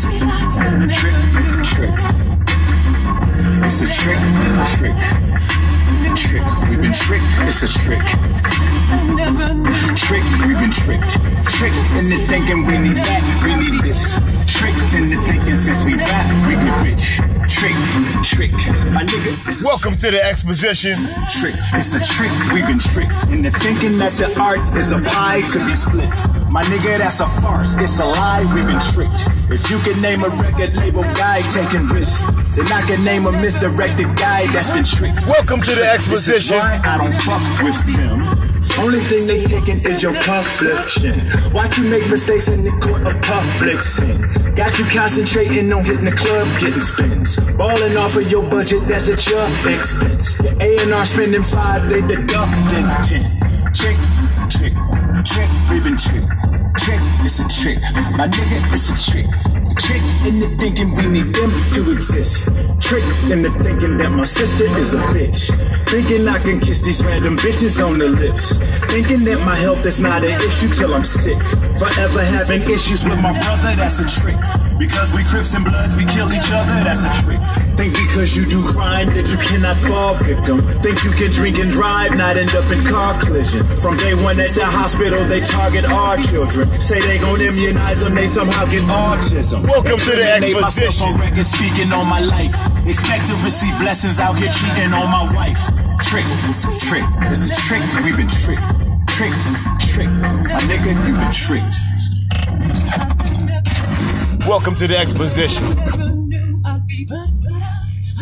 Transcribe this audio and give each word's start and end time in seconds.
Trick, 0.00 0.12
trick. 1.62 1.90
It's 3.62 3.82
a 3.82 3.86
trick, 3.86 4.18
trick. 4.78 5.59
Trick, 6.20 6.42
we've 6.68 6.80
been 6.80 6.92
tricked, 6.92 7.24
it's 7.48 7.62
a 7.62 7.68
trick. 7.80 7.98
Trick, 9.96 10.22
we've 10.46 10.58
been 10.58 10.70
tricked. 10.70 11.16
Tricked 11.48 11.80
into 11.96 12.18
thinking 12.28 12.66
we 12.66 12.78
need 12.78 13.00
that, 13.02 13.22
we 13.42 13.56
need 13.56 13.82
this. 13.82 14.14
Tricked 14.46 14.82
into 14.94 15.16
thinking 15.26 15.54
since 15.56 15.82
we 15.82 15.94
rap, 15.96 16.28
we 16.46 16.54
get 16.60 16.76
rich. 16.84 17.18
Trick, 17.50 17.74
trick. 18.22 18.52
My 18.92 19.02
nigga, 19.02 19.32
it's 19.48 19.64
Welcome 19.64 19.96
to 19.96 20.10
the 20.10 20.22
exposition. 20.22 20.98
trick. 21.40 21.54
It's 21.74 21.94
a 21.94 22.00
trick, 22.04 22.30
we've 22.52 22.66
been 22.66 22.78
tricked 22.78 23.12
into 23.32 23.50
thinking 23.58 23.98
that 23.98 24.12
the 24.12 24.30
art 24.38 24.60
is 24.76 24.92
a 24.92 25.00
pie 25.00 25.40
to 25.52 25.58
be 25.66 25.74
split. 25.74 26.10
My 26.50 26.62
nigga, 26.64 26.98
that's 26.98 27.20
a 27.20 27.26
farce. 27.26 27.74
It's 27.78 27.98
a 27.98 28.04
lie, 28.04 28.42
we've 28.54 28.66
been 28.66 28.82
tricked. 28.94 29.24
If 29.50 29.70
you 29.70 29.78
can 29.80 30.00
name 30.02 30.22
a 30.22 30.28
record 30.28 30.76
label 30.76 31.02
guy 31.14 31.42
taking 31.50 31.86
risks, 31.86 32.22
then 32.56 32.66
I 32.72 32.82
can 32.86 33.04
name 33.04 33.26
a 33.26 33.32
misdirected 33.32 34.16
guy 34.16 34.46
that's 34.52 34.70
been 34.70 34.84
tricked. 34.84 35.26
Welcome 35.26 35.60
to 35.62 35.74
the 35.74 35.86
exposition. 35.86 36.56
why 36.56 36.80
I 36.84 36.98
don't 36.98 37.14
fuck 37.14 37.42
with 37.62 37.78
them. 37.96 38.50
Only 38.78 39.00
thing 39.10 39.26
they 39.26 39.44
taking 39.44 39.78
is 39.84 40.02
your 40.02 40.14
complexion. 40.14 41.20
Watch 41.52 41.78
you 41.78 41.84
make 41.84 42.08
mistakes 42.08 42.48
in 42.48 42.64
the 42.64 42.70
court 42.80 43.02
of 43.06 43.20
public 43.22 43.82
sin. 43.82 44.22
Got 44.54 44.78
you 44.78 44.84
concentrating 44.86 45.72
on 45.72 45.84
hitting 45.84 46.04
the 46.06 46.12
club, 46.12 46.48
getting 46.58 46.80
spins. 46.80 47.38
Balling 47.56 47.96
off 47.96 48.16
of 48.16 48.30
your 48.30 48.42
budget, 48.48 48.82
that's 48.88 49.10
at 49.10 49.26
your 49.26 49.44
expense. 49.68 50.40
A&R 50.40 51.04
spending 51.04 51.42
five, 51.42 51.90
they 51.90 52.00
deducting 52.00 52.88
ten. 53.04 53.28
Trick, 53.74 53.98
trick, 54.48 54.74
trick, 55.24 55.50
we 55.68 55.80
been 55.80 55.98
tricked. 55.98 56.30
Trick, 56.78 57.00
it's 57.20 57.38
a 57.38 57.46
trick. 57.48 57.78
My 58.16 58.26
nigga, 58.26 58.72
it's 58.72 58.90
a 58.90 59.10
trick. 59.10 59.59
Trick 59.80 60.02
into 60.26 60.48
thinking 60.56 60.94
we 60.94 61.06
need 61.06 61.34
them 61.34 61.50
to 61.72 61.92
exist. 61.92 62.48
Trick 62.82 63.04
into 63.30 63.50
thinking 63.64 63.96
that 63.96 64.12
my 64.12 64.24
sister 64.24 64.64
is 64.76 64.94
a 64.94 64.98
bitch. 65.14 65.50
Thinking 65.88 66.28
I 66.28 66.38
can 66.38 66.60
kiss 66.60 66.82
these 66.82 67.04
random 67.04 67.36
bitches 67.36 67.84
on 67.84 67.98
the 67.98 68.08
lips. 68.08 68.58
Thinking 68.92 69.24
that 69.24 69.40
my 69.46 69.56
health 69.56 69.84
is 69.86 70.00
not 70.00 70.22
an 70.22 70.36
issue 70.42 70.68
till 70.68 70.94
I'm 70.94 71.04
sick. 71.04 71.38
Forever 71.78 72.22
having 72.22 72.62
issues 72.68 73.04
with 73.04 73.20
my 73.22 73.32
brother, 73.32 73.74
that's 73.76 73.98
a 73.98 74.20
trick. 74.20 74.36
Because 74.80 75.12
we 75.12 75.24
Crips 75.24 75.54
and 75.54 75.64
Bloods, 75.64 75.96
we 75.96 76.04
kill 76.04 76.32
each 76.32 76.50
other, 76.52 76.72
that's 76.84 77.04
a 77.04 77.12
trick. 77.24 77.40
Think 77.76 77.96
because 77.96 78.36
you 78.36 78.44
do 78.44 78.60
crime 78.72 79.08
that 79.16 79.28
you 79.28 79.38
cannot 79.40 79.76
fall 79.76 80.12
victim. 80.20 80.60
Think 80.80 81.04
you 81.04 81.12
can 81.12 81.30
drink 81.30 81.58
and 81.58 81.70
drive, 81.70 82.16
not 82.16 82.36
end 82.36 82.52
up 82.56 82.64
in 82.72 82.84
car 82.84 83.16
collision. 83.20 83.64
From 83.76 83.96
day 83.96 84.12
one 84.12 84.40
at 84.40 84.50
the 84.52 84.64
hospital, 84.64 85.24
they 85.24 85.40
target 85.40 85.84
our 85.84 86.16
children. 86.16 86.68
Say 86.80 87.00
they 87.00 87.18
gon' 87.18 87.40
immunize 87.40 88.00
them, 88.00 88.14
they 88.14 88.28
somehow 88.28 88.64
get 88.72 88.84
autism. 88.84 89.68
Welcome 89.70 90.00
to 90.00 90.16
the 90.16 90.32
exposition. 90.34 91.06
on 91.06 91.20
record 91.20 91.46
speaking 91.46 91.92
on 91.92 92.08
my 92.10 92.18
life. 92.18 92.58
Expect 92.88 93.28
to 93.28 93.34
receive 93.36 93.70
blessings 93.78 94.18
out 94.18 94.36
here 94.36 94.50
cheating 94.50 94.92
on 94.92 95.06
my 95.08 95.30
wife. 95.32 95.62
Trick, 96.02 96.26
trick, 96.82 97.04
it's 97.30 97.46
a 97.46 97.54
trick, 97.54 97.80
we've 98.02 98.16
been 98.16 98.26
tricked. 98.26 98.66
Trick, 99.06 99.30
trick, 99.94 100.10
my 100.10 100.58
nigga, 100.66 100.90
you've 101.06 101.14
been 101.14 101.30
tricked. 101.30 101.78
Welcome 104.48 104.74
to 104.74 104.88
the 104.88 104.98
exposition. 104.98 105.76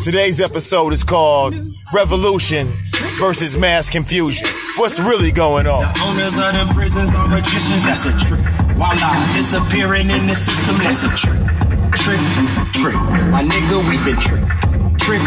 Today's 0.02 0.42
episode 0.42 0.92
is 0.92 1.02
called 1.02 1.54
Revolution 1.94 2.76
versus 3.16 3.56
Mass 3.56 3.88
Confusion. 3.88 4.46
What's 4.76 5.00
really 5.00 5.32
going 5.32 5.66
on? 5.66 5.80
The 5.80 6.00
Owners 6.04 6.36
of 6.36 6.68
the 6.68 6.74
prisons 6.74 7.14
are 7.14 7.26
magicians, 7.26 7.82
that's 7.84 8.04
a 8.04 8.26
trick. 8.26 8.57
Voila, 8.78 9.34
disappearing 9.34 10.08
in 10.08 10.28
the 10.28 10.34
system, 10.34 10.76
that's 10.78 11.02
a 11.02 11.10
trick. 11.10 11.42
Trick, 11.98 12.22
trick. 12.78 12.94
My 13.34 13.42
nigga, 13.42 13.82
we 13.90 13.98
been 14.06 14.14
tricked. 14.22 14.46
Trick, 15.02 15.20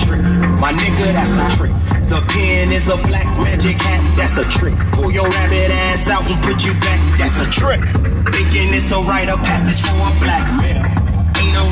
trick. 0.00 0.24
My 0.56 0.72
nigga, 0.72 1.12
that's 1.12 1.36
a 1.36 1.44
trick. 1.54 1.72
The 2.08 2.24
pen 2.32 2.72
is 2.72 2.88
a 2.88 2.96
black 2.96 3.26
magic 3.44 3.76
hat, 3.76 4.16
that's 4.16 4.38
a 4.38 4.44
trick. 4.48 4.74
Pull 4.92 5.12
your 5.12 5.28
rabbit 5.28 5.70
ass 5.70 6.08
out 6.08 6.24
and 6.30 6.42
put 6.42 6.64
you 6.64 6.72
back, 6.80 7.18
that's 7.18 7.38
a 7.40 7.50
trick. 7.50 7.80
Thinking 8.32 8.72
it's 8.72 8.90
a 8.90 9.00
rite 9.00 9.28
of 9.28 9.38
passage 9.40 9.84
for 9.84 10.00
a 10.00 10.20
black 10.24 10.46
male. 10.62 10.93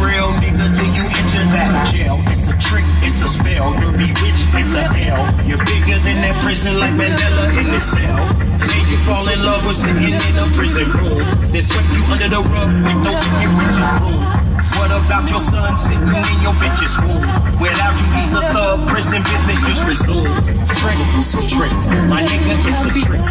Real 0.01 0.31
nigga 0.41 0.71
till 0.73 0.89
you 0.97 1.05
enter 1.05 1.45
that 1.53 1.91
jail. 1.93 2.17
It's 2.33 2.47
a 2.49 2.57
trick, 2.57 2.87
it's 3.03 3.21
a 3.21 3.29
spell. 3.29 3.75
You're 3.83 3.93
bewitched, 3.93 4.49
it's 4.57 4.73
a 4.79 4.85
hell. 4.87 5.27
You're 5.45 5.61
bigger 5.67 5.99
than 6.07 6.23
that 6.25 6.37
prison 6.41 6.79
like 6.79 6.95
Mandela 6.95 7.45
in 7.61 7.69
the 7.69 7.81
cell. 7.81 8.23
Made 8.63 8.89
you 8.89 9.01
fall 9.05 9.27
in 9.29 9.41
love 9.45 9.67
with 9.67 9.77
sitting 9.77 10.15
in 10.15 10.35
a 10.39 10.47
prison 10.55 10.89
room. 10.97 11.21
Then 11.51 11.63
swept 11.63 11.91
you 11.93 12.03
under 12.09 12.31
the 12.31 12.41
rug 12.41 12.71
with 12.87 12.99
no 13.05 13.13
get 13.19 13.53
riches 13.59 13.91
broom. 13.99 14.23
What 14.79 14.91
about 14.95 15.29
your 15.29 15.41
son 15.41 15.77
sitting 15.77 16.03
in 16.03 16.39
your 16.43 16.57
bitch's 16.59 16.97
room? 16.99 17.21
Without 17.61 17.95
you, 17.99 18.09
he's 18.17 18.35
a 18.35 18.43
thug. 18.55 18.89
Prison 18.89 19.23
business 19.23 19.59
just 19.67 19.83
resumed. 19.87 20.31
Trick, 20.79 20.99
trick. 21.47 21.73
My 22.09 22.23
nigga, 22.23 22.55
a 22.59 22.93
trick. 22.97 23.23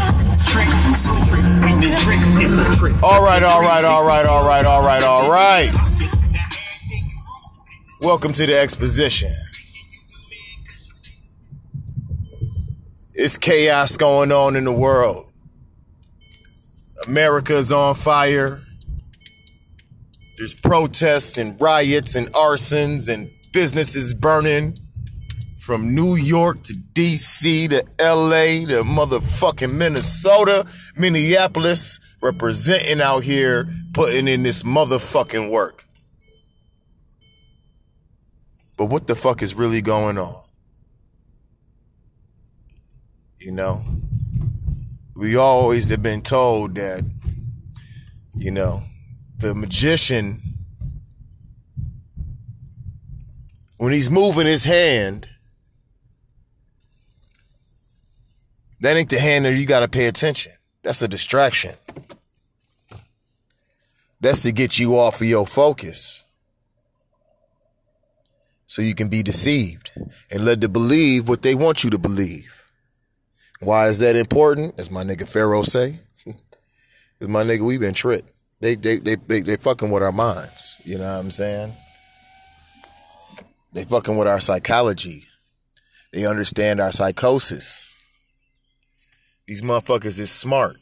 Trick, 0.48 0.70
is 0.92 1.08
a 1.08 1.16
trick. 1.28 1.44
We 1.64 1.72
been 1.80 1.96
it's 2.40 2.58
a 2.58 2.66
trick. 2.78 2.96
All 3.04 3.24
right, 3.24 3.44
all 3.44 3.62
right, 3.62 3.84
all 3.84 4.06
right, 4.06 4.26
all 4.26 4.46
right, 4.46 4.66
all 4.66 4.84
right, 4.84 5.04
all 5.04 5.30
right. 5.30 5.91
Welcome 8.02 8.34
to 8.34 8.48
the 8.48 8.58
exposition. 8.58 9.32
It's 13.14 13.38
chaos 13.38 13.96
going 13.96 14.32
on 14.32 14.56
in 14.56 14.64
the 14.64 14.72
world. 14.72 15.32
America's 17.06 17.72
on 17.72 17.94
fire. 17.94 18.64
There's 20.36 20.56
protests 20.56 21.38
and 21.38 21.62
riots 21.62 22.16
and 22.16 22.26
arsons 22.34 23.08
and 23.08 23.30
businesses 23.54 24.16
burning 24.16 24.80
from 25.60 25.94
New 25.94 26.16
York 26.16 26.64
to 26.64 26.74
DC 26.74 27.70
to 27.70 27.86
LA 28.04 28.66
to 28.66 28.84
motherfucking 28.84 29.74
Minnesota, 29.74 30.66
Minneapolis, 30.98 32.00
representing 32.20 33.00
out 33.00 33.24
here, 33.24 33.70
putting 33.94 34.28
in 34.28 34.42
this 34.42 34.64
motherfucking 34.64 35.52
work. 35.52 35.86
But 38.82 38.88
what 38.88 39.06
the 39.06 39.14
fuck 39.14 39.44
is 39.44 39.54
really 39.54 39.84
going 39.84 40.18
on? 40.18 40.42
You 43.38 43.52
know, 43.52 43.86
we 45.16 45.36
always 45.36 45.90
have 45.90 46.02
been 46.02 46.24
told 46.24 46.74
that, 46.74 47.04
you 48.34 48.50
know, 48.50 48.82
the 49.38 49.54
magician, 49.54 50.42
when 53.78 53.94
he's 53.94 54.10
moving 54.10 54.48
his 54.48 54.64
hand, 54.64 55.30
that 58.80 58.98
ain't 58.98 59.10
the 59.10 59.20
hand 59.20 59.46
that 59.46 59.54
you 59.54 59.68
got 59.68 59.82
to 59.82 59.88
pay 59.88 60.08
attention. 60.08 60.54
That's 60.82 61.04
a 61.04 61.08
distraction. 61.08 61.76
That's 64.20 64.42
to 64.42 64.52
get 64.52 64.80
you 64.80 64.98
off 64.98 65.22
of 65.22 65.28
your 65.28 65.46
focus. 65.46 66.21
So 68.72 68.82
you 68.82 68.96
can 68.96 69.10
be 69.10 69.22
deceived 69.22 69.92
and 70.32 70.46
led 70.46 70.62
to 70.62 70.70
believe 70.70 71.28
what 71.28 71.42
they 71.42 71.56
want 71.56 71.84
you 71.84 71.90
to 71.90 71.98
believe. 71.98 72.64
Why 73.60 73.90
is 73.90 74.00
that 74.00 74.16
important? 74.16 74.80
As 74.80 74.90
my 74.90 75.04
nigga 75.04 75.28
Pharaoh 75.28 75.64
say, 75.64 76.00
as 77.20 77.28
my 77.28 77.44
nigga, 77.44 77.68
we 77.68 77.78
been 77.78 77.94
tricked. 77.94 78.32
They, 78.62 78.76
they, 78.76 79.00
they, 79.00 79.16
they, 79.16 79.42
they 79.42 79.58
fucking 79.58 79.92
with 79.92 80.02
our 80.02 80.14
minds. 80.14 80.78
You 80.86 81.00
know 81.00 81.04
what 81.04 81.20
I'm 81.20 81.32
saying? 81.32 81.74
They 83.74 83.84
fucking 83.84 84.16
with 84.16 84.30
our 84.30 84.40
psychology. 84.40 85.26
They 86.14 86.26
understand 86.26 86.80
our 86.80 86.94
psychosis. 86.94 87.94
These 89.48 89.64
motherfuckers 89.64 90.18
is 90.18 90.32
smart. 90.32 90.78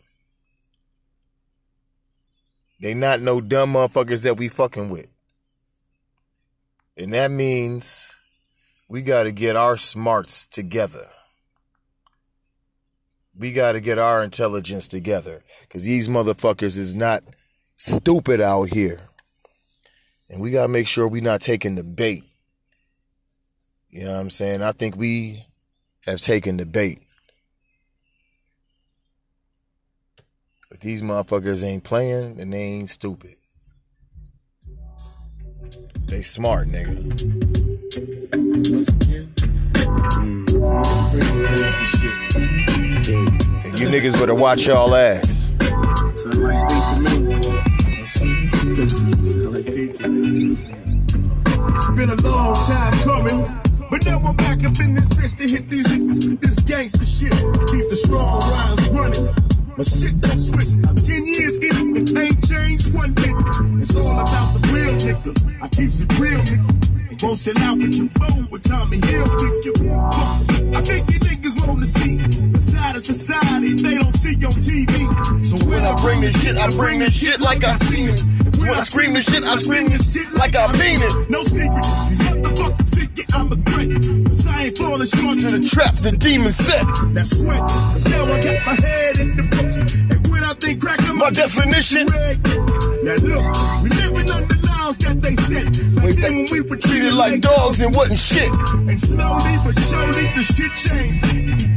They 2.79 2.93
not 2.93 3.19
no 3.19 3.41
dumb 3.41 3.73
motherfuckers 3.73 4.21
that 4.21 4.37
we 4.37 4.47
fucking 4.47 4.91
with. 4.91 5.08
And 6.99 7.13
that 7.13 7.31
means 7.31 8.19
we 8.89 9.01
got 9.01 9.23
to 9.23 9.31
get 9.31 9.55
our 9.55 9.77
smarts 9.77 10.45
together. 10.45 11.07
We 13.33 13.53
got 13.53 13.71
to 13.71 13.79
get 13.79 13.97
our 13.97 14.21
intelligence 14.21 14.89
together 14.89 15.41
because 15.61 15.85
these 15.85 16.09
motherfuckers 16.09 16.77
is 16.77 16.97
not 16.97 17.23
stupid 17.77 18.41
out 18.41 18.63
here. 18.63 18.99
And 20.29 20.41
we 20.41 20.51
got 20.51 20.63
to 20.63 20.67
make 20.67 20.87
sure 20.87 21.07
we 21.07 21.21
not 21.21 21.39
taking 21.39 21.75
the 21.75 21.85
bait. 21.85 22.25
You 23.89 24.03
know 24.03 24.11
what 24.11 24.19
I'm 24.19 24.29
saying? 24.29 24.61
I 24.61 24.73
think 24.73 24.97
we 24.97 25.45
have 26.01 26.19
taken 26.19 26.57
the 26.57 26.65
bait. 26.65 26.99
But 30.69 30.81
these 30.81 31.01
motherfuckers 31.01 31.63
ain't 31.63 31.85
playing 31.85 32.41
and 32.41 32.51
they 32.51 32.61
ain't 32.61 32.89
stupid. 32.89 33.38
They 36.09 36.23
smart, 36.23 36.67
nigga. 36.67 36.97
And 43.63 43.79
you 43.79 43.87
niggas 43.87 44.19
better 44.19 44.33
watch 44.33 44.65
y'all 44.65 44.95
ass. 44.95 45.51
It's 51.75 51.89
been 51.91 52.09
a 52.09 52.15
long 52.23 52.55
time 52.55 52.93
coming. 53.03 53.45
But 53.91 54.05
now 54.05 54.19
I'm 54.19 54.35
back 54.35 54.63
up 54.65 54.79
in 54.79 54.95
this 54.95 55.09
bitch 55.09 55.37
to 55.37 55.47
hit 55.47 55.69
these 55.69 55.87
niggas 55.87 56.29
with 56.29 56.41
this 56.41 56.59
gangster 56.59 57.05
shit. 57.05 57.33
Keep 57.69 57.89
the 57.89 57.95
strong 57.95 58.41
running. 58.93 59.29
My 59.77 59.83
shit 59.83 60.19
don't 60.21 60.39
switch. 60.39 60.73
I'm 60.87 60.95
10 60.95 61.25
years 61.25 61.57
in 61.57 61.78
and 61.95 62.17
ain't 62.17 62.39
changed 62.47 62.93
one 62.93 63.13
bit. 63.13 63.35
It's 63.81 63.95
all 63.95 64.19
about 64.19 64.53
the 64.53 64.61
real 64.73 64.93
nigga. 64.99 65.31
I 65.61 65.67
keep 65.69 65.89
it 65.89 66.19
real 66.19 66.39
nigga. 66.39 67.11
It 67.11 67.23
won't 67.23 67.37
sell 67.37 67.57
out 67.59 67.77
with 67.77 67.95
your 67.95 68.09
phone 68.15 68.47
with 68.49 68.63
Tommy 68.63 68.97
Hill 69.05 69.27
you. 69.65 69.73
I 70.71 70.81
think 70.81 71.09
you 71.11 71.19
niggas 71.19 71.67
want 71.67 71.79
to 71.79 71.85
see 71.85 72.17
the 72.17 72.61
side 72.61 72.95
of 72.95 73.01
society 73.01 73.73
they 73.73 73.97
don't 73.97 74.13
see 74.13 74.35
on 74.45 74.55
TV. 74.61 74.93
So 75.43 75.57
when 75.67 75.85
I 75.85 75.95
bring 76.01 76.21
this 76.21 76.41
shit, 76.41 76.57
I 76.57 76.69
bring 76.71 76.99
this 76.99 77.19
shit 77.19 77.41
like 77.41 77.63
I 77.63 77.75
seen 77.75 78.09
it. 78.09 78.23
When 78.61 78.69
I 78.69 78.83
scream 78.83 79.13
this 79.13 79.25
shit, 79.31 79.43
I 79.43 79.55
scream 79.55 79.89
this 79.89 80.13
shit 80.13 80.31
like 80.33 80.55
I 80.55 80.71
mean 80.73 81.01
it. 81.01 81.29
No 81.29 81.43
secret, 81.43 81.83
these 82.07 82.23
motherfuckers 82.29 82.95
figure 82.95 83.25
I'm 83.33 83.51
a 83.51 83.55
threat. 83.55 83.89
Cause 84.27 84.47
I 84.47 84.65
ain't 84.65 84.77
falling 84.77 85.07
short 85.07 85.39
To 85.39 85.57
the 85.57 85.67
traps 85.67 86.01
the 86.01 86.15
demon 86.15 86.51
set. 86.51 86.85
That's 87.13 87.37
sweat. 87.37 87.61
Cause 87.61 88.05
now 88.09 88.25
I 88.25 88.39
got 88.39 88.65
my 88.65 88.75
head 88.79 89.19
in 89.19 89.35
the 89.35 89.43
books. 89.43 90.18
And 90.69 90.83
when 90.83 90.93
I 90.93 90.95
crack, 90.95 91.09
I'm 91.09 91.17
My 91.17 91.29
definition. 91.31 92.05
Now 92.05 93.15
look, 93.25 93.45
we 93.81 93.89
living 93.89 94.29
on 94.29 94.45
the 94.45 94.57
laws 94.69 94.97
that 94.99 95.17
they 95.21 95.35
set. 95.35 95.65
Like 95.97 96.15
then 96.15 96.45
when 96.45 96.47
we 96.51 96.61
were 96.61 96.77
Treated 96.77 97.13
like 97.13 97.41
dogs 97.41 97.81
and 97.81 97.95
wasn't 97.95 98.19
shit. 98.19 98.49
And 98.73 99.01
slowly 99.01 99.55
but 99.65 99.77
surely 99.81 100.29
the 100.37 100.43
shit 100.45 100.73
changed. 100.77 101.21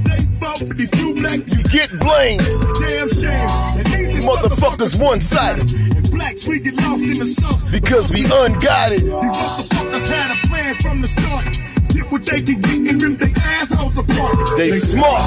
They 0.05 0.21
fought, 0.41 0.69
but 0.69 0.77
they 0.77 0.87
flew 0.87 1.15
black. 1.15 1.41
You 1.41 1.63
get 1.73 1.89
blamed. 1.99 2.45
Damn 2.81 3.09
shame. 3.09 3.49
And 3.81 3.87
these 3.89 4.25
Motherfuckers 4.27 5.01
one-sided. 5.01 5.73
And 5.73 6.11
blacks, 6.11 6.47
we 6.47 6.61
get 6.61 6.77
lost 6.77 7.03
in 7.03 7.17
the 7.19 7.27
sauce. 7.27 7.65
Because 7.71 8.13
we 8.13 8.25
unguided. 8.25 9.01
These 9.01 9.13
motherfuckers 9.13 10.11
had 10.13 10.37
a 10.37 10.49
plan 10.49 10.75
from 10.77 11.01
the 11.01 11.09
start. 11.09 11.72
What 12.13 12.27
they 12.27 12.43
can 12.43 12.61
get 12.61 12.93
and 12.93 13.03
rip 13.03 13.19
their 13.19 13.31
assholes 13.43 13.97
apart. 13.97 14.37
They 14.59 14.73
smart. 14.73 15.23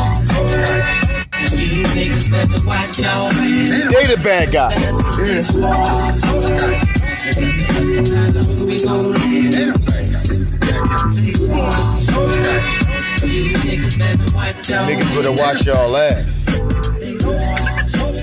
You 1.52 1.84
niggas 1.96 2.30
better 2.30 2.64
watch 2.64 3.00
your 3.00 3.34
man. 3.34 3.66
They 3.66 4.06
the 4.06 4.22
bad 4.24 4.52
guys. 4.52 4.78
We 8.64 8.78
gon' 8.84 9.14
land. 9.14 9.54
You 13.26 13.56
niggas 13.66 13.98
better 13.98 14.30
watch 14.36 14.70
your 14.70 14.82
Niggas 14.86 15.10
better 15.16 15.32
watch 15.32 15.66
y'all 15.66 15.98
ass. 15.98 16.46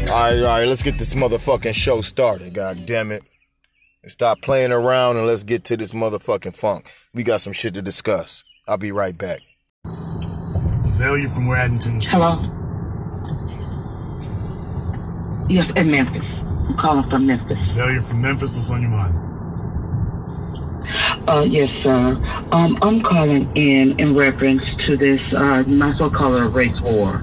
Alright, 0.08 0.40
alright, 0.40 0.68
let's 0.68 0.84
get 0.84 0.98
this 0.98 1.14
motherfucking 1.14 1.74
show 1.74 2.00
started, 2.00 2.54
god 2.54 2.86
damn 2.86 3.10
it. 3.10 3.24
Stop 4.06 4.40
playing 4.40 4.70
around 4.70 5.16
and 5.16 5.26
let's 5.26 5.42
get 5.42 5.64
to 5.64 5.76
this 5.76 5.90
motherfucking 5.90 6.54
funk. 6.54 6.88
We 7.12 7.24
got 7.24 7.40
some 7.40 7.52
shit 7.52 7.74
to 7.74 7.82
discuss. 7.82 8.44
I'll 8.68 8.78
be 8.78 8.92
right 8.92 9.16
back. 9.16 9.40
Azalea 10.84 11.28
from 11.28 11.46
Waddington. 11.46 12.00
Hello? 12.00 12.40
Yes, 15.48 15.70
in 15.76 15.90
Memphis. 15.90 16.22
I'm 16.68 16.76
calling 16.76 17.10
from 17.10 17.26
Memphis. 17.26 17.58
Azalea 17.62 18.00
from 18.02 18.22
Memphis. 18.22 18.54
What's 18.54 18.70
on 18.70 18.82
your 18.82 18.90
mind? 18.90 19.18
Uh, 21.28 21.42
yes, 21.42 21.70
sir. 21.82 22.16
Um, 22.52 22.78
I'm 22.82 23.02
calling 23.02 23.50
in 23.56 23.98
in 23.98 24.14
reference 24.14 24.62
to 24.86 24.96
this, 24.96 25.20
uh, 25.32 25.62
might 25.64 25.94
as 25.94 26.00
well 26.00 26.10
call 26.10 26.36
it 26.36 26.42
a 26.42 26.48
race 26.48 26.78
war. 26.80 27.22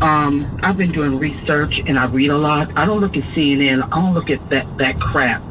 Um, 0.00 0.58
I've 0.62 0.76
been 0.76 0.92
doing 0.92 1.18
research 1.18 1.78
and 1.86 1.98
I 1.98 2.06
read 2.06 2.30
a 2.30 2.36
lot. 2.36 2.70
I 2.76 2.86
don't 2.86 3.00
look 3.00 3.16
at 3.16 3.24
CNN. 3.34 3.82
I 3.84 3.88
don't 4.00 4.14
look 4.14 4.30
at 4.30 4.48
that, 4.50 4.78
that 4.78 5.00
crap 5.00 5.42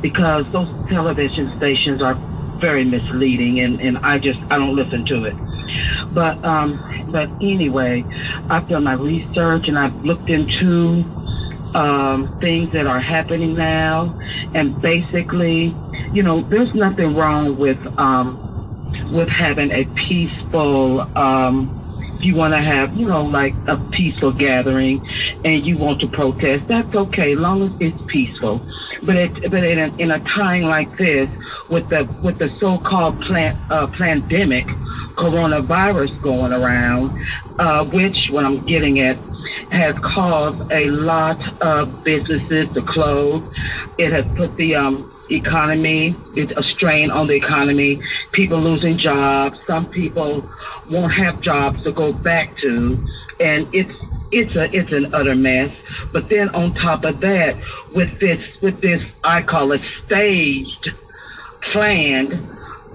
because 0.00 0.50
those 0.52 0.68
television 0.88 1.56
stations 1.56 2.02
are 2.02 2.14
very 2.60 2.84
misleading 2.84 3.60
and, 3.60 3.80
and 3.80 3.98
I 3.98 4.18
just, 4.18 4.40
I 4.50 4.58
don't 4.58 4.74
listen 4.74 5.04
to 5.06 5.24
it. 5.24 5.36
But, 6.12 6.42
um, 6.44 6.78
but 7.08 7.28
anyway, 7.40 8.04
I've 8.48 8.68
done 8.68 8.84
my 8.84 8.94
research 8.94 9.68
and 9.68 9.78
I've 9.78 10.04
looked 10.04 10.28
into 10.30 11.04
um, 11.74 12.38
things 12.40 12.72
that 12.72 12.86
are 12.86 13.00
happening 13.00 13.54
now, 13.54 14.18
and 14.54 14.80
basically, 14.80 15.74
you 16.12 16.22
know, 16.22 16.40
there's 16.42 16.72
nothing 16.74 17.14
wrong 17.14 17.56
with 17.56 17.84
um, 17.98 18.40
with 19.12 19.28
having 19.28 19.72
a 19.72 19.84
peaceful. 19.84 21.00
Um, 21.18 21.80
if 22.16 22.24
you 22.24 22.36
want 22.36 22.54
to 22.54 22.60
have, 22.60 22.96
you 22.96 23.08
know, 23.08 23.24
like 23.24 23.54
a 23.66 23.76
peaceful 23.90 24.30
gathering, 24.30 25.04
and 25.44 25.66
you 25.66 25.76
want 25.76 26.00
to 26.00 26.06
protest, 26.06 26.68
that's 26.68 26.94
okay, 26.94 27.34
long 27.34 27.62
as 27.62 27.72
it's 27.80 28.00
peaceful. 28.06 28.64
But 29.02 29.16
it, 29.16 29.50
but 29.50 29.64
in 29.64 29.78
a, 29.78 29.96
in 29.96 30.10
a 30.12 30.20
time 30.20 30.62
like 30.62 30.96
this, 30.96 31.28
with 31.68 31.88
the 31.88 32.04
with 32.22 32.38
the 32.38 32.50
so-called 32.60 33.20
plan, 33.22 33.58
uh, 33.70 33.86
pandemic, 33.86 34.66
coronavirus 35.16 36.20
going 36.22 36.52
around, 36.52 37.24
uh, 37.58 37.84
which 37.84 38.28
what 38.30 38.44
I'm 38.44 38.64
getting 38.66 39.00
at 39.00 39.16
has 39.70 39.96
caused 39.98 40.70
a 40.72 40.90
lot 40.90 41.40
of 41.62 42.04
businesses 42.04 42.68
to 42.74 42.82
close. 42.82 43.42
It 43.98 44.12
has 44.12 44.26
put 44.36 44.56
the 44.56 44.74
um, 44.74 45.12
economy, 45.30 46.16
it's 46.34 46.52
a 46.52 46.62
strain 46.62 47.10
on 47.10 47.26
the 47.28 47.34
economy. 47.34 48.02
People 48.32 48.58
losing 48.58 48.98
jobs. 48.98 49.58
Some 49.66 49.86
people 49.86 50.48
won't 50.90 51.12
have 51.14 51.40
jobs 51.40 51.82
to 51.84 51.92
go 51.92 52.12
back 52.12 52.56
to, 52.58 53.04
and 53.40 53.66
it's 53.72 53.94
it's 54.30 54.54
a 54.56 54.74
it's 54.76 54.92
an 54.92 55.14
utter 55.14 55.34
mess. 55.34 55.74
But 56.12 56.28
then 56.28 56.48
on 56.50 56.74
top 56.74 57.04
of 57.04 57.20
that, 57.20 57.56
with 57.92 58.18
this 58.20 58.40
with 58.60 58.80
this 58.80 59.02
I 59.22 59.42
call 59.42 59.72
it 59.72 59.82
staged, 60.04 60.90
planned 61.72 62.32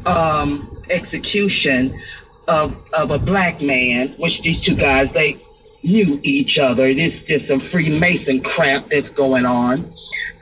um, 0.05 0.83
execution 0.89 1.99
of 2.47 2.75
of 2.93 3.11
a 3.11 3.19
black 3.19 3.61
man, 3.61 4.09
which 4.17 4.41
these 4.41 4.61
two 4.63 4.75
guys 4.75 5.11
they 5.13 5.41
knew 5.83 6.19
each 6.23 6.57
other. 6.57 6.93
This 6.93 7.13
just 7.27 7.47
some 7.47 7.61
Freemason 7.69 8.41
crap 8.41 8.89
that's 8.89 9.09
going 9.09 9.45
on. 9.45 9.93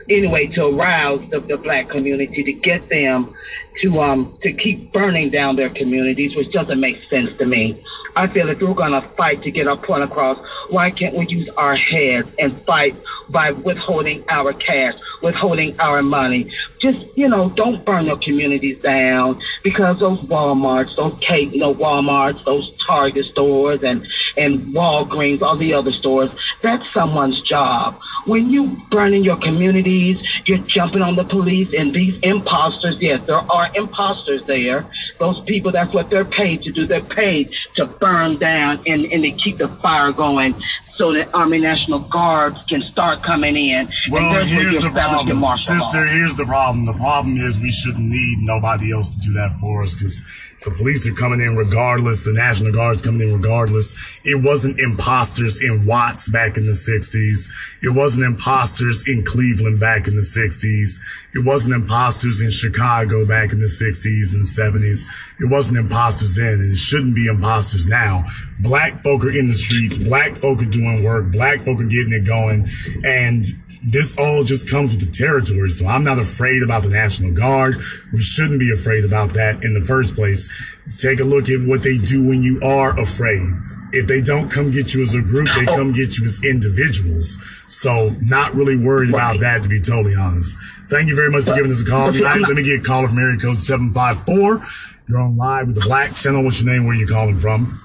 Anyway, 0.08 0.46
to 0.46 0.66
arouse 0.66 1.28
the, 1.30 1.40
the 1.40 1.58
black 1.58 1.90
community, 1.90 2.42
to 2.42 2.52
get 2.52 2.88
them 2.88 3.34
to 3.82 4.00
um 4.00 4.38
to 4.42 4.52
keep 4.52 4.92
burning 4.92 5.30
down 5.30 5.56
their 5.56 5.70
communities, 5.70 6.34
which 6.34 6.50
doesn't 6.50 6.80
make 6.80 6.98
sense 7.10 7.30
to 7.38 7.46
me. 7.46 7.82
I 8.16 8.26
feel 8.26 8.48
if 8.48 8.60
we're 8.60 8.74
gonna 8.74 9.08
fight 9.16 9.42
to 9.42 9.50
get 9.50 9.68
our 9.68 9.76
point 9.76 10.02
across, 10.02 10.38
why 10.70 10.90
can't 10.90 11.14
we 11.14 11.26
use 11.28 11.48
our 11.56 11.76
heads 11.76 12.28
and 12.38 12.64
fight 12.64 12.96
by 13.28 13.52
withholding 13.52 14.24
our 14.28 14.52
cash, 14.52 14.94
withholding 15.22 15.78
our 15.80 16.02
money? 16.02 16.50
Just 16.80 16.98
you 17.16 17.28
know, 17.28 17.50
don't 17.50 17.84
burn 17.84 18.06
your 18.06 18.18
communities 18.18 18.78
down 18.82 19.40
because 19.62 19.98
those 19.98 20.20
WalMarts, 20.20 20.96
those 20.96 21.16
Kate, 21.20 21.52
you 21.52 21.60
know, 21.60 21.74
WalMarts, 21.74 22.44
those 22.44 22.70
Target 22.86 23.26
stores, 23.26 23.82
and 23.82 24.06
and 24.36 24.74
Walgreens, 24.74 25.42
all 25.42 25.56
the 25.56 25.74
other 25.74 25.92
stores, 25.92 26.30
that's 26.62 26.84
someone's 26.92 27.40
job. 27.42 27.98
When 28.26 28.50
you 28.50 28.76
burning 28.90 29.24
your 29.24 29.36
communities, 29.36 30.18
you're 30.44 30.58
jumping 30.58 31.02
on 31.02 31.16
the 31.16 31.24
police 31.24 31.72
and 31.76 31.94
these 31.94 32.18
imposters, 32.22 32.96
yes, 33.00 33.22
there 33.26 33.36
are 33.36 33.70
imposters 33.74 34.44
there. 34.46 34.86
Those 35.18 35.40
people, 35.44 35.72
that's 35.72 35.92
what 35.92 36.10
they're 36.10 36.24
paid 36.24 36.62
to 36.62 36.72
do. 36.72 36.86
They're 36.86 37.00
paid 37.00 37.52
to 37.76 37.86
burn 37.86 38.36
down 38.36 38.80
and, 38.86 39.06
and 39.06 39.22
to 39.22 39.30
keep 39.30 39.58
the 39.58 39.68
fire 39.68 40.12
going 40.12 40.54
so 40.98 41.12
that 41.12 41.32
Army 41.32 41.58
National 41.58 42.00
Guards 42.00 42.62
can 42.64 42.82
start 42.82 43.22
coming 43.22 43.56
in. 43.56 43.88
Well, 44.10 44.24
and 44.24 44.34
there's 44.34 44.52
where 44.52 44.70
here's 44.70 44.82
the 44.82 44.90
problem, 44.90 45.38
martial 45.38 45.76
law. 45.76 45.80
sister. 45.80 46.04
Here's 46.06 46.34
the 46.34 46.44
problem. 46.44 46.84
The 46.86 46.92
problem 46.92 47.36
is 47.36 47.60
we 47.60 47.70
shouldn't 47.70 48.04
need 48.04 48.38
nobody 48.40 48.92
else 48.92 49.08
to 49.08 49.20
do 49.20 49.32
that 49.34 49.52
for 49.60 49.82
us 49.82 49.94
because 49.94 50.20
the 50.62 50.70
police 50.72 51.06
are 51.06 51.14
coming 51.14 51.40
in 51.40 51.56
regardless. 51.56 52.22
The 52.22 52.32
National 52.32 52.72
Guard's 52.72 53.02
coming 53.02 53.28
in 53.28 53.34
regardless. 53.34 53.94
It 54.24 54.42
wasn't 54.42 54.80
imposters 54.80 55.62
in 55.62 55.86
Watts 55.86 56.28
back 56.28 56.56
in 56.56 56.66
the 56.66 56.72
'60s. 56.72 57.50
It 57.82 57.90
wasn't 57.90 58.26
imposters 58.26 59.06
in 59.06 59.24
Cleveland 59.24 59.78
back 59.78 60.08
in 60.08 60.16
the 60.16 60.22
'60s. 60.22 61.00
It 61.34 61.44
wasn't 61.44 61.76
imposters 61.76 62.40
in 62.40 62.50
Chicago 62.50 63.24
back 63.24 63.52
in 63.52 63.60
the 63.60 63.66
'60s 63.66 64.34
and 64.34 64.44
'70s. 64.44 65.04
It 65.40 65.48
wasn't 65.48 65.78
imposters 65.78 66.34
then, 66.34 66.54
and 66.54 66.72
it 66.72 66.76
shouldn't 66.76 67.14
be 67.14 67.26
imposters 67.26 67.86
now. 67.86 68.24
Black 68.58 68.98
folk 69.04 69.24
are 69.24 69.30
in 69.30 69.46
the 69.48 69.54
streets. 69.54 69.96
Black 69.96 70.34
folk 70.34 70.60
are 70.60 70.66
doing 70.66 71.04
work. 71.04 71.30
Black 71.30 71.60
folk 71.60 71.80
are 71.80 71.84
getting 71.84 72.12
it 72.12 72.24
going, 72.24 72.68
and 73.04 73.44
this 73.90 74.18
all 74.18 74.44
just 74.44 74.68
comes 74.68 74.92
with 74.94 75.04
the 75.04 75.10
territory. 75.10 75.70
So 75.70 75.86
I'm 75.86 76.04
not 76.04 76.18
afraid 76.18 76.62
about 76.62 76.82
the 76.82 76.90
National 76.90 77.32
Guard. 77.32 77.76
We 78.12 78.20
shouldn't 78.20 78.60
be 78.60 78.70
afraid 78.70 79.04
about 79.04 79.32
that 79.32 79.64
in 79.64 79.74
the 79.74 79.80
first 79.80 80.14
place. 80.14 80.50
Take 80.98 81.20
a 81.20 81.24
look 81.24 81.48
at 81.48 81.62
what 81.62 81.82
they 81.82 81.96
do 81.96 82.26
when 82.26 82.42
you 82.42 82.60
are 82.62 82.98
afraid. 82.98 83.48
If 83.90 84.06
they 84.06 84.20
don't 84.20 84.50
come 84.50 84.70
get 84.70 84.92
you 84.92 85.00
as 85.00 85.14
a 85.14 85.22
group, 85.22 85.48
they 85.54 85.66
oh. 85.66 85.76
come 85.76 85.92
get 85.92 86.18
you 86.18 86.26
as 86.26 86.44
individuals. 86.44 87.38
So 87.68 88.14
not 88.20 88.54
really 88.54 88.76
worried 88.76 89.08
about 89.08 89.40
that, 89.40 89.62
to 89.62 89.68
be 89.68 89.80
totally 89.80 90.14
honest. 90.14 90.56
Thank 90.90 91.08
you 91.08 91.16
very 91.16 91.30
much 91.30 91.44
for 91.44 91.54
giving 91.54 91.70
us 91.70 91.80
a 91.80 91.86
call 91.86 92.12
tonight. 92.12 92.40
Let 92.40 92.54
me 92.56 92.62
get 92.62 92.80
a 92.80 92.82
caller 92.82 93.08
from 93.08 93.18
area 93.18 93.38
code 93.38 93.56
754. 93.56 94.62
You're 95.08 95.18
on 95.20 95.38
live 95.38 95.68
with 95.68 95.76
the 95.76 95.80
Black 95.80 96.14
Channel. 96.14 96.44
What's 96.44 96.62
your 96.62 96.70
name? 96.70 96.84
Where 96.84 96.94
are 96.94 97.00
you 97.00 97.06
calling 97.06 97.38
from? 97.38 97.80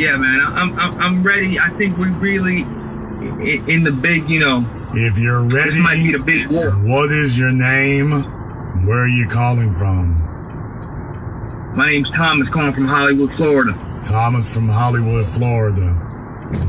Yeah, 0.00 0.16
man, 0.16 0.40
I'm, 0.40 0.78
I'm, 0.78 0.98
I'm 0.98 1.22
ready. 1.22 1.58
I 1.60 1.68
think 1.76 1.98
we 1.98 2.08
really 2.08 2.62
in, 2.62 3.84
the 3.84 3.92
big, 3.92 4.30
you 4.30 4.40
know, 4.40 4.64
If 4.94 5.18
you're 5.18 5.46
this 5.46 5.74
might 5.76 5.96
be 5.96 6.12
ready, 6.12 6.12
the 6.12 6.18
big 6.24 6.46
war. 6.48 6.70
what 6.70 7.12
is 7.12 7.38
your 7.38 7.52
name? 7.52 8.10
Where 8.86 9.00
are 9.00 9.08
you 9.08 9.28
calling 9.28 9.70
from? 9.72 10.16
My 11.76 11.88
name's 11.88 12.10
Thomas, 12.12 12.48
calling 12.48 12.72
from 12.72 12.86
Hollywood, 12.88 13.34
Florida. 13.34 14.00
Thomas 14.02 14.50
from 14.50 14.70
Hollywood, 14.70 15.26
Florida. 15.26 15.90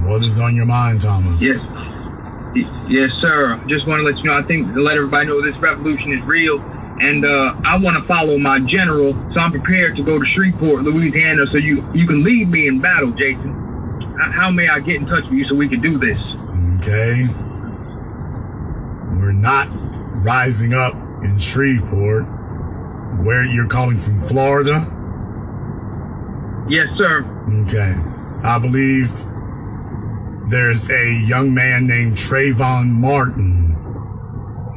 What 0.04 0.26
is 0.26 0.42
on 0.42 0.54
your 0.54 0.66
mind, 0.66 1.00
Thomas? 1.00 1.42
Yes. 1.42 1.70
Yes, 2.90 3.12
sir. 3.22 3.64
Just 3.68 3.88
want 3.88 4.02
to 4.02 4.04
let 4.04 4.18
you 4.18 4.26
know, 4.26 4.38
I 4.38 4.44
think 4.44 4.74
to 4.74 4.82
let 4.82 4.98
everybody 4.98 5.28
know 5.28 5.42
this 5.42 5.56
revolution 5.62 6.12
is 6.12 6.22
real. 6.26 6.60
And 7.00 7.26
uh, 7.26 7.56
I 7.64 7.78
want 7.78 7.98
to 7.98 8.04
follow 8.04 8.38
my 8.38 8.60
general, 8.60 9.14
so 9.34 9.40
I'm 9.40 9.52
prepared 9.52 9.96
to 9.96 10.04
go 10.04 10.20
to 10.20 10.26
Shreveport, 10.26 10.84
Louisiana, 10.84 11.46
so 11.52 11.58
you, 11.58 11.88
you 11.94 12.06
can 12.06 12.24
lead 12.24 12.50
me 12.50 12.68
in 12.68 12.80
battle, 12.80 13.12
Jason. 13.12 13.58
How 14.20 14.52
may 14.52 14.68
I 14.68 14.80
get 14.80 14.98
in 14.98 15.08
touch 15.08 15.24
with 15.24 15.34
you 15.34 15.46
so 15.48 15.56
we 15.56 15.68
can 15.68 15.82
do 15.82 15.98
this? 15.98 16.20
Okay. 16.78 17.28
We're 19.20 19.32
not 19.32 19.68
rising 20.24 20.74
up 20.74 20.94
in 21.24 21.38
Shreveport. 21.40 22.26
Where 23.24 23.44
you're 23.44 23.68
calling 23.68 23.98
from 23.98 24.22
Florida? 24.22 24.88
Yes, 26.70 26.88
sir. 26.98 27.26
Okay. 27.66 27.96
I 28.44 28.58
believe 28.60 29.12
there's 30.50 30.90
a 30.90 31.14
young 31.14 31.54
man 31.54 31.88
named 31.88 32.16
Trayvon 32.18 32.90
Martin 32.90 33.71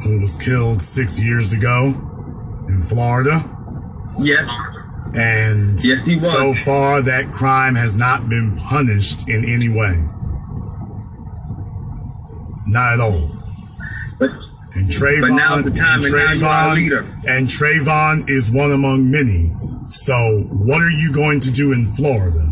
who 0.04 0.20
was 0.20 0.36
killed 0.36 0.82
six 0.82 1.20
years 1.22 1.52
ago 1.52 1.86
in 2.68 2.82
Florida. 2.82 3.44
Yes. 4.20 4.46
And 5.14 5.82
Yes, 5.84 6.04
he 6.06 6.12
was. 6.14 6.30
so 6.32 6.54
far, 6.64 7.00
that 7.02 7.32
crime 7.32 7.74
has 7.74 7.96
not 7.96 8.28
been 8.28 8.56
punished 8.56 9.28
in 9.28 9.44
any 9.44 9.68
way. 9.68 10.02
Not 12.66 12.94
at 12.94 13.00
all. 13.00 13.30
But 14.18 14.30
And 14.74 14.88
Trayvon, 14.88 15.20
But 15.20 15.30
now's 15.36 15.64
the 15.64 15.70
time, 15.70 16.02
and 16.02 16.04
Trayvon, 16.04 16.74
leader. 16.74 17.06
and 17.28 17.46
Trayvon 17.46 18.28
is 18.28 18.50
one 18.50 18.72
among 18.72 19.10
many. 19.10 19.52
So, 19.88 20.40
what 20.50 20.82
are 20.82 20.90
you 20.90 21.12
going 21.12 21.40
to 21.40 21.50
do 21.50 21.72
in 21.72 21.86
Florida? 21.86 22.50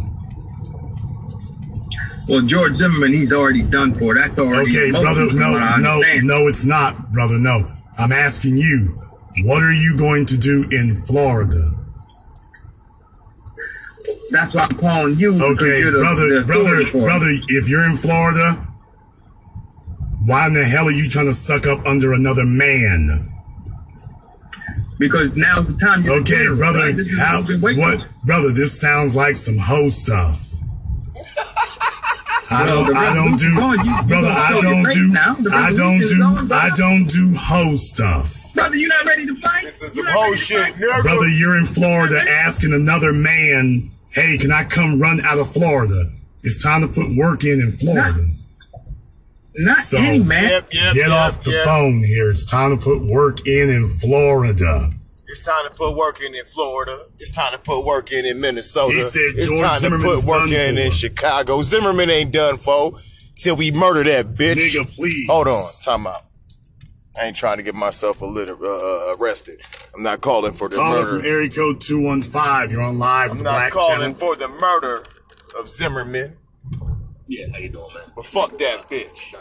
Well, 2.28 2.42
George 2.42 2.76
Zimmerman, 2.76 3.12
he's 3.12 3.32
already 3.32 3.62
done 3.62 3.94
for. 3.94 4.14
That's 4.14 4.38
already 4.38 4.70
Okay, 4.70 4.90
brother, 4.90 5.32
no, 5.32 5.76
no, 5.78 6.00
no, 6.22 6.46
it's 6.46 6.64
not, 6.64 7.12
brother, 7.12 7.38
no. 7.38 7.70
I'm 7.98 8.12
asking 8.12 8.56
you, 8.56 9.02
what 9.44 9.62
are 9.62 9.72
you 9.72 9.96
going 9.96 10.26
to 10.26 10.36
do 10.36 10.68
in 10.70 10.94
Florida? 10.94 11.72
That's 14.30 14.54
why 14.54 14.62
I'm 14.62 14.78
calling 14.78 15.18
you. 15.18 15.42
Okay, 15.42 15.82
the, 15.82 15.90
brother, 15.90 16.40
the 16.40 16.44
brother, 16.46 16.62
authority 16.62 16.90
for 16.90 16.98
it. 16.98 17.04
brother, 17.04 17.34
if 17.48 17.68
you're 17.68 17.84
in 17.84 17.96
Florida, 17.96 18.66
why 20.24 20.46
in 20.46 20.54
the 20.54 20.64
hell 20.64 20.88
are 20.88 20.92
you 20.92 21.08
trying 21.08 21.26
to 21.26 21.32
suck 21.32 21.66
up 21.66 21.84
under 21.84 22.12
another 22.12 22.44
man? 22.44 23.28
Because 24.98 25.34
now's 25.34 25.66
the 25.66 25.76
time. 25.78 26.08
Okay, 26.08 26.46
brother? 26.48 26.92
How, 27.18 27.40
what 27.40 27.48
we've 27.48 27.48
been 27.48 27.60
waiting 27.60 27.82
what, 27.82 28.00
for. 28.00 28.26
brother, 28.26 28.52
this 28.52 28.80
sounds 28.80 29.16
like 29.16 29.36
some 29.36 29.58
hoe 29.58 29.88
stuff. 29.88 30.51
I 32.52 32.66
don't, 32.66 32.96
I 32.96 33.14
don't 33.14 33.36
do, 33.38 33.48
revolution's 33.48 33.58
on. 33.58 33.86
You- 33.86 33.92
you 33.96 34.02
brother, 34.08 34.28
I 34.28 34.60
don't 34.60 34.82
do, 34.92 35.50
I 35.50 35.72
don't 35.72 35.98
do, 35.98 36.54
I 36.54 36.70
don't 36.76 37.06
do 37.06 37.34
hoe 37.34 37.74
stuff. 37.76 38.38
Brother, 38.54 38.76
you 38.76 38.88
not 38.88 39.06
ready 39.06 39.26
to 39.26 39.34
fight? 39.40 39.64
This 39.64 39.82
is 39.82 39.96
You 39.96 40.02
some 40.02 40.04
not 40.06 40.14
whole 40.14 40.34
shit, 40.34 40.74
fight? 40.74 41.02
Brother, 41.02 41.28
you're 41.28 41.56
in 41.56 41.66
Florida 41.66 42.20
asking 42.30 42.72
another 42.74 43.12
man, 43.12 43.90
hey, 44.10 44.36
can 44.38 44.52
I 44.52 44.64
come 44.64 45.00
run 45.00 45.20
out 45.24 45.38
of 45.38 45.52
Florida? 45.52 46.10
It's 46.42 46.62
time 46.62 46.82
to 46.82 46.88
put 46.88 47.14
work 47.16 47.44
in 47.44 47.60
in 47.60 47.72
Florida. 47.72 48.26
Not 49.54 49.78
So- 49.80 49.98
any 49.98 50.18
man. 50.18 50.44
Yep, 50.50 50.72
yep, 50.74 50.94
Get 50.94 51.08
yep, 51.08 51.10
off 51.10 51.42
the 51.44 51.50
yep. 51.52 51.64
phone 51.64 52.04
here. 52.04 52.30
It's 52.30 52.44
time 52.44 52.76
to 52.76 52.82
put 52.82 53.02
work 53.02 53.46
in 53.46 53.70
in 53.70 53.88
Florida. 53.88 54.90
It's 55.32 55.40
time 55.40 55.64
to 55.66 55.70
put 55.72 55.96
work 55.96 56.20
in 56.20 56.34
in 56.34 56.44
Florida. 56.44 57.06
It's 57.18 57.30
time 57.30 57.52
to 57.52 57.58
put 57.58 57.86
work 57.86 58.12
in 58.12 58.26
in 58.26 58.38
Minnesota. 58.38 58.94
He 58.94 59.00
said 59.00 59.20
it's 59.34 59.48
George 59.48 59.60
time 59.62 59.80
Zimmerman's 59.80 60.20
to 60.20 60.26
put 60.26 60.30
work 60.30 60.50
done 60.50 60.52
in 60.76 60.78
in. 60.78 60.90
Chicago. 60.90 61.62
Zimmerman 61.62 62.10
ain't 62.10 62.32
done 62.32 62.58
for 62.58 62.92
till 63.38 63.56
we 63.56 63.70
murder 63.70 64.04
that 64.04 64.34
bitch. 64.34 64.56
Nigga, 64.56 64.94
please. 64.94 65.26
Hold 65.30 65.48
on, 65.48 65.64
time 65.82 66.06
out. 66.06 66.20
I 67.18 67.24
ain't 67.26 67.36
trying 67.36 67.56
to 67.56 67.62
get 67.62 67.74
myself 67.74 68.20
a 68.20 68.26
little 68.26 68.56
uh, 68.62 69.16
arrested. 69.16 69.60
I'm 69.94 70.02
not 70.02 70.20
calling 70.20 70.52
for 70.52 70.68
the 70.68 70.76
Caller 70.76 71.06
from 71.06 71.16
murder. 71.16 71.28
area 71.28 71.48
code 71.50 71.80
215. 71.80 72.70
You're 72.70 72.82
on 72.82 72.98
live 72.98 73.30
I'm 73.32 73.38
the 73.38 73.44
not 73.44 73.52
Black 73.54 73.72
calling 73.72 73.98
Channel. 74.00 74.14
for 74.14 74.36
the 74.36 74.48
murder 74.48 75.04
of 75.58 75.68
Zimmerman. 75.70 76.36
Yeah, 77.26 77.46
how 77.52 77.58
you 77.58 77.70
doing, 77.70 77.88
man? 77.94 78.04
But 78.14 78.26
fuck 78.26 78.58
that 78.58 78.88
bitch. 78.90 79.32
You 79.32 79.38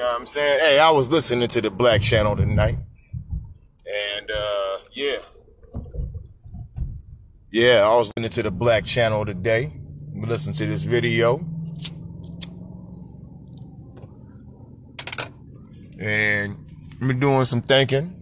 know 0.00 0.06
what 0.06 0.20
I'm 0.20 0.26
saying? 0.26 0.60
Hey, 0.60 0.78
I 0.78 0.90
was 0.90 1.10
listening 1.10 1.48
to 1.48 1.60
the 1.60 1.70
Black 1.70 2.00
Channel 2.00 2.34
tonight. 2.36 2.78
And 3.86 4.30
uh 4.30 4.78
yeah. 4.92 5.16
Yeah, 7.50 7.82
I 7.84 7.96
was 7.96 8.08
listening 8.16 8.30
to 8.30 8.42
the 8.42 8.50
Black 8.50 8.84
Channel 8.84 9.26
today. 9.26 9.72
Listen 10.14 10.52
to 10.54 10.66
this 10.66 10.82
video. 10.82 11.44
And 16.00 16.56
I've 17.00 17.20
doing 17.20 17.44
some 17.44 17.60
thinking. 17.60 18.20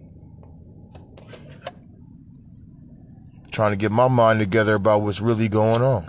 Trying 3.51 3.71
to 3.71 3.77
get 3.77 3.91
my 3.91 4.07
mind 4.07 4.39
together 4.39 4.75
about 4.75 5.01
what's 5.01 5.21
really 5.21 5.47
going 5.47 5.81
on. 5.81 6.03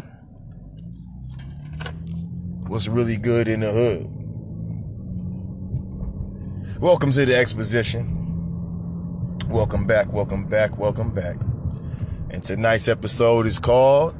What's 2.66 2.88
really 2.88 3.16
good 3.16 3.48
in 3.48 3.60
the 3.60 3.70
hood. 3.70 4.10
Welcome 6.80 7.12
to 7.12 7.24
the 7.24 7.36
exposition. 7.36 8.23
Welcome 9.48 9.86
back, 9.86 10.12
welcome 10.12 10.44
back, 10.44 10.78
welcome 10.78 11.12
back. 11.12 11.36
And 12.30 12.42
tonight's 12.42 12.88
episode 12.88 13.46
is 13.46 13.58
called 13.58 14.14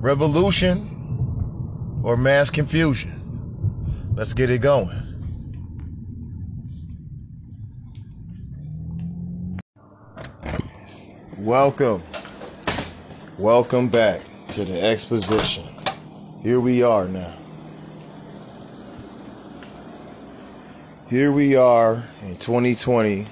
Revolution 0.00 2.00
or 2.02 2.16
Mass 2.16 2.50
Confusion. 2.50 3.16
Let's 4.14 4.32
get 4.32 4.50
it 4.50 4.62
going. 4.62 4.96
Welcome. 11.38 12.02
Welcome 13.38 13.88
back 13.88 14.20
to 14.50 14.64
the 14.64 14.82
exposition. 14.82 15.64
Here 16.42 16.60
we 16.60 16.82
are 16.82 17.06
now. 17.06 17.34
Here 21.10 21.32
we 21.32 21.56
are 21.56 22.04
in 22.22 22.36
2020 22.36 23.26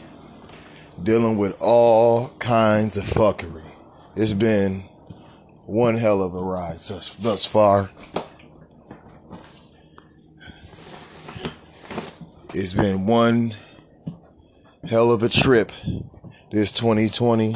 dealing 1.01 1.39
with 1.39 1.57
all 1.61 2.31
kinds 2.41 2.97
of 2.97 3.05
fuckery. 3.05 3.63
It's 4.17 4.35
been 4.35 4.81
one 5.65 5.97
hell 5.97 6.21
of 6.21 6.35
a 6.35 6.43
ride 6.43 6.79
thus, 6.79 7.15
thus 7.15 7.47
far. 7.47 7.89
It's 12.53 12.75
been 12.75 13.07
one 13.07 13.55
hell 14.89 15.13
of 15.13 15.23
a 15.23 15.29
trip 15.29 15.71
this 16.51 16.73
2020. 16.73 17.55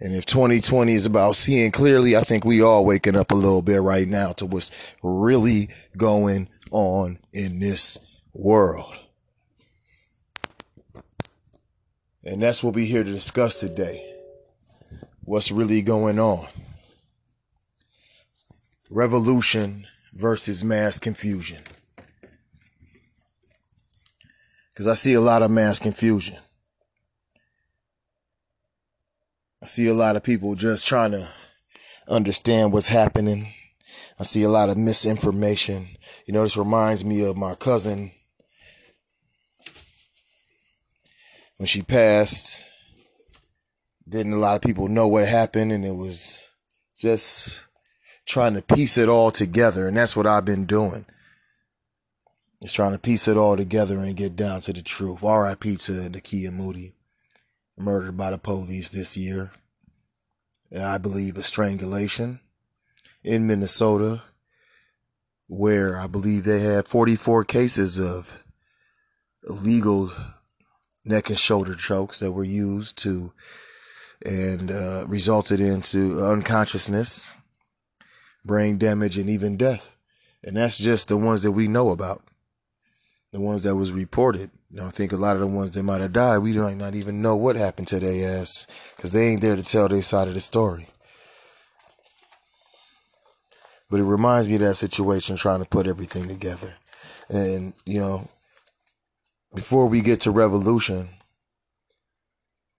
And 0.00 0.14
if 0.14 0.24
2020 0.24 0.94
is 0.94 1.04
about 1.04 1.36
seeing 1.36 1.72
clearly, 1.72 2.16
I 2.16 2.22
think 2.22 2.46
we 2.46 2.62
all 2.62 2.86
waking 2.86 3.16
up 3.16 3.30
a 3.30 3.34
little 3.34 3.60
bit 3.60 3.82
right 3.82 4.08
now 4.08 4.32
to 4.32 4.46
what's 4.46 4.70
really 5.02 5.68
going 5.94 6.48
on 6.70 7.18
in 7.34 7.58
this 7.58 7.98
world. 8.32 8.96
And 12.24 12.42
that's 12.42 12.62
what 12.62 12.74
we're 12.74 12.86
here 12.86 13.02
to 13.02 13.10
discuss 13.10 13.58
today. 13.58 14.08
What's 15.24 15.50
really 15.50 15.82
going 15.82 16.18
on? 16.18 16.46
Revolution 18.90 19.86
versus 20.12 20.62
mass 20.62 20.98
confusion. 20.98 21.62
Because 24.72 24.86
I 24.86 24.94
see 24.94 25.14
a 25.14 25.20
lot 25.20 25.42
of 25.42 25.50
mass 25.50 25.78
confusion. 25.78 26.36
I 29.62 29.66
see 29.66 29.86
a 29.86 29.94
lot 29.94 30.16
of 30.16 30.22
people 30.22 30.54
just 30.54 30.86
trying 30.86 31.12
to 31.12 31.28
understand 32.08 32.72
what's 32.72 32.88
happening. 32.88 33.52
I 34.18 34.24
see 34.24 34.42
a 34.42 34.48
lot 34.48 34.70
of 34.70 34.76
misinformation. 34.76 35.88
You 36.26 36.34
know, 36.34 36.42
this 36.42 36.56
reminds 36.56 37.04
me 37.04 37.24
of 37.24 37.36
my 37.36 37.54
cousin 37.54 38.12
when 41.62 41.68
she 41.68 41.80
passed. 41.82 42.68
Didn't 44.08 44.32
a 44.32 44.36
lot 44.36 44.56
of 44.56 44.62
people 44.62 44.88
know 44.88 45.06
what 45.06 45.28
happened, 45.28 45.70
and 45.70 45.84
it 45.84 45.94
was 45.94 46.50
just 46.98 47.68
trying 48.26 48.54
to 48.54 48.62
piece 48.62 48.98
it 48.98 49.08
all 49.08 49.30
together. 49.30 49.86
And 49.86 49.96
that's 49.96 50.16
what 50.16 50.26
I've 50.26 50.44
been 50.44 50.64
doing. 50.64 51.06
Is 52.62 52.72
trying 52.72 52.90
to 52.90 52.98
piece 52.98 53.28
it 53.28 53.36
all 53.36 53.56
together 53.56 53.98
and 53.98 54.16
get 54.16 54.34
down 54.34 54.60
to 54.62 54.72
the 54.72 54.82
truth. 54.82 55.22
R.I.P. 55.22 55.76
to 55.76 55.92
Nakia 55.92 56.52
Moody, 56.52 56.94
murdered 57.78 58.16
by 58.16 58.32
the 58.32 58.38
police 58.38 58.90
this 58.90 59.16
year. 59.16 59.52
And 60.72 60.82
I 60.82 60.98
believe 60.98 61.36
a 61.36 61.44
strangulation 61.44 62.40
in 63.22 63.46
Minnesota 63.46 64.22
where 65.46 65.96
I 65.96 66.08
believe 66.08 66.42
they 66.42 66.58
had 66.58 66.88
44 66.88 67.44
cases 67.44 68.00
of 68.00 68.42
illegal 69.48 70.10
neck 71.04 71.28
and 71.30 71.38
shoulder 71.38 71.74
chokes 71.74 72.20
that 72.20 72.32
were 72.32 72.44
used 72.44 72.96
to 72.98 73.32
and 74.24 74.70
uh, 74.70 75.04
resulted 75.08 75.60
into 75.60 76.24
unconsciousness, 76.24 77.32
brain 78.44 78.78
damage, 78.78 79.18
and 79.18 79.28
even 79.28 79.56
death. 79.56 79.98
And 80.44 80.56
that's 80.56 80.78
just 80.78 81.08
the 81.08 81.16
ones 81.16 81.42
that 81.42 81.52
we 81.52 81.68
know 81.68 81.90
about, 81.90 82.22
the 83.32 83.40
ones 83.40 83.62
that 83.64 83.76
was 83.76 83.92
reported. 83.92 84.50
You 84.70 84.80
know, 84.80 84.86
I 84.86 84.90
think 84.90 85.12
a 85.12 85.16
lot 85.16 85.36
of 85.36 85.40
the 85.40 85.46
ones 85.46 85.72
that 85.72 85.82
might 85.82 86.00
have 86.00 86.12
died, 86.12 86.38
we 86.38 86.54
might 86.54 86.76
not 86.76 86.94
even 86.94 87.22
know 87.22 87.36
what 87.36 87.56
happened 87.56 87.88
to 87.88 88.00
their 88.00 88.40
ass 88.40 88.66
because 88.96 89.12
they 89.12 89.28
ain't 89.28 89.42
there 89.42 89.56
to 89.56 89.62
tell 89.62 89.88
their 89.88 90.02
side 90.02 90.28
of 90.28 90.34
the 90.34 90.40
story. 90.40 90.88
But 93.90 94.00
it 94.00 94.04
reminds 94.04 94.48
me 94.48 94.54
of 94.54 94.60
that 94.62 94.76
situation 94.76 95.36
trying 95.36 95.60
to 95.62 95.68
put 95.68 95.86
everything 95.86 96.26
together. 96.26 96.74
And, 97.28 97.74
you 97.84 98.00
know, 98.00 98.28
before 99.54 99.86
we 99.86 100.00
get 100.00 100.20
to 100.20 100.30
revolution, 100.30 101.08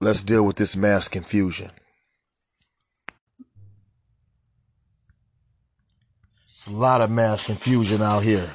let's 0.02 0.24
deal 0.24 0.44
with 0.44 0.56
this 0.56 0.76
mass 0.76 1.08
confusion. 1.08 1.72
It's 6.56 6.68
a 6.68 6.72
lot 6.72 7.02
of 7.02 7.12
mass 7.12 7.46
confusion 7.46 8.02
out 8.02 8.24
here. 8.24 8.50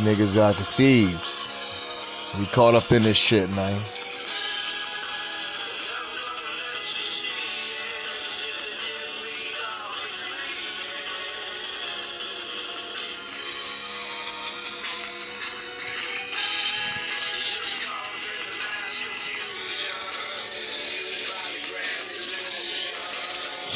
Niggas 0.00 0.34
got 0.34 0.54
deceived. 0.54 1.20
We 2.38 2.46
caught 2.46 2.74
up 2.74 2.90
in 2.90 3.02
this 3.02 3.18
shit, 3.18 3.50
man. 3.50 3.78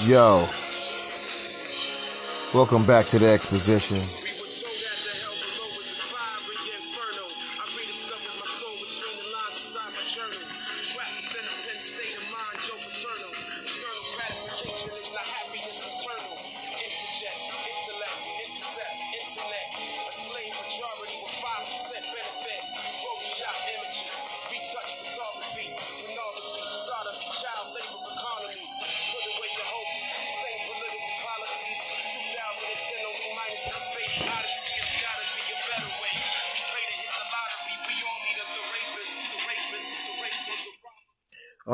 Yo. 0.07 0.47
Welcome 2.55 2.87
back 2.87 3.05
to 3.07 3.19
the 3.19 3.29
exposition. 3.31 4.24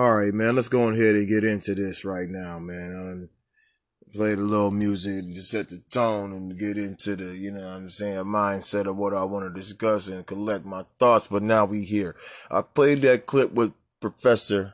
All 0.00 0.16
right, 0.16 0.32
man. 0.32 0.56
Let's 0.56 0.70
go 0.70 0.88
ahead 0.88 1.14
and 1.14 1.28
get 1.28 1.44
into 1.44 1.74
this 1.74 2.06
right 2.06 2.26
now, 2.26 2.58
man. 2.58 2.96
Um, 2.96 3.28
I 4.08 4.16
played 4.16 4.38
a 4.38 4.40
little 4.40 4.70
music 4.70 5.26
to 5.34 5.42
set 5.42 5.68
the 5.68 5.82
tone 5.90 6.32
and 6.32 6.58
get 6.58 6.78
into 6.78 7.16
the, 7.16 7.36
you 7.36 7.50
know 7.50 7.68
I'm 7.68 7.90
saying, 7.90 8.24
mindset 8.24 8.86
of 8.86 8.96
what 8.96 9.12
I 9.12 9.24
want 9.24 9.44
to 9.44 9.60
discuss 9.60 10.08
and 10.08 10.24
collect 10.24 10.64
my 10.64 10.86
thoughts. 10.98 11.26
But 11.26 11.42
now 11.42 11.66
we 11.66 11.84
here. 11.84 12.16
I 12.50 12.62
played 12.62 13.02
that 13.02 13.26
clip 13.26 13.52
with 13.52 13.74
Professor 14.00 14.72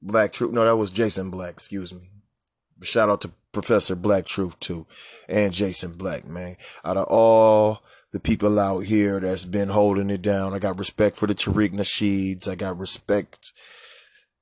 Black 0.00 0.30
Truth. 0.30 0.52
No, 0.52 0.64
that 0.64 0.76
was 0.76 0.92
Jason 0.92 1.32
Black. 1.32 1.54
Excuse 1.54 1.92
me. 1.92 2.10
Shout 2.84 3.10
out 3.10 3.20
to 3.22 3.32
Professor 3.52 3.96
Black 3.96 4.26
Truth 4.26 4.60
too, 4.60 4.86
and 5.28 5.52
Jason 5.52 5.92
Black, 5.92 6.26
man. 6.26 6.56
Out 6.84 6.96
of 6.96 7.06
all 7.08 7.82
the 8.12 8.20
people 8.20 8.58
out 8.60 8.80
here 8.80 9.20
that's 9.20 9.44
been 9.44 9.70
holding 9.70 10.10
it 10.10 10.22
down, 10.22 10.54
I 10.54 10.58
got 10.58 10.78
respect 10.78 11.16
for 11.16 11.26
the 11.26 11.34
Tariq 11.34 11.70
Nasheeds. 11.70 12.46
I 12.48 12.54
got 12.54 12.78
respect, 12.78 13.52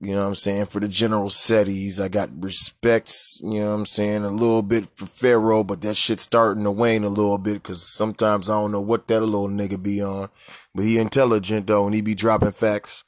you 0.01 0.13
know 0.13 0.23
what 0.23 0.29
I'm 0.29 0.35
saying, 0.35 0.67
for 0.67 0.81
the 0.81 0.89
General 0.89 1.29
Setties. 1.29 2.01
I 2.01 2.09
got 2.09 2.31
respect, 2.43 3.15
you 3.41 3.61
know 3.61 3.69
what 3.69 3.81
I'm 3.81 3.87
saying, 3.87 4.25
a 4.25 4.31
little 4.31 4.63
bit 4.63 4.89
for 4.97 5.07
Pharaoh, 5.07 5.63
but 5.63 5.83
that 5.83 5.97
shit 5.97 6.19
starting 6.21 6.65
to 6.65 6.71
wane 6.71 7.05
a 7.05 7.09
little 7.09 7.39
bit 7.39 7.63
because 7.63 7.83
sometimes 7.83 8.51
I 8.51 8.55
don't 8.55 8.73
know 8.73 8.81
what 8.81 9.09
that 9.09 9.21
little 9.21 9.49
nigga 9.49 9.83
be 9.83 10.03
on. 10.03 10.29
But 10.75 10.85
he 10.85 10.99
intelligent 10.99 11.67
though, 11.67 11.87
and 11.87 11.95
he 11.95 12.01
be 12.01 12.15
dropping 12.15 12.53
facts. 12.53 13.05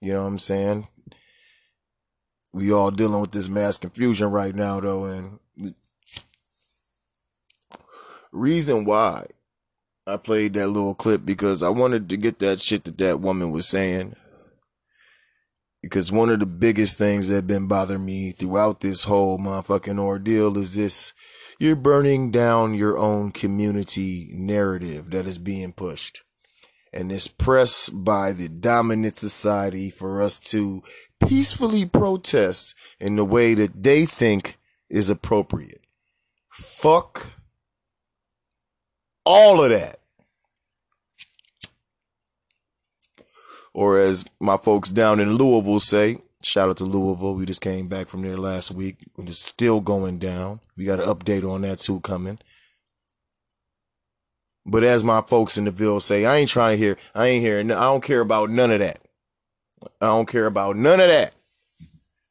You 0.00 0.14
know 0.14 0.22
what 0.22 0.28
I'm 0.28 0.38
saying? 0.38 0.88
We 2.52 2.72
all 2.72 2.90
dealing 2.90 3.20
with 3.20 3.32
this 3.32 3.48
mass 3.48 3.78
confusion 3.78 4.30
right 4.30 4.54
now 4.54 4.80
though 4.80 5.04
and 5.04 5.38
reason 8.32 8.84
why 8.84 9.26
I 10.06 10.16
played 10.16 10.54
that 10.54 10.68
little 10.68 10.94
clip 10.94 11.24
because 11.24 11.62
I 11.62 11.68
wanted 11.68 12.08
to 12.08 12.16
get 12.16 12.38
that 12.40 12.60
shit 12.60 12.84
that 12.84 12.98
that 12.98 13.20
woman 13.20 13.50
was 13.50 13.68
saying 13.68 14.16
because 15.82 16.12
one 16.12 16.30
of 16.30 16.40
the 16.40 16.46
biggest 16.46 16.98
things 16.98 17.28
that 17.28 17.46
been 17.46 17.66
bothering 17.66 18.04
me 18.04 18.32
throughout 18.32 18.80
this 18.80 19.04
whole 19.04 19.38
motherfucking 19.38 19.98
ordeal 19.98 20.56
is 20.58 20.74
this 20.74 21.12
you're 21.58 21.76
burning 21.76 22.30
down 22.30 22.74
your 22.74 22.98
own 22.98 23.30
community 23.30 24.30
narrative 24.32 25.10
that 25.10 25.26
is 25.26 25.38
being 25.38 25.72
pushed 25.72 26.22
and 26.92 27.10
this 27.10 27.28
press 27.28 27.88
by 27.88 28.32
the 28.32 28.48
dominant 28.48 29.16
society 29.16 29.90
for 29.90 30.20
us 30.20 30.38
to 30.38 30.82
peacefully 31.24 31.84
protest 31.84 32.74
in 32.98 33.16
the 33.16 33.24
way 33.24 33.54
that 33.54 33.82
they 33.82 34.04
think 34.04 34.58
is 34.88 35.10
appropriate. 35.10 35.82
Fuck 36.50 37.32
all 39.24 39.62
of 39.62 39.70
that. 39.70 39.98
Or 43.72 43.98
as 43.98 44.24
my 44.40 44.56
folks 44.56 44.88
down 44.88 45.20
in 45.20 45.36
Louisville 45.36 45.78
say, 45.78 46.18
shout 46.42 46.68
out 46.68 46.78
to 46.78 46.84
Louisville. 46.84 47.36
We 47.36 47.46
just 47.46 47.60
came 47.60 47.86
back 47.86 48.08
from 48.08 48.22
there 48.22 48.36
last 48.36 48.72
week. 48.72 48.96
It's 49.16 49.38
still 49.38 49.80
going 49.80 50.18
down. 50.18 50.60
We 50.76 50.86
got 50.86 50.98
an 50.98 51.06
update 51.06 51.48
on 51.48 51.62
that 51.62 51.78
too 51.78 52.00
coming. 52.00 52.38
But 54.66 54.84
as 54.84 55.02
my 55.02 55.22
folks 55.22 55.56
in 55.56 55.64
the 55.64 55.70
Ville 55.70 56.00
say, 56.00 56.24
I 56.24 56.36
ain't 56.36 56.50
trying 56.50 56.76
to 56.76 56.84
hear, 56.84 56.96
I 57.14 57.26
ain't 57.26 57.44
hearing, 57.44 57.70
I 57.70 57.84
don't 57.84 58.04
care 58.04 58.20
about 58.20 58.50
none 58.50 58.70
of 58.70 58.80
that. 58.80 59.00
I 60.00 60.06
don't 60.06 60.28
care 60.28 60.46
about 60.46 60.76
none 60.76 61.00
of 61.00 61.08
that. 61.08 61.32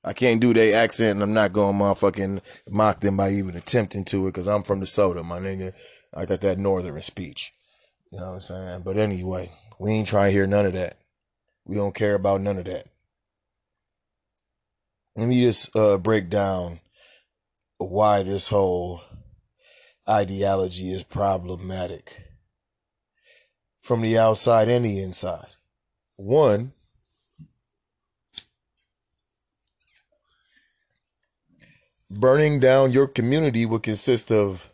I 0.04 0.14
can't 0.14 0.40
do 0.40 0.54
their 0.54 0.82
accent 0.82 1.16
and 1.16 1.24
I'm 1.24 1.34
not 1.34 1.52
going 1.52 1.78
motherfucking 1.78 2.42
mock 2.70 3.02
them 3.02 3.18
by 3.18 3.32
even 3.32 3.56
attempting 3.56 4.06
to 4.06 4.28
it 4.28 4.30
because 4.30 4.48
I'm 4.48 4.64
from 4.64 4.80
the 4.80 4.86
Sota, 4.86 5.26
my 5.26 5.40
nigga. 5.40 5.74
I 6.14 6.26
got 6.26 6.42
that 6.42 6.58
northern 6.58 7.02
speech. 7.02 7.52
You 8.12 8.20
know 8.20 8.28
what 8.28 8.34
I'm 8.34 8.42
saying? 8.42 8.82
But 8.86 8.98
anyway, 8.98 9.52
we 9.80 9.92
ain't 9.92 10.08
trying 10.08 10.30
to 10.30 10.34
hear 10.34 10.48
none 10.48 10.66
of 10.66 10.74
that. 10.74 10.98
We 11.66 11.76
don't 11.76 11.94
care 11.94 12.16
about 12.16 12.42
none 12.42 12.58
of 12.58 12.66
that. 12.66 12.88
Let 15.16 15.28
me 15.28 15.42
just 15.42 15.76
uh, 15.76 15.98
break 15.98 16.30
down 16.30 16.80
why 17.78 18.24
this 18.24 18.48
whole 18.48 19.02
ideology 20.10 20.92
is 20.92 21.04
problematic 21.04 22.24
from 23.82 24.02
the 24.02 24.18
outside 24.18 24.68
and 24.68 24.84
the 24.86 25.02
inside. 25.02 25.50
One, 26.16 26.74
burning 32.10 32.60
down 32.60 32.92
your 32.92 33.08
community 33.08 33.66
would 33.66 33.84
consist 33.84 34.32
of 34.32 34.70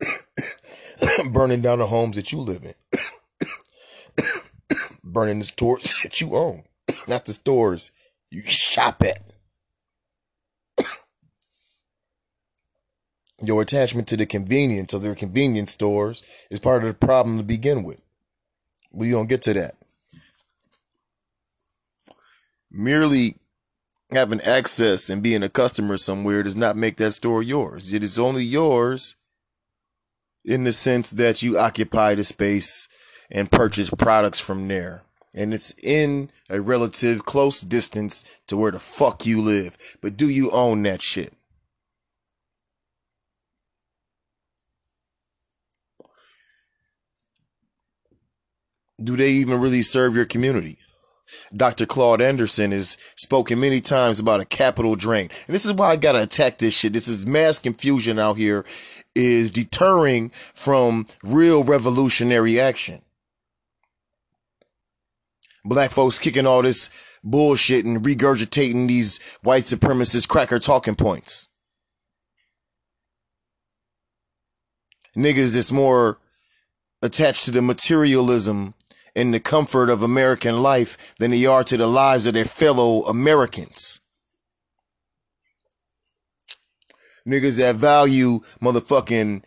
burning 1.32 1.60
down 1.60 1.80
the 1.80 1.86
homes 1.86 2.16
that 2.16 2.32
you 2.32 2.38
live 2.38 2.64
in, 2.64 2.74
burning 5.04 5.40
the 5.40 5.44
stores 5.44 6.00
that 6.02 6.20
you 6.20 6.34
own, 6.34 6.62
not 7.08 7.24
the 7.26 7.32
stores 7.32 7.90
you 8.30 8.42
shop 8.44 9.02
at. 9.02 9.22
Your 13.40 13.62
attachment 13.62 14.08
to 14.08 14.16
the 14.16 14.26
convenience 14.26 14.92
of 14.92 15.02
their 15.02 15.14
convenience 15.14 15.72
stores 15.72 16.22
is 16.50 16.58
part 16.58 16.82
of 16.82 16.88
the 16.88 17.06
problem 17.06 17.38
to 17.38 17.44
begin 17.44 17.84
with. 17.84 18.00
We 18.90 19.10
don't 19.12 19.28
get 19.28 19.42
to 19.42 19.54
that. 19.54 19.76
Merely 22.70 23.36
having 24.10 24.40
access 24.40 25.08
and 25.08 25.22
being 25.22 25.42
a 25.42 25.48
customer 25.48 25.96
somewhere 25.96 26.42
does 26.42 26.56
not 26.56 26.76
make 26.76 26.96
that 26.96 27.12
store 27.12 27.42
yours. 27.42 27.92
It 27.92 28.02
is 28.02 28.18
only 28.18 28.42
yours 28.42 29.14
in 30.44 30.64
the 30.64 30.72
sense 30.72 31.10
that 31.10 31.42
you 31.42 31.58
occupy 31.58 32.14
the 32.14 32.24
space 32.24 32.88
and 33.30 33.52
purchase 33.52 33.90
products 33.90 34.40
from 34.40 34.66
there. 34.66 35.02
And 35.34 35.52
it's 35.54 35.72
in 35.82 36.30
a 36.48 36.60
relative 36.60 37.24
close 37.24 37.60
distance 37.60 38.24
to 38.46 38.56
where 38.56 38.72
the 38.72 38.80
fuck 38.80 39.26
you 39.26 39.42
live. 39.42 39.76
But 40.00 40.16
do 40.16 40.28
you 40.28 40.50
own 40.50 40.82
that 40.84 41.02
shit? 41.02 41.34
Do 49.02 49.16
they 49.16 49.30
even 49.30 49.60
really 49.60 49.82
serve 49.82 50.16
your 50.16 50.24
community? 50.24 50.78
Dr. 51.54 51.86
Claude 51.86 52.20
Anderson 52.20 52.72
has 52.72 52.96
spoken 53.16 53.60
many 53.60 53.80
times 53.80 54.18
about 54.18 54.40
a 54.40 54.44
capital 54.44 54.96
drain. 54.96 55.28
And 55.46 55.54
this 55.54 55.64
is 55.64 55.72
why 55.72 55.90
I 55.90 55.96
gotta 55.96 56.22
attack 56.22 56.58
this 56.58 56.74
shit. 56.74 56.92
This 56.92 57.06
is 57.08 57.26
mass 57.26 57.58
confusion 57.58 58.18
out 58.18 58.36
here 58.36 58.64
is 59.14 59.50
deterring 59.50 60.30
from 60.54 61.06
real 61.22 61.64
revolutionary 61.64 62.60
action. 62.60 63.02
Black 65.64 65.90
folks 65.90 66.18
kicking 66.18 66.46
all 66.46 66.62
this 66.62 66.88
bullshit 67.22 67.84
and 67.84 68.02
regurgitating 68.02 68.88
these 68.88 69.18
white 69.42 69.64
supremacist 69.64 70.28
cracker 70.28 70.58
talking 70.58 70.94
points. 70.94 71.48
Niggas 75.16 75.56
is 75.56 75.72
more 75.72 76.18
attached 77.02 77.44
to 77.46 77.50
the 77.50 77.60
materialism 77.60 78.74
and 79.18 79.34
the 79.34 79.40
comfort 79.40 79.90
of 79.90 80.00
American 80.02 80.62
life 80.62 81.14
than 81.18 81.32
they 81.32 81.44
are 81.44 81.64
to 81.64 81.76
the 81.76 81.88
lives 81.88 82.28
of 82.28 82.34
their 82.34 82.44
fellow 82.44 83.02
Americans. 83.02 84.00
Niggas 87.26 87.58
that 87.58 87.76
value 87.76 88.40
motherfucking 88.62 89.42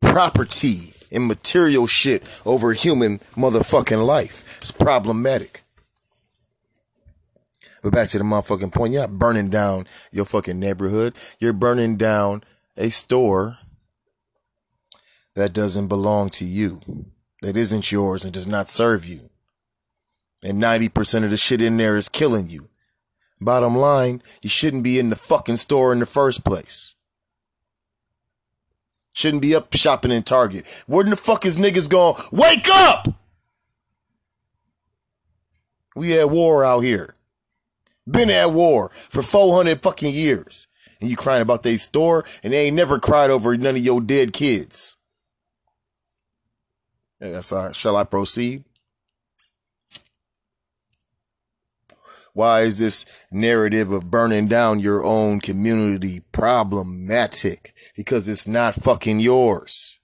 property 0.00 0.94
and 1.10 1.26
material 1.26 1.88
shit 1.88 2.22
over 2.46 2.72
human 2.72 3.18
motherfucking 3.36 4.06
life. 4.06 4.58
It's 4.58 4.70
problematic. 4.70 5.62
But 7.82 7.92
back 7.92 8.08
to 8.10 8.18
the 8.18 8.24
motherfucking 8.24 8.72
point. 8.72 8.92
You're 8.92 9.02
not 9.02 9.18
burning 9.18 9.50
down 9.50 9.86
your 10.12 10.24
fucking 10.24 10.60
neighborhood. 10.60 11.16
You're 11.40 11.52
burning 11.52 11.96
down 11.96 12.44
a 12.76 12.88
store 12.88 13.58
that 15.34 15.52
doesn't 15.52 15.88
belong 15.88 16.30
to 16.30 16.44
you 16.44 16.80
that 17.42 17.56
isn't 17.56 17.92
yours 17.92 18.24
and 18.24 18.32
does 18.32 18.46
not 18.46 18.70
serve 18.70 19.04
you. 19.04 19.28
And 20.42 20.62
90% 20.62 21.24
of 21.24 21.30
the 21.30 21.36
shit 21.36 21.60
in 21.60 21.76
there 21.76 21.96
is 21.96 22.08
killing 22.08 22.48
you. 22.48 22.68
Bottom 23.40 23.76
line, 23.76 24.22
you 24.42 24.48
shouldn't 24.48 24.84
be 24.84 24.98
in 24.98 25.10
the 25.10 25.16
fucking 25.16 25.56
store 25.56 25.92
in 25.92 25.98
the 25.98 26.06
first 26.06 26.44
place. 26.44 26.94
Shouldn't 29.12 29.42
be 29.42 29.54
up 29.54 29.74
shopping 29.74 30.12
in 30.12 30.22
Target. 30.22 30.66
Where 30.86 31.04
in 31.04 31.10
the 31.10 31.16
fuck 31.16 31.44
is 31.44 31.58
niggas 31.58 31.90
going? 31.90 32.14
Wake 32.30 32.66
up! 32.70 33.08
We 35.94 36.18
at 36.18 36.30
war 36.30 36.64
out 36.64 36.80
here. 36.80 37.16
Been 38.08 38.30
at 38.30 38.52
war 38.52 38.88
for 38.88 39.22
400 39.22 39.82
fucking 39.82 40.14
years. 40.14 40.68
And 41.00 41.10
you 41.10 41.16
crying 41.16 41.42
about 41.42 41.64
they 41.64 41.76
store 41.76 42.24
and 42.42 42.52
they 42.52 42.66
ain't 42.66 42.76
never 42.76 42.98
cried 42.98 43.30
over 43.30 43.56
none 43.56 43.76
of 43.76 43.84
your 43.84 44.00
dead 44.00 44.32
kids. 44.32 44.96
Shall 47.22 47.96
I 47.96 48.04
proceed? 48.04 48.64
Why 52.34 52.62
is 52.62 52.78
this 52.78 53.04
narrative 53.30 53.92
of 53.92 54.10
burning 54.10 54.48
down 54.48 54.80
your 54.80 55.04
own 55.04 55.38
community 55.38 56.20
problematic? 56.32 57.74
Because 57.94 58.26
it's 58.26 58.48
not 58.48 58.74
fucking 58.74 59.20
yours. 59.20 60.00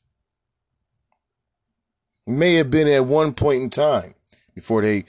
It 2.26 2.32
may 2.32 2.54
have 2.56 2.70
been 2.70 2.86
at 2.86 3.06
one 3.06 3.32
point 3.32 3.62
in 3.62 3.70
time 3.70 4.14
before 4.54 4.82
they 4.82 5.04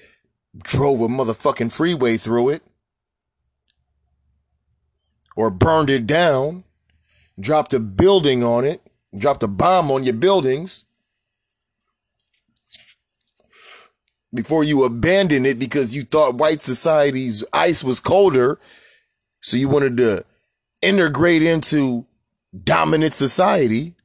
drove 0.58 1.02
a 1.02 1.08
motherfucking 1.08 1.72
freeway 1.74 2.16
through 2.16 2.50
it 2.50 2.64
or 5.36 5.50
burned 5.52 5.90
it 5.90 6.08
down, 6.08 6.64
dropped 7.40 7.74
a 7.74 7.80
building 7.80 8.44
on 8.44 8.64
it, 8.64 8.82
dropped 9.16 9.44
a 9.44 9.48
bomb 9.48 9.92
on 9.92 10.06
your 10.06 10.14
buildings. 10.14 10.86
Before 14.34 14.64
you 14.64 14.84
abandoned 14.84 15.46
it 15.46 15.60
because 15.60 15.96
you 15.96 16.04
thought 16.04 16.36
white 16.36 16.62
society's 16.62 17.44
ice 17.54 17.84
was 17.84 18.00
colder. 18.00 18.60
So 19.42 19.58
you 19.58 19.70
wanted 19.70 19.98
to 19.98 20.24
integrate 20.82 21.42
into 21.42 22.06
dominant 22.64 23.14
society. 23.14 23.96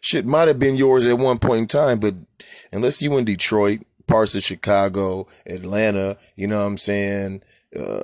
Shit 0.00 0.24
might 0.24 0.48
have 0.48 0.58
been 0.58 0.76
yours 0.76 1.06
at 1.06 1.18
one 1.18 1.38
point 1.38 1.60
in 1.60 1.66
time, 1.66 1.98
but 1.98 2.14
unless 2.70 3.02
you 3.02 3.16
in 3.18 3.24
Detroit, 3.24 3.80
parts 4.06 4.36
of 4.36 4.44
Chicago, 4.44 5.26
Atlanta, 5.46 6.16
you 6.36 6.46
know 6.46 6.60
what 6.60 6.66
I'm 6.66 6.78
saying? 6.78 7.42
Uh, 7.76 8.02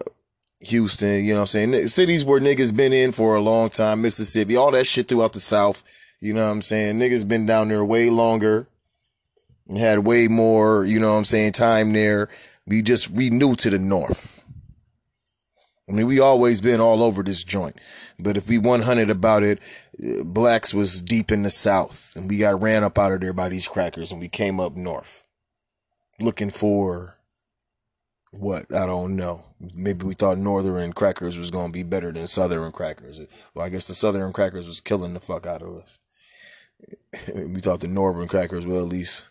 Houston, 0.60 1.24
you 1.24 1.32
know 1.32 1.40
what 1.40 1.54
I'm 1.54 1.72
saying? 1.72 1.88
Cities 1.88 2.24
where 2.24 2.40
niggas 2.40 2.74
been 2.74 2.92
in 2.92 3.12
for 3.12 3.36
a 3.36 3.40
long 3.40 3.70
time, 3.70 4.02
Mississippi, 4.02 4.56
all 4.56 4.72
that 4.72 4.86
shit 4.86 5.08
throughout 5.08 5.32
the 5.32 5.40
South. 5.40 5.84
You 6.20 6.34
know 6.34 6.44
what 6.44 6.52
I'm 6.52 6.62
saying? 6.62 6.98
Niggas 6.98 7.26
been 7.26 7.46
down 7.46 7.68
there 7.68 7.84
way 7.84 8.10
longer 8.10 8.68
had 9.76 10.00
way 10.00 10.28
more, 10.28 10.84
you 10.84 11.00
know 11.00 11.12
what 11.12 11.18
I'm 11.18 11.24
saying, 11.24 11.52
time 11.52 11.92
there. 11.92 12.28
We 12.66 12.82
just, 12.82 13.10
we 13.10 13.30
new 13.30 13.54
to 13.56 13.70
the 13.70 13.78
North. 13.78 14.44
I 15.88 15.92
mean, 15.92 16.06
we 16.06 16.20
always 16.20 16.60
been 16.60 16.80
all 16.80 17.02
over 17.02 17.22
this 17.22 17.42
joint. 17.44 17.76
But 18.18 18.36
if 18.36 18.48
we 18.48 18.56
100 18.56 19.10
about 19.10 19.42
it, 19.42 19.58
uh, 20.02 20.22
blacks 20.22 20.72
was 20.72 21.02
deep 21.02 21.32
in 21.32 21.42
the 21.42 21.50
South 21.50 22.14
and 22.16 22.28
we 22.28 22.38
got 22.38 22.62
ran 22.62 22.84
up 22.84 22.98
out 22.98 23.12
of 23.12 23.20
there 23.20 23.32
by 23.32 23.48
these 23.48 23.68
crackers 23.68 24.12
and 24.12 24.20
we 24.20 24.28
came 24.28 24.60
up 24.60 24.76
North 24.76 25.24
looking 26.20 26.50
for 26.50 27.18
what? 28.30 28.74
I 28.74 28.86
don't 28.86 29.16
know. 29.16 29.44
Maybe 29.74 30.06
we 30.06 30.14
thought 30.14 30.38
Northern 30.38 30.92
crackers 30.92 31.36
was 31.36 31.50
going 31.50 31.68
to 31.68 31.72
be 31.72 31.82
better 31.82 32.10
than 32.10 32.26
Southern 32.26 32.72
crackers. 32.72 33.20
Well, 33.54 33.64
I 33.64 33.68
guess 33.68 33.84
the 33.84 33.94
Southern 33.94 34.32
crackers 34.32 34.66
was 34.66 34.80
killing 34.80 35.14
the 35.14 35.20
fuck 35.20 35.46
out 35.46 35.62
of 35.62 35.76
us. 35.76 36.00
we 37.34 37.60
thought 37.60 37.80
the 37.80 37.88
Northern 37.88 38.26
crackers, 38.26 38.64
well, 38.64 38.80
at 38.80 38.88
least 38.88 39.28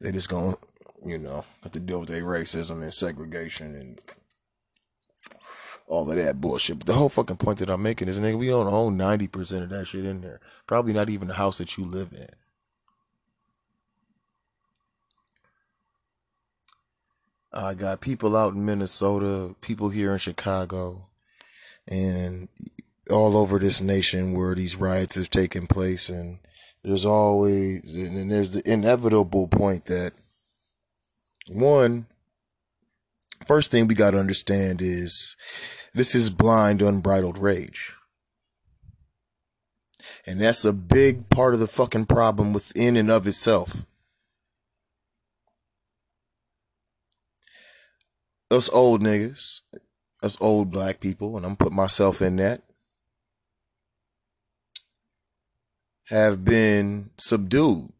they 0.00 0.12
just 0.12 0.28
gonna, 0.28 0.56
you 1.04 1.18
know, 1.18 1.44
have 1.62 1.72
to 1.72 1.80
deal 1.80 2.00
with 2.00 2.08
their 2.08 2.22
racism 2.22 2.82
and 2.82 2.94
segregation 2.94 3.74
and 3.74 4.00
all 5.86 6.08
of 6.10 6.16
that 6.16 6.40
bullshit. 6.40 6.78
But 6.78 6.86
the 6.86 6.94
whole 6.94 7.08
fucking 7.08 7.36
point 7.36 7.58
that 7.58 7.70
I'm 7.70 7.82
making 7.82 8.08
is, 8.08 8.20
nigga, 8.20 8.38
we 8.38 8.48
don't 8.48 8.66
own 8.68 8.98
90% 8.98 9.62
of 9.62 9.68
that 9.70 9.86
shit 9.86 10.04
in 10.04 10.20
there. 10.20 10.40
Probably 10.66 10.92
not 10.92 11.08
even 11.10 11.28
the 11.28 11.34
house 11.34 11.58
that 11.58 11.76
you 11.76 11.84
live 11.84 12.12
in. 12.12 12.28
I 17.52 17.74
got 17.74 18.02
people 18.02 18.36
out 18.36 18.54
in 18.54 18.64
Minnesota, 18.64 19.54
people 19.62 19.88
here 19.88 20.12
in 20.12 20.18
Chicago, 20.18 21.06
and 21.88 22.48
all 23.10 23.36
over 23.38 23.58
this 23.58 23.80
nation 23.80 24.34
where 24.34 24.54
these 24.54 24.76
riots 24.76 25.14
have 25.14 25.30
taken 25.30 25.66
place 25.66 26.10
and 26.10 26.38
there's 26.82 27.04
always 27.04 27.82
and 27.92 28.30
there's 28.30 28.52
the 28.52 28.62
inevitable 28.70 29.48
point 29.48 29.86
that 29.86 30.12
one 31.48 32.06
first 33.46 33.70
thing 33.70 33.86
we 33.86 33.94
got 33.94 34.12
to 34.12 34.18
understand 34.18 34.80
is 34.82 35.36
this 35.94 36.14
is 36.14 36.30
blind 36.30 36.82
unbridled 36.82 37.38
rage. 37.38 37.94
And 40.26 40.40
that's 40.40 40.64
a 40.64 40.72
big 40.72 41.30
part 41.30 41.54
of 41.54 41.60
the 41.60 41.66
fucking 41.66 42.06
problem 42.06 42.52
within 42.52 42.96
and 42.96 43.10
of 43.10 43.26
itself. 43.26 43.86
Us 48.50 48.68
old 48.70 49.02
niggas 49.02 49.60
us 50.22 50.36
old 50.40 50.70
black 50.70 51.00
people 51.00 51.36
and 51.36 51.46
i'm 51.46 51.56
put 51.56 51.72
myself 51.72 52.20
in 52.20 52.36
that 52.36 52.62
have 56.08 56.44
been 56.44 57.10
subdued. 57.18 57.92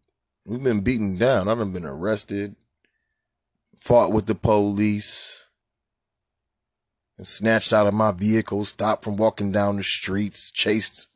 We've 0.47 0.63
been 0.63 0.81
beaten 0.81 1.19
down. 1.19 1.49
I've 1.49 1.59
been 1.73 1.85
arrested, 1.85 2.57
fought 3.79 4.13
with 4.13 4.27
the 4.27 4.35
police, 4.35 5.49
and 7.19 7.27
snatched 7.27 7.73
out 7.73 7.87
of 7.87 7.93
my 7.93 8.13
vehicle, 8.13 8.65
stopped 8.65 9.05
from 9.05 9.17
walking 9.17 9.53
down 9.53 9.77
the 9.77 9.83
streets, 9.83 10.51
chased. 10.51 11.09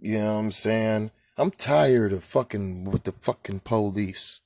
You 0.00 0.18
know 0.18 0.34
what 0.34 0.40
I'm 0.40 0.52
saying? 0.52 1.10
I'm 1.36 1.50
tired 1.50 2.14
of 2.14 2.24
fucking 2.24 2.90
with 2.90 3.04
the 3.04 3.12
fucking 3.12 3.60
police. 3.60 4.40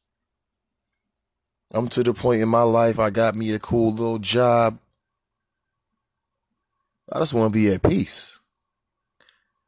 I'm 1.72 1.86
to 1.88 2.02
the 2.02 2.12
point 2.12 2.42
in 2.42 2.48
my 2.48 2.62
life 2.62 2.98
I 2.98 3.10
got 3.10 3.36
me 3.36 3.52
a 3.52 3.60
cool 3.60 3.92
little 3.92 4.18
job. 4.18 4.78
I 7.12 7.20
just 7.20 7.34
want 7.34 7.52
to 7.52 7.58
be 7.58 7.72
at 7.72 7.82
peace. 7.82 8.40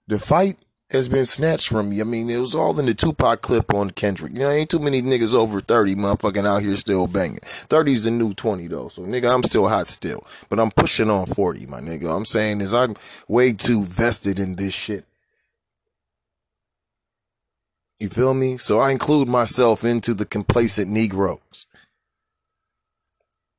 The 0.08 0.18
fight 0.18 0.56
has 0.92 1.08
been 1.08 1.24
snatched 1.24 1.68
from 1.68 1.88
me. 1.88 2.00
I 2.00 2.04
mean, 2.04 2.28
it 2.28 2.38
was 2.38 2.54
all 2.54 2.78
in 2.78 2.86
the 2.86 2.92
Tupac 2.92 3.40
clip 3.40 3.72
on 3.72 3.90
Kendrick. 3.90 4.34
You 4.34 4.40
know, 4.40 4.50
ain't 4.50 4.68
too 4.68 4.78
many 4.78 5.00
niggas 5.00 5.34
over 5.34 5.60
30 5.60 5.94
motherfucking 5.94 6.46
out 6.46 6.62
here 6.62 6.76
still 6.76 7.06
banging. 7.06 7.38
30's 7.38 8.04
the 8.04 8.10
new 8.10 8.34
20 8.34 8.66
though. 8.68 8.88
So 8.88 9.02
nigga, 9.02 9.32
I'm 9.32 9.42
still 9.42 9.68
hot 9.68 9.88
still. 9.88 10.24
But 10.50 10.60
I'm 10.60 10.70
pushing 10.70 11.08
on 11.10 11.26
40, 11.26 11.66
my 11.66 11.80
nigga. 11.80 12.14
I'm 12.14 12.26
saying 12.26 12.60
is 12.60 12.74
I'm 12.74 12.94
way 13.26 13.52
too 13.52 13.84
vested 13.84 14.38
in 14.38 14.56
this 14.56 14.74
shit. 14.74 15.06
You 17.98 18.10
feel 18.10 18.34
me? 18.34 18.58
So 18.58 18.78
I 18.78 18.90
include 18.90 19.28
myself 19.28 19.84
into 19.84 20.12
the 20.12 20.26
complacent 20.26 20.90
Negroes. 20.90 21.66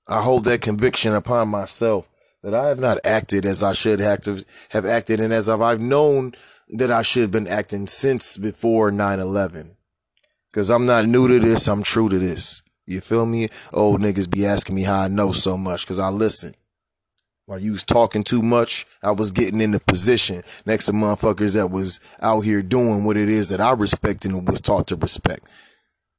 I 0.08 0.22
hold 0.22 0.43
that 0.43 0.62
conviction 0.62 1.15
upon 1.15 1.48
myself 1.48 2.10
that 2.43 2.54
I 2.54 2.67
have 2.67 2.78
not 2.78 3.00
acted 3.06 3.46
as 3.46 3.63
I 3.63 3.74
should 3.74 4.02
have 4.02 4.43
have 4.69 4.86
acted 4.86 5.22
and 5.22 5.34
as 5.34 5.48
I've 5.48 5.80
known 5.80 6.34
that 6.73 6.91
I 6.91 7.03
should 7.03 7.21
have 7.21 7.31
been 7.31 7.47
acting 7.47 7.88
since 7.88 8.38
before 8.38 8.91
9-11. 8.91 9.75
Cause 10.51 10.69
I'm 10.69 10.86
not 10.86 11.05
new 11.05 11.27
to 11.27 11.39
this, 11.39 11.67
I'm 11.67 11.83
true 11.83 12.09
to 12.09 12.19
this. 12.19 12.62
You 12.86 13.01
feel 13.01 13.25
me? 13.25 13.49
Old 13.71 14.01
niggas 14.01 14.29
be 14.29 14.45
asking 14.45 14.75
me 14.75 14.83
how 14.83 15.01
I 15.01 15.07
know 15.07 15.31
so 15.31 15.57
much 15.57 15.88
cause 15.88 15.99
I 15.99 16.09
listen. 16.09 16.55
While 17.45 17.59
you 17.59 17.71
was 17.71 17.83
talking 17.83 18.23
too 18.23 18.41
much, 18.41 18.86
I 19.03 19.12
was 19.12 19.31
getting 19.31 19.62
in 19.62 19.71
the 19.71 19.79
position 19.79 20.43
next 20.65 20.86
to 20.86 20.93
motherfuckers 20.93 21.55
that 21.55 21.71
was 21.71 21.99
out 22.21 22.41
here 22.41 22.62
doing 22.62 23.03
what 23.03 23.17
it 23.17 23.29
is 23.29 23.49
that 23.49 23.59
I 23.59 23.71
respect 23.71 24.25
and 24.25 24.47
was 24.47 24.62
taught 24.62 24.88
to 24.88 24.95
respect. 24.95 25.45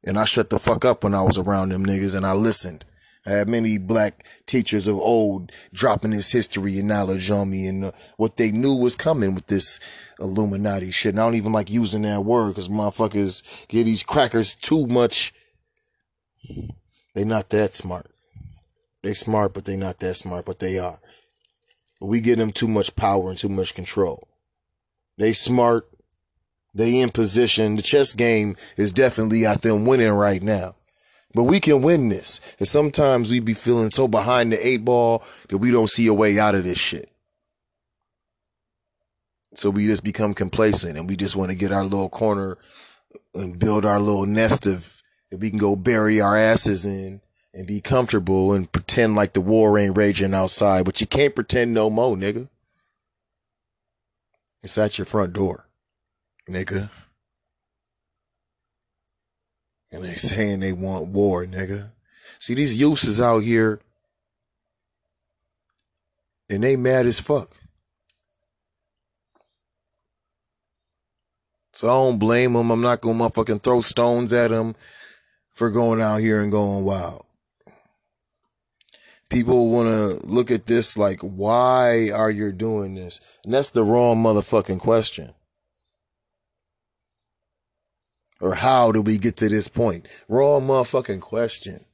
And 0.04 0.18
I 0.18 0.26
shut 0.26 0.50
the 0.50 0.58
fuck 0.58 0.84
up 0.84 1.02
when 1.02 1.14
I 1.14 1.22
was 1.22 1.38
around 1.38 1.70
them 1.70 1.86
niggas 1.86 2.14
and 2.14 2.26
I 2.26 2.34
listened. 2.34 2.84
I 3.26 3.30
had 3.30 3.48
many 3.48 3.78
black 3.78 4.26
teachers 4.46 4.86
of 4.86 4.96
old 4.96 5.50
dropping 5.72 6.10
this 6.10 6.30
history 6.30 6.78
and 6.78 6.88
knowledge 6.88 7.30
on 7.30 7.50
me 7.50 7.66
and 7.66 7.86
uh, 7.86 7.92
what 8.16 8.36
they 8.36 8.50
knew 8.50 8.74
was 8.74 8.96
coming 8.96 9.34
with 9.34 9.46
this 9.46 9.80
Illuminati 10.20 10.90
shit. 10.90 11.12
And 11.14 11.20
I 11.20 11.24
don't 11.24 11.34
even 11.34 11.52
like 11.52 11.70
using 11.70 12.02
that 12.02 12.24
word 12.24 12.50
because 12.50 12.68
motherfuckers 12.68 13.66
get 13.68 13.84
these 13.84 14.02
crackers 14.02 14.54
too 14.54 14.86
much. 14.86 15.32
They 17.14 17.24
not 17.24 17.48
that 17.50 17.72
smart. 17.74 18.06
They 19.02 19.14
smart, 19.14 19.54
but 19.54 19.64
they 19.64 19.76
not 19.76 19.98
that 19.98 20.14
smart, 20.16 20.44
but 20.44 20.58
they 20.58 20.78
are. 20.78 20.98
We 22.00 22.20
give 22.20 22.38
them 22.38 22.52
too 22.52 22.68
much 22.68 22.94
power 22.96 23.30
and 23.30 23.38
too 23.38 23.48
much 23.48 23.74
control. 23.74 24.28
They 25.16 25.32
smart. 25.32 25.88
They 26.74 27.00
in 27.00 27.10
position. 27.10 27.76
The 27.76 27.82
chess 27.82 28.12
game 28.14 28.56
is 28.76 28.92
definitely 28.92 29.46
out 29.46 29.62
them 29.62 29.86
winning 29.86 30.10
right 30.10 30.42
now. 30.42 30.74
But 31.34 31.44
we 31.44 31.58
can 31.58 31.82
win 31.82 32.08
this. 32.08 32.56
And 32.58 32.68
sometimes 32.68 33.30
we 33.30 33.40
be 33.40 33.54
feeling 33.54 33.90
so 33.90 34.06
behind 34.06 34.52
the 34.52 34.66
eight 34.66 34.84
ball 34.84 35.24
that 35.48 35.58
we 35.58 35.70
don't 35.70 35.90
see 35.90 36.06
a 36.06 36.14
way 36.14 36.38
out 36.38 36.54
of 36.54 36.64
this 36.64 36.78
shit. 36.78 37.10
So 39.56 39.70
we 39.70 39.86
just 39.86 40.04
become 40.04 40.34
complacent 40.34 40.96
and 40.96 41.08
we 41.08 41.16
just 41.16 41.36
want 41.36 41.50
to 41.50 41.56
get 41.56 41.72
our 41.72 41.84
little 41.84 42.08
corner 42.08 42.58
and 43.34 43.58
build 43.58 43.84
our 43.84 44.00
little 44.00 44.26
nest 44.26 44.66
of 44.66 45.02
that 45.30 45.38
we 45.38 45.50
can 45.50 45.58
go 45.58 45.76
bury 45.76 46.20
our 46.20 46.36
asses 46.36 46.84
in 46.84 47.20
and 47.52 47.66
be 47.66 47.80
comfortable 47.80 48.52
and 48.52 48.70
pretend 48.70 49.14
like 49.14 49.32
the 49.32 49.40
war 49.40 49.78
ain't 49.78 49.96
raging 49.96 50.34
outside. 50.34 50.84
But 50.84 51.00
you 51.00 51.06
can't 51.06 51.34
pretend 51.34 51.72
no 51.72 51.88
more, 51.88 52.16
nigga. 52.16 52.48
It's 54.62 54.78
at 54.78 54.98
your 54.98 55.04
front 55.04 55.32
door, 55.32 55.66
nigga. 56.48 56.90
And 59.94 60.02
they 60.04 60.14
saying 60.14 60.58
they 60.58 60.72
want 60.72 61.06
war, 61.06 61.46
nigga. 61.46 61.92
See, 62.40 62.54
these 62.54 62.76
youths 62.76 63.04
is 63.04 63.20
out 63.20 63.44
here 63.44 63.80
and 66.50 66.64
they 66.64 66.74
mad 66.74 67.06
as 67.06 67.20
fuck. 67.20 67.56
So 71.72 71.88
I 71.88 71.92
don't 71.92 72.18
blame 72.18 72.54
them. 72.54 72.70
I'm 72.70 72.80
not 72.80 73.00
gonna 73.00 73.18
motherfucking 73.18 73.62
throw 73.62 73.80
stones 73.82 74.32
at 74.32 74.50
them 74.50 74.74
for 75.52 75.70
going 75.70 76.00
out 76.00 76.16
here 76.16 76.42
and 76.42 76.50
going 76.50 76.84
wild. 76.84 77.24
People 79.30 79.70
want 79.70 79.88
to 79.88 80.26
look 80.26 80.50
at 80.50 80.66
this 80.66 80.96
like, 80.96 81.20
why 81.20 82.10
are 82.10 82.30
you 82.30 82.52
doing 82.52 82.94
this? 82.94 83.20
And 83.44 83.54
that's 83.54 83.70
the 83.70 83.84
wrong 83.84 84.22
motherfucking 84.22 84.80
question. 84.80 85.32
Or 88.44 88.54
how 88.54 88.92
do 88.92 89.00
we 89.00 89.16
get 89.16 89.38
to 89.38 89.48
this 89.48 89.68
point? 89.68 90.06
Raw 90.28 90.60
motherfucking 90.60 91.22
question. 91.22 91.86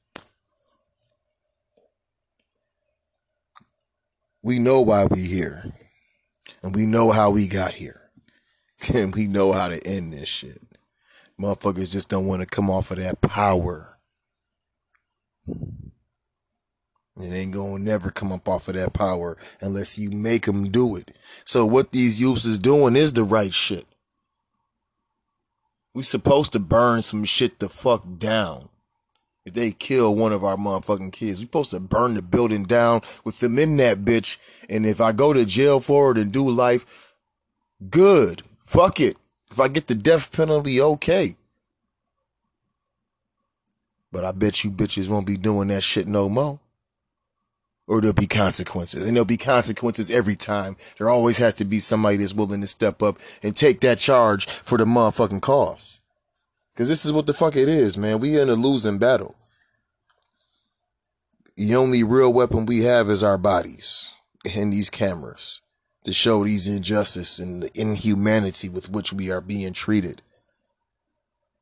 We 4.42 4.58
know 4.58 4.80
why 4.80 5.04
we 5.04 5.20
here. 5.20 5.72
And 6.64 6.74
we 6.74 6.86
know 6.86 7.12
how 7.12 7.30
we 7.30 7.46
got 7.46 7.74
here. 7.74 7.96
And 8.94 9.14
we 9.14 9.26
know 9.28 9.52
how 9.52 9.68
to 9.68 9.86
end 9.86 10.12
this 10.12 10.28
shit. 10.28 10.60
Motherfuckers 11.38 11.92
just 11.92 12.08
don't 12.08 12.26
want 12.26 12.40
to 12.40 12.46
come 12.46 12.68
off 12.70 12.90
of 12.90 12.96
that 12.96 13.20
power. 13.20 13.98
It 15.46 17.30
ain't 17.30 17.52
gonna 17.52 17.78
never 17.78 18.10
come 18.10 18.32
up 18.32 18.48
off 18.48 18.68
of 18.68 18.74
that 18.74 18.94
power 18.94 19.36
unless 19.60 19.98
you 19.98 20.10
make 20.10 20.46
them 20.46 20.70
do 20.70 20.96
it. 20.96 21.14
So 21.44 21.66
what 21.66 21.92
these 21.92 22.18
youths 22.18 22.46
is 22.46 22.58
doing 22.58 22.96
is 22.96 23.12
the 23.12 23.22
right 23.22 23.52
shit. 23.52 23.86
We 25.92 26.02
supposed 26.02 26.52
to 26.52 26.58
burn 26.58 27.02
some 27.02 27.24
shit 27.24 27.58
the 27.58 27.68
fuck 27.68 28.04
down. 28.18 28.68
If 29.44 29.54
they 29.54 29.72
kill 29.72 30.14
one 30.14 30.32
of 30.32 30.44
our 30.44 30.56
motherfucking 30.56 31.12
kids, 31.12 31.40
we 31.40 31.46
supposed 31.46 31.72
to 31.72 31.80
burn 31.80 32.14
the 32.14 32.22
building 32.22 32.64
down 32.64 33.00
with 33.24 33.40
them 33.40 33.58
in 33.58 33.76
that 33.78 34.04
bitch. 34.04 34.36
And 34.68 34.86
if 34.86 35.00
I 35.00 35.12
go 35.12 35.32
to 35.32 35.44
jail 35.44 35.80
for 35.80 36.12
it 36.12 36.18
and 36.18 36.30
do 36.30 36.48
life, 36.48 37.14
good. 37.88 38.42
Fuck 38.64 39.00
it. 39.00 39.16
If 39.50 39.58
I 39.58 39.68
get 39.68 39.88
the 39.88 39.94
death 39.94 40.34
penalty, 40.36 40.80
okay. 40.80 41.36
But 44.12 44.24
I 44.24 44.32
bet 44.32 44.62
you 44.62 44.70
bitches 44.70 45.08
won't 45.08 45.26
be 45.26 45.36
doing 45.36 45.68
that 45.68 45.82
shit 45.82 46.06
no 46.06 46.28
more. 46.28 46.60
Or 47.90 48.00
there'll 48.00 48.14
be 48.14 48.28
consequences. 48.28 49.04
And 49.04 49.16
there'll 49.16 49.24
be 49.24 49.36
consequences 49.36 50.12
every 50.12 50.36
time. 50.36 50.76
There 50.96 51.10
always 51.10 51.38
has 51.38 51.54
to 51.54 51.64
be 51.64 51.80
somebody 51.80 52.18
that's 52.18 52.32
willing 52.32 52.60
to 52.60 52.68
step 52.68 53.02
up 53.02 53.18
and 53.42 53.56
take 53.56 53.80
that 53.80 53.98
charge 53.98 54.46
for 54.46 54.78
the 54.78 54.84
motherfucking 54.84 55.42
cause. 55.42 55.98
Cause 56.76 56.86
this 56.88 57.04
is 57.04 57.10
what 57.10 57.26
the 57.26 57.34
fuck 57.34 57.56
it 57.56 57.68
is, 57.68 57.98
man. 57.98 58.20
We 58.20 58.38
in 58.38 58.48
a 58.48 58.54
losing 58.54 58.98
battle. 58.98 59.34
The 61.56 61.74
only 61.74 62.04
real 62.04 62.32
weapon 62.32 62.64
we 62.64 62.84
have 62.84 63.10
is 63.10 63.24
our 63.24 63.36
bodies 63.36 64.08
and 64.54 64.72
these 64.72 64.88
cameras 64.88 65.60
to 66.04 66.12
show 66.12 66.44
these 66.44 66.68
injustice 66.68 67.40
and 67.40 67.64
the 67.64 67.70
inhumanity 67.78 68.68
with 68.68 68.88
which 68.88 69.12
we 69.12 69.32
are 69.32 69.40
being 69.40 69.72
treated. 69.72 70.22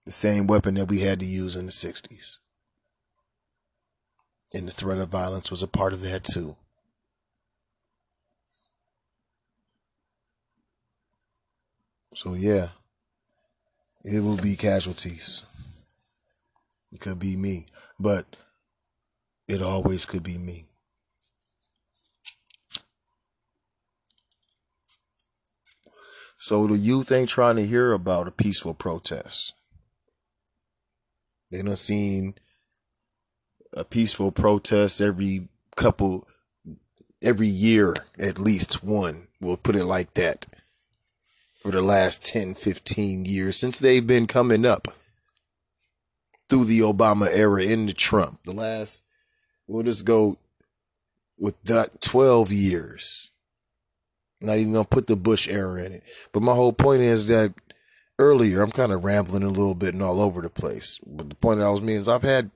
The 0.04 0.12
same 0.12 0.46
weapon 0.46 0.74
that 0.74 0.90
we 0.90 1.00
had 1.00 1.20
to 1.20 1.26
use 1.26 1.56
in 1.56 1.64
the 1.64 1.72
60s. 1.72 2.38
And 4.54 4.66
the 4.66 4.72
threat 4.72 4.98
of 4.98 5.08
violence 5.08 5.50
was 5.50 5.62
a 5.62 5.68
part 5.68 5.92
of 5.92 6.00
that 6.02 6.24
too. 6.24 6.56
So 12.14 12.34
yeah, 12.34 12.68
it 14.04 14.20
will 14.20 14.38
be 14.38 14.56
casualties. 14.56 15.44
It 16.90 17.00
could 17.00 17.18
be 17.18 17.36
me, 17.36 17.66
but 18.00 18.24
it 19.46 19.62
always 19.62 20.04
could 20.04 20.22
be 20.22 20.38
me. 20.38 20.64
So 26.38 26.66
the 26.66 26.78
youth 26.78 27.12
ain't 27.12 27.28
trying 27.28 27.56
to 27.56 27.66
hear 27.66 27.92
about 27.92 28.28
a 28.28 28.30
peaceful 28.30 28.72
protest. 28.72 29.52
They 31.50 31.62
don't 31.62 31.76
seen 31.76 32.34
a 33.72 33.84
peaceful 33.84 34.32
protest 34.32 35.00
every 35.00 35.48
couple, 35.76 36.26
every 37.22 37.48
year 37.48 37.94
at 38.18 38.38
least 38.38 38.82
one. 38.82 39.28
We'll 39.40 39.56
put 39.56 39.76
it 39.76 39.84
like 39.84 40.14
that. 40.14 40.46
For 41.62 41.72
the 41.72 41.82
last 41.82 42.24
10, 42.24 42.54
15 42.54 43.24
years 43.24 43.56
since 43.56 43.78
they've 43.78 44.06
been 44.06 44.26
coming 44.26 44.64
up 44.64 44.88
through 46.48 46.64
the 46.64 46.80
Obama 46.80 47.28
era 47.30 47.62
into 47.62 47.92
Trump. 47.92 48.40
The 48.44 48.52
last, 48.52 49.04
we'll 49.66 49.82
just 49.82 50.04
go 50.04 50.38
with 51.38 51.60
that 51.64 52.00
12 52.00 52.52
years. 52.52 53.32
Not 54.40 54.56
even 54.56 54.72
gonna 54.72 54.84
put 54.84 55.08
the 55.08 55.16
Bush 55.16 55.48
era 55.48 55.82
in 55.82 55.92
it. 55.92 56.04
But 56.32 56.42
my 56.42 56.54
whole 56.54 56.72
point 56.72 57.02
is 57.02 57.28
that 57.28 57.52
earlier, 58.18 58.62
I'm 58.62 58.72
kind 58.72 58.92
of 58.92 59.04
rambling 59.04 59.42
a 59.42 59.48
little 59.48 59.74
bit 59.74 59.94
and 59.94 60.02
all 60.02 60.20
over 60.20 60.40
the 60.40 60.50
place. 60.50 61.00
But 61.06 61.28
the 61.28 61.36
point 61.36 61.58
that 61.58 61.66
I 61.66 61.70
was 61.70 61.80
making 61.80 62.02
is 62.02 62.08
I've 62.08 62.22
had 62.22 62.50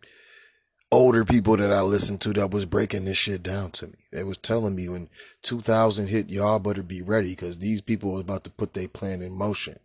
older 0.93 1.25
people 1.25 1.57
that 1.57 1.73
I 1.73 1.81
listened 1.81 2.21
to 2.21 2.35
that 2.35 2.51
was 2.51 2.67
breaking 2.67 3.07
this 3.07 3.17
shit 3.17 3.43
down 3.43 3.71
to 3.73 3.87
me. 3.89 3.95
They 4.13 4.23
was 4.23 4.37
telling 4.37 4.77
me 4.77 4.89
when 4.89 5.09
2000 5.43 6.09
hit, 6.09 6.31
y'all 6.31 6.59
better 6.59 6.83
be 6.83 7.01
ready 7.01 7.31
because 7.31 7.59
these 7.59 7.81
people 7.81 8.13
was 8.13 8.21
about 8.21 8.45
to 8.45 8.51
put 8.51 8.75
their 8.75 8.89
plan 8.89 9.23
in 9.23 9.37
motion. 9.37 9.79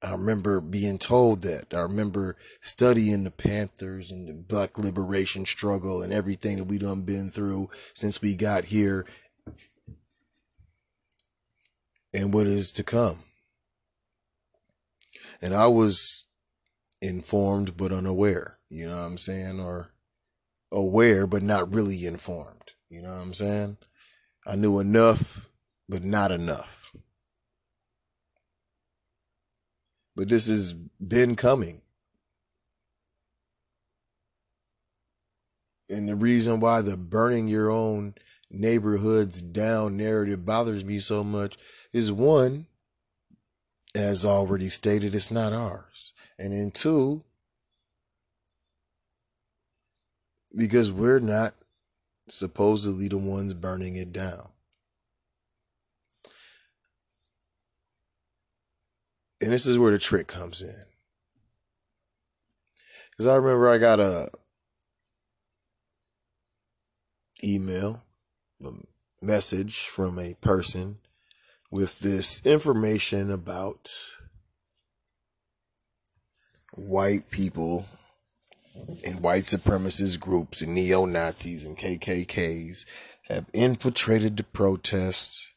I 0.00 0.12
remember 0.12 0.60
being 0.60 0.98
told 0.98 1.42
that. 1.42 1.74
I 1.74 1.80
remember 1.80 2.36
studying 2.60 3.24
the 3.24 3.32
Panthers 3.32 4.12
and 4.12 4.28
the 4.28 4.32
Black 4.32 4.78
liberation 4.78 5.44
struggle 5.44 6.02
and 6.02 6.12
everything 6.12 6.58
that 6.58 6.68
we 6.68 6.78
done 6.78 7.02
been 7.02 7.28
through 7.28 7.68
since 7.94 8.22
we 8.22 8.36
got 8.36 8.66
here 8.66 9.04
and 12.14 12.32
what 12.32 12.46
is 12.46 12.70
to 12.72 12.84
come. 12.84 13.18
And 15.42 15.52
I 15.52 15.66
was 15.66 16.26
informed 17.02 17.76
but 17.76 17.92
unaware, 17.92 18.57
you 18.70 18.86
know 18.86 18.96
what 18.96 19.06
I'm 19.06 19.18
saying? 19.18 19.60
Or 19.60 19.92
aware 20.70 21.26
but 21.26 21.42
not 21.42 21.74
really 21.74 22.06
informed, 22.06 22.72
you 22.90 23.02
know 23.02 23.08
what 23.08 23.22
I'm 23.22 23.34
saying? 23.34 23.78
I 24.46 24.56
knew 24.56 24.78
enough 24.78 25.48
but 25.88 26.04
not 26.04 26.30
enough. 26.30 26.90
But 30.14 30.28
this 30.28 30.48
has 30.48 30.72
been 30.72 31.36
coming. 31.36 31.80
And 35.88 36.08
the 36.08 36.16
reason 36.16 36.60
why 36.60 36.82
the 36.82 36.96
burning 36.96 37.48
your 37.48 37.70
own 37.70 38.14
neighborhoods 38.50 39.40
down 39.40 39.96
narrative 39.96 40.44
bothers 40.44 40.84
me 40.84 40.98
so 40.98 41.24
much 41.24 41.56
is 41.92 42.12
one, 42.12 42.66
as 43.94 44.24
already 44.24 44.68
stated, 44.68 45.14
it's 45.14 45.30
not 45.30 45.52
ours. 45.52 46.12
And 46.38 46.52
then 46.52 46.70
two, 46.70 47.24
because 50.58 50.90
we're 50.90 51.20
not 51.20 51.54
supposedly 52.28 53.06
the 53.06 53.16
ones 53.16 53.54
burning 53.54 53.94
it 53.94 54.12
down. 54.12 54.48
And 59.40 59.52
this 59.52 59.66
is 59.66 59.78
where 59.78 59.92
the 59.92 60.00
trick 60.00 60.26
comes 60.26 60.60
in. 60.60 60.82
Because 63.10 63.26
I 63.26 63.36
remember 63.36 63.68
I 63.68 63.78
got 63.78 64.00
a 64.00 64.30
email, 67.44 68.02
a 68.64 68.72
message 69.22 69.86
from 69.86 70.18
a 70.18 70.34
person 70.40 70.96
with 71.70 72.00
this 72.00 72.42
information 72.44 73.30
about 73.30 73.94
white 76.74 77.30
people 77.30 77.86
and 79.04 79.20
white 79.20 79.44
supremacist 79.44 80.20
groups 80.20 80.62
and 80.62 80.74
neo 80.74 81.04
Nazis 81.04 81.64
and 81.64 81.76
KKKs 81.76 82.84
have 83.28 83.46
infiltrated 83.52 84.36
the 84.36 84.44
protests 84.44 85.52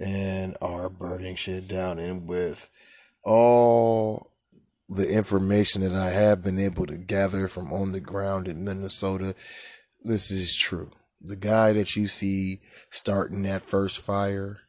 and 0.00 0.56
are 0.60 0.88
burning 0.88 1.36
shit 1.36 1.68
down. 1.68 1.98
And 1.98 2.26
with 2.26 2.68
all 3.24 4.30
the 4.88 5.10
information 5.10 5.82
that 5.82 5.92
I 5.92 6.10
have 6.10 6.42
been 6.42 6.58
able 6.58 6.86
to 6.86 6.96
gather 6.96 7.48
from 7.48 7.72
on 7.72 7.92
the 7.92 8.00
ground 8.00 8.48
in 8.48 8.64
Minnesota, 8.64 9.34
this 10.02 10.30
is 10.30 10.56
true. 10.56 10.92
The 11.20 11.36
guy 11.36 11.72
that 11.72 11.96
you 11.96 12.06
see 12.06 12.60
starting 12.90 13.42
that 13.42 13.68
first 13.68 14.00
fire 14.00 14.60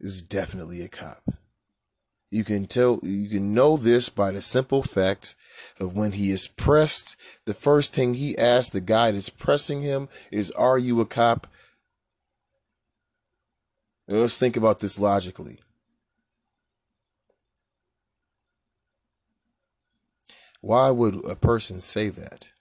is 0.00 0.22
definitely 0.22 0.82
a 0.82 0.88
cop. 0.88 1.22
You 2.32 2.44
can 2.44 2.64
tell, 2.64 2.98
you 3.02 3.28
can 3.28 3.52
know 3.52 3.76
this 3.76 4.08
by 4.08 4.30
the 4.30 4.40
simple 4.40 4.82
fact 4.82 5.36
of 5.78 5.94
when 5.94 6.12
he 6.12 6.30
is 6.30 6.48
pressed, 6.48 7.14
the 7.44 7.52
first 7.52 7.94
thing 7.94 8.14
he 8.14 8.38
asks 8.38 8.70
the 8.70 8.80
guy 8.80 9.10
that's 9.10 9.28
pressing 9.28 9.82
him 9.82 10.08
is, 10.30 10.50
Are 10.52 10.78
you 10.78 11.02
a 11.02 11.04
cop? 11.04 11.46
Now 14.08 14.16
let's 14.16 14.38
think 14.38 14.56
about 14.56 14.80
this 14.80 14.98
logically. 14.98 15.60
Why 20.62 20.90
would 20.90 21.22
a 21.28 21.36
person 21.36 21.82
say 21.82 22.08
that? 22.08 22.52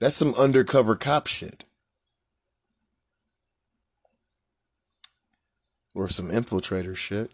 That's 0.00 0.16
some 0.16 0.34
undercover 0.36 0.96
cop 0.96 1.26
shit. 1.26 1.66
Or 5.92 6.08
some 6.08 6.30
infiltrator 6.30 6.96
shit. 6.96 7.30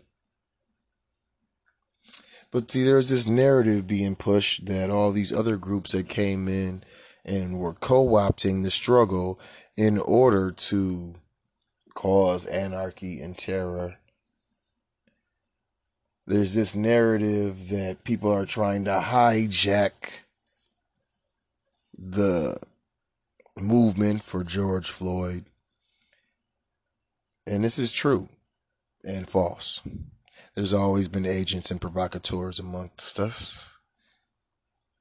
But 2.51 2.71
see, 2.71 2.83
there's 2.83 3.09
this 3.09 3.27
narrative 3.27 3.87
being 3.87 4.17
pushed 4.17 4.67
that 4.67 4.91
all 4.91 5.13
these 5.13 5.33
other 5.33 5.57
groups 5.57 5.93
that 5.93 6.09
came 6.09 6.49
in 6.49 6.83
and 7.25 7.59
were 7.59 7.75
co 7.75 8.07
opting 8.09 8.63
the 8.65 8.71
struggle 8.71 9.39
in 9.77 9.99
order 9.99 10.51
to 10.51 11.15
cause 11.95 12.47
anarchy 12.47 13.21
and 13.21 13.37
terror. 13.37 13.97
There's 16.27 16.55
this 16.55 16.75
narrative 16.75 17.69
that 17.69 18.05
people 18.05 18.33
are 18.33 18.47
trying 18.47 18.85
to 18.85 19.01
hijack 19.05 20.21
the 21.97 22.57
movement 23.61 24.23
for 24.23 24.45
George 24.45 24.91
Floyd. 24.91 25.45
And 27.47 27.65
this 27.65 27.79
is 27.79 27.93
true 27.93 28.29
and 29.05 29.29
false. 29.29 29.83
There's 30.61 30.75
always 30.75 31.09
been 31.09 31.25
agents 31.25 31.71
and 31.71 31.81
provocateurs 31.81 32.59
amongst 32.59 33.19
us. 33.19 33.79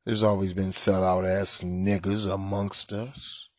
There's 0.06 0.24
always 0.24 0.54
been 0.54 0.70
sellout 0.70 1.28
ass 1.28 1.62
niggas 1.62 2.34
amongst 2.34 2.94
us. 2.94 3.50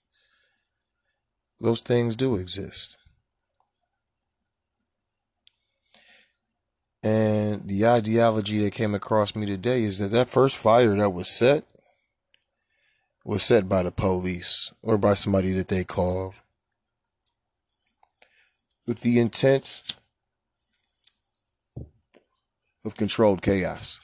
Those 1.61 1.81
things 1.81 2.17
do 2.17 2.37
exist. 2.37 2.97
And 7.03 7.69
the 7.69 7.87
ideology 7.87 8.65
that 8.65 8.73
came 8.73 8.95
across 8.95 9.37
me 9.37 9.45
today 9.45 9.83
is 9.83 9.99
that 9.99 10.11
that 10.13 10.31
first 10.31 10.57
fire 10.57 10.97
that 10.97 11.11
was 11.11 11.29
set 11.29 11.65
was 13.27 13.43
set 13.43 13.69
by 13.69 13.83
the 13.83 13.93
police 13.93 14.73
or 14.81 14.97
by 14.97 15.13
somebody 15.13 15.53
that 15.53 15.69
they 15.69 15.85
called 15.85 16.33
with 18.87 19.03
the 19.03 19.19
intent 19.19 19.83
of 22.85 22.97
controlled 22.97 23.43
chaos. 23.43 24.01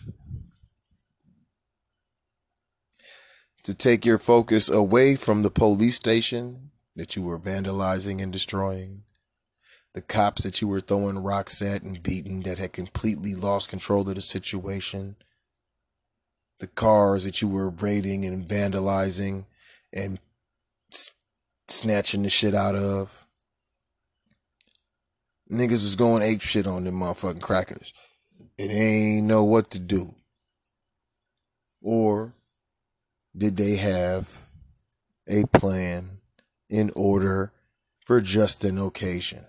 To 3.64 3.74
take 3.74 4.04
your 4.04 4.18
focus 4.18 4.68
away 4.68 5.16
from 5.16 5.42
the 5.42 5.50
police 5.50 5.96
station 5.96 6.70
that 6.94 7.16
you 7.16 7.22
were 7.22 7.38
vandalizing 7.38 8.22
and 8.22 8.32
destroying, 8.32 9.02
the 9.94 10.02
cops 10.02 10.44
that 10.44 10.60
you 10.60 10.68
were 10.68 10.80
throwing 10.80 11.18
rocks 11.18 11.60
at 11.62 11.82
and 11.82 12.02
beating 12.02 12.42
that 12.42 12.58
had 12.58 12.72
completely 12.72 13.34
lost 13.34 13.68
control 13.70 14.08
of 14.08 14.14
the 14.14 14.20
situation, 14.20 15.16
the 16.60 16.66
cars 16.66 17.24
that 17.24 17.42
you 17.42 17.48
were 17.48 17.70
raiding 17.70 18.24
and 18.24 18.46
vandalizing 18.46 19.46
and 19.92 20.20
snatching 21.68 22.22
the 22.22 22.30
shit 22.30 22.54
out 22.54 22.76
of. 22.76 23.26
Niggas 25.50 25.84
was 25.84 25.96
going 25.96 26.22
ape 26.22 26.42
shit 26.42 26.66
on 26.66 26.84
them 26.84 26.96
motherfucking 26.96 27.40
crackers 27.40 27.92
and 28.59 28.71
they 28.71 28.75
ain't 28.75 29.27
know 29.27 29.45
what 29.45 29.71
to 29.71 29.79
do? 29.79 30.14
Or 31.83 32.35
did 33.37 33.57
they 33.57 33.77
have 33.77 34.29
a 35.29 35.45
plan 35.45 36.19
in 36.69 36.90
order 36.97 37.53
for 38.05 38.21
just 38.21 38.64
an 38.64 38.79
occasion? 38.79 39.45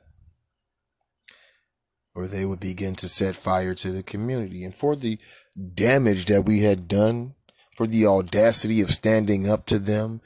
Or 2.14 2.28
they 2.28 2.46
would 2.46 2.60
begin 2.60 2.96
to 2.96 3.08
set 3.08 3.36
fire 3.36 3.76
to 3.76 3.92
the 3.92 4.04
community. 4.04 4.64
And 4.64 4.76
for 4.76 4.96
the 4.96 5.20
damage 5.76 6.26
that 6.26 6.46
we 6.46 6.62
had 6.62 6.88
done, 6.88 7.36
for 7.76 7.86
the 7.86 8.08
audacity 8.08 8.82
of 8.82 8.92
standing 8.92 9.48
up 9.48 9.68
to 9.68 9.78
them, 9.78 10.22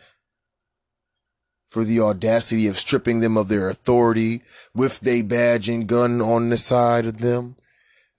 for 1.70 1.84
the 1.84 2.00
audacity 2.00 2.68
of 2.68 2.80
stripping 2.80 3.20
them 3.20 3.38
of 3.38 3.48
their 3.48 3.70
authority 3.70 4.42
with 4.74 5.02
their 5.02 5.24
badge 5.24 5.70
and 5.70 5.88
gun 5.88 6.22
on 6.22 6.50
the 6.50 6.58
side 6.58 7.06
of 7.06 7.20
them, 7.20 7.56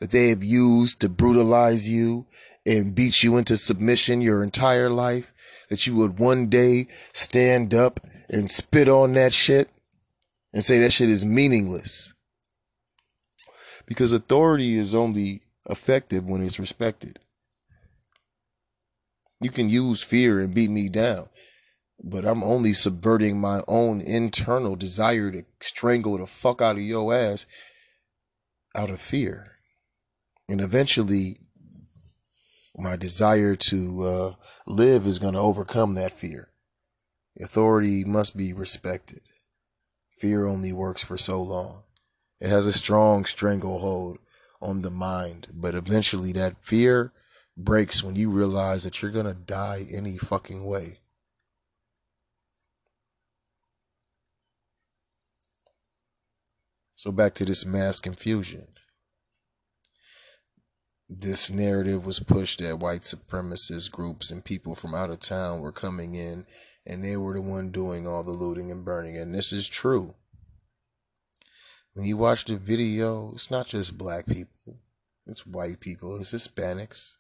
that 0.03 0.11
they 0.11 0.31
have 0.31 0.43
used 0.43 1.01
to 1.01 1.09
brutalize 1.09 1.89
you 1.89 2.27
and 2.67 2.93
beat 2.93 3.23
you 3.23 3.37
into 3.37 3.57
submission 3.57 4.21
your 4.21 4.43
entire 4.43 4.91
life, 4.91 5.33
that 5.69 5.87
you 5.87 5.95
would 5.95 6.19
one 6.19 6.49
day 6.49 6.89
stand 7.13 7.73
up 7.73 8.01
and 8.29 8.51
spit 8.51 8.89
on 8.89 9.13
that 9.13 9.33
shit 9.33 9.71
and 10.53 10.65
say 10.65 10.81
that 10.81 10.93
shit 10.93 11.09
is 11.09 11.25
meaningless. 11.25 12.15
Because 13.87 14.13
authority 14.13 14.77
is 14.77 14.93
only 14.93 15.43
effective 15.71 16.25
when 16.25 16.43
it's 16.43 16.59
respected. 16.59 17.21
You 19.41 19.51
can 19.51 19.71
use 19.71 20.03
fear 20.03 20.41
and 20.41 20.53
beat 20.53 20.71
me 20.71 20.89
down, 20.89 21.29
but 22.03 22.27
I'm 22.27 22.43
only 22.43 22.73
subverting 22.73 23.41
my 23.41 23.61
own 23.69 24.01
internal 24.01 24.75
desire 24.75 25.31
to 25.31 25.45
strangle 25.61 26.19
the 26.19 26.27
fuck 26.27 26.61
out 26.61 26.75
of 26.75 26.83
your 26.83 27.15
ass 27.15 27.47
out 28.75 28.91
of 28.91 29.01
fear 29.01 29.52
and 30.49 30.61
eventually 30.61 31.39
my 32.79 32.97
desire 32.97 33.55
to 33.55 34.03
uh, 34.03 34.33
live 34.67 35.07
is 35.07 35.19
going 35.19 35.35
to 35.35 35.41
overcome 35.41 35.95
that 35.95 36.13
fear. 36.13 36.49
Authority 37.41 38.05
must 38.05 38.37
be 38.37 38.53
respected. 38.53 39.21
Fear 40.19 40.47
only 40.47 40.73
works 40.73 41.03
for 41.03 41.17
so 41.17 41.43
long. 41.43 41.83
It 42.41 42.49
has 42.49 42.67
a 42.67 42.73
strong 42.73 43.25
stranglehold 43.25 44.19
on 44.61 44.83
the 44.83 44.91
mind, 44.91 45.49
but 45.53 45.75
eventually 45.75 46.33
that 46.33 46.65
fear 46.65 47.13
breaks 47.57 48.03
when 48.03 48.17
you 48.17 48.31
realize 48.31 48.85
that 48.85 49.03
you're 49.03 49.11
going 49.11 49.27
to 49.27 49.35
die 49.35 49.87
any 49.93 50.17
fucking 50.17 50.65
way. 50.65 51.01
So 56.95 57.11
back 57.11 57.35
to 57.35 57.45
this 57.45 57.67
mass 57.67 57.99
confusion 57.99 58.72
this 61.21 61.51
narrative 61.51 62.07
was 62.07 62.21
pushed 62.21 62.61
that 62.61 62.79
white 62.79 63.03
supremacist 63.03 63.91
groups 63.91 64.31
and 64.31 64.45
people 64.45 64.75
from 64.75 64.95
out 64.95 65.11
of 65.11 65.21
town 65.21 65.61
were 65.61 65.73
coming 65.73 66.15
in 66.15 66.47
and 66.87 67.05
they 67.05 67.17
were 67.17 67.35
the 67.35 67.43
one 67.43 67.71
doing 67.71 68.07
all 68.07 68.23
the 68.23 68.31
looting 68.31 68.71
and 68.71 68.85
burning. 68.85 69.17
And 69.17 69.35
this 69.35 69.53
is 69.53 69.69
true. 69.69 70.15
When 71.95 72.07
you 72.07 72.17
watch 72.17 72.47
the 72.47 72.57
video, 72.57 73.33
it's 73.35 73.51
not 73.51 73.67
just 73.67 73.99
black 73.99 74.27
people, 74.27 74.79
it's 75.27 75.47
white 75.47 75.81
people, 75.81 76.19
it's 76.19 76.33
Hispanics 76.33 77.19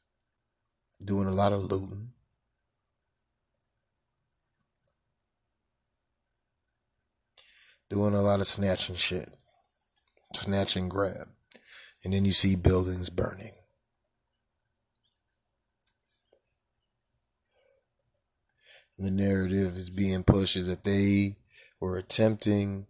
doing 1.04 1.26
a 1.26 1.32
lot 1.32 1.52
of 1.52 1.64
looting. 1.64 2.12
Doing 7.90 8.14
a 8.14 8.22
lot 8.22 8.40
of 8.40 8.46
snatching 8.46 8.96
shit. 8.96 9.28
Snatch 10.34 10.76
and 10.76 10.90
grab. 10.90 11.28
And 12.02 12.14
then 12.14 12.24
you 12.24 12.32
see 12.32 12.56
buildings 12.56 13.10
burning. 13.10 13.52
The 19.02 19.10
narrative 19.10 19.76
is 19.76 19.90
being 19.90 20.22
pushed 20.22 20.56
is 20.56 20.68
that 20.68 20.84
they 20.84 21.36
were 21.80 21.96
attempting 21.96 22.86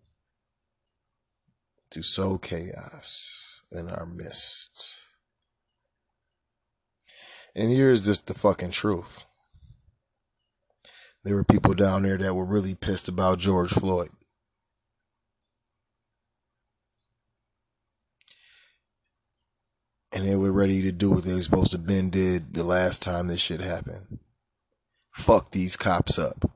to 1.91 2.03
sow 2.03 2.37
chaos 2.37 3.63
in 3.73 3.89
our 3.89 4.05
midst. 4.05 5.01
And 7.55 7.71
here's 7.71 8.05
just 8.05 8.27
the 8.27 8.35
fucking 8.35 8.71
truth. 8.71 9.25
There 11.25 11.35
were 11.35 11.45
people 11.45 11.75
down 11.75 12.03
there 12.03 12.19
that 12.19 12.35
were 12.35 12.45
really 12.45 12.75
pissed 12.75 13.09
about 13.09 13.39
George 13.39 13.71
Floyd. 13.71 14.11
And 20.15 20.29
they 20.29 20.37
were 20.37 20.53
ready 20.53 20.83
to 20.83 20.93
do 20.93 21.11
what 21.11 21.25
they 21.25 21.35
were 21.35 21.43
supposed 21.43 21.73
to 21.73 21.79
been 21.79 22.11
did 22.11 22.53
the 22.53 22.65
last 22.65 23.03
time 23.03 23.29
this 23.29 23.41
shit 23.41 23.63
happened 23.63 24.19
fuck 25.13 25.51
these 25.51 25.77
cops 25.77 26.19
up. 26.19 26.51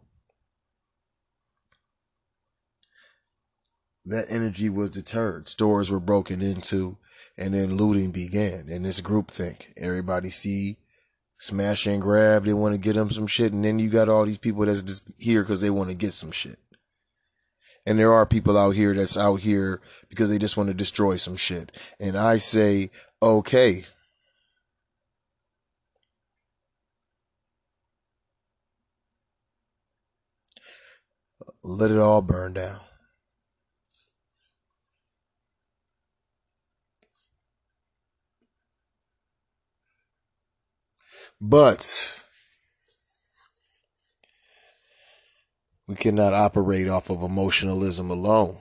That 4.04 4.26
energy 4.28 4.68
was 4.68 4.90
deterred. 4.90 5.48
Stores 5.48 5.90
were 5.90 6.00
broken 6.00 6.40
into, 6.40 6.96
and 7.36 7.54
then 7.54 7.76
looting 7.76 8.12
began. 8.12 8.66
And 8.70 8.84
this 8.84 9.00
group 9.00 9.30
think 9.30 9.72
everybody 9.76 10.30
see 10.30 10.78
smash 11.38 11.86
and 11.86 12.00
grab. 12.00 12.44
They 12.44 12.54
want 12.54 12.74
to 12.74 12.80
get 12.80 12.94
them 12.94 13.10
some 13.10 13.26
shit, 13.26 13.52
and 13.52 13.64
then 13.64 13.78
you 13.78 13.90
got 13.90 14.08
all 14.08 14.24
these 14.24 14.38
people 14.38 14.64
that's 14.64 14.82
just 14.82 15.12
here 15.18 15.42
because 15.42 15.60
they 15.60 15.70
want 15.70 15.90
to 15.90 15.96
get 15.96 16.12
some 16.12 16.30
shit. 16.30 16.58
And 17.86 17.98
there 17.98 18.12
are 18.12 18.26
people 18.26 18.58
out 18.58 18.70
here 18.70 18.94
that's 18.94 19.16
out 19.16 19.40
here 19.40 19.80
because 20.08 20.28
they 20.28 20.38
just 20.38 20.56
want 20.56 20.68
to 20.68 20.74
destroy 20.74 21.16
some 21.16 21.36
shit. 21.36 21.70
And 22.00 22.16
I 22.16 22.38
say, 22.38 22.90
okay, 23.22 23.84
let 31.66 31.90
it 31.90 31.98
all 31.98 32.22
burn 32.22 32.52
down. 32.52 32.78
But 41.40 42.22
we 45.88 45.96
cannot 45.96 46.32
operate 46.32 46.88
off 46.88 47.10
of 47.10 47.22
emotionalism 47.22 48.10
alone. 48.10 48.56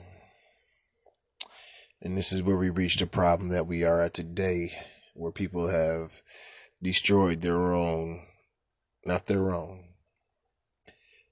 And 2.02 2.18
this 2.18 2.32
is 2.32 2.42
where 2.42 2.56
we 2.56 2.70
reach 2.70 2.96
the 2.96 3.06
problem 3.06 3.50
that 3.50 3.66
we 3.66 3.84
are 3.84 4.02
at 4.02 4.14
today, 4.14 4.72
where 5.14 5.32
people 5.32 5.68
have 5.68 6.20
destroyed 6.82 7.40
their 7.40 7.72
own, 7.72 8.20
not 9.04 9.26
their 9.26 9.54
own, 9.54 9.85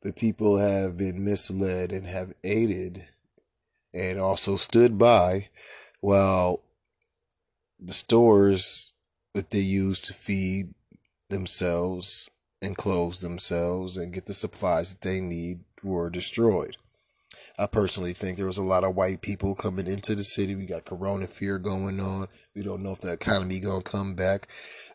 but 0.05 0.15
people 0.15 0.59
have 0.59 0.99
been 0.99 1.25
misled 1.25 1.91
and 1.91 2.07
have 2.07 2.35
aided 2.45 3.07
and 3.95 4.21
also 4.21 4.55
stood 4.55 4.99
by 4.99 5.49
while 6.01 6.61
the 7.81 7.95
stores 7.95 8.95
that 9.33 9.51
they 9.51 9.61
use 9.61 9.99
to 9.99 10.13
feed 10.13 10.75
themselves 11.31 12.31
and 12.61 12.77
clothe 12.77 13.17
themselves 13.17 13.97
and 13.97 14.13
get 14.13 14.27
the 14.27 14.35
supplies 14.35 14.93
that 14.93 15.01
they 15.01 15.21
need 15.21 15.61
were 15.83 16.11
destroyed. 16.11 16.77
I 17.59 17.67
personally 17.67 18.13
think 18.13 18.37
there 18.37 18.47
was 18.47 18.59
a 18.59 18.65
lot 18.65 18.85
of 18.85 18.97
white 18.97 19.23
people 19.23 19.55
coming 19.55 19.87
into 19.87 20.15
the 20.15 20.25
city. 20.25 20.55
We 20.55 20.67
got 20.67 20.85
corona 20.85 21.27
fear 21.27 21.59
going 21.59 22.01
on. 22.01 22.29
We 22.55 22.63
don't 22.63 22.83
know 22.83 22.93
if 22.93 23.01
the 23.01 23.13
economy 23.13 23.61
going 23.61 23.83
to 23.83 23.91
come 23.91 24.15
back. 24.15 24.49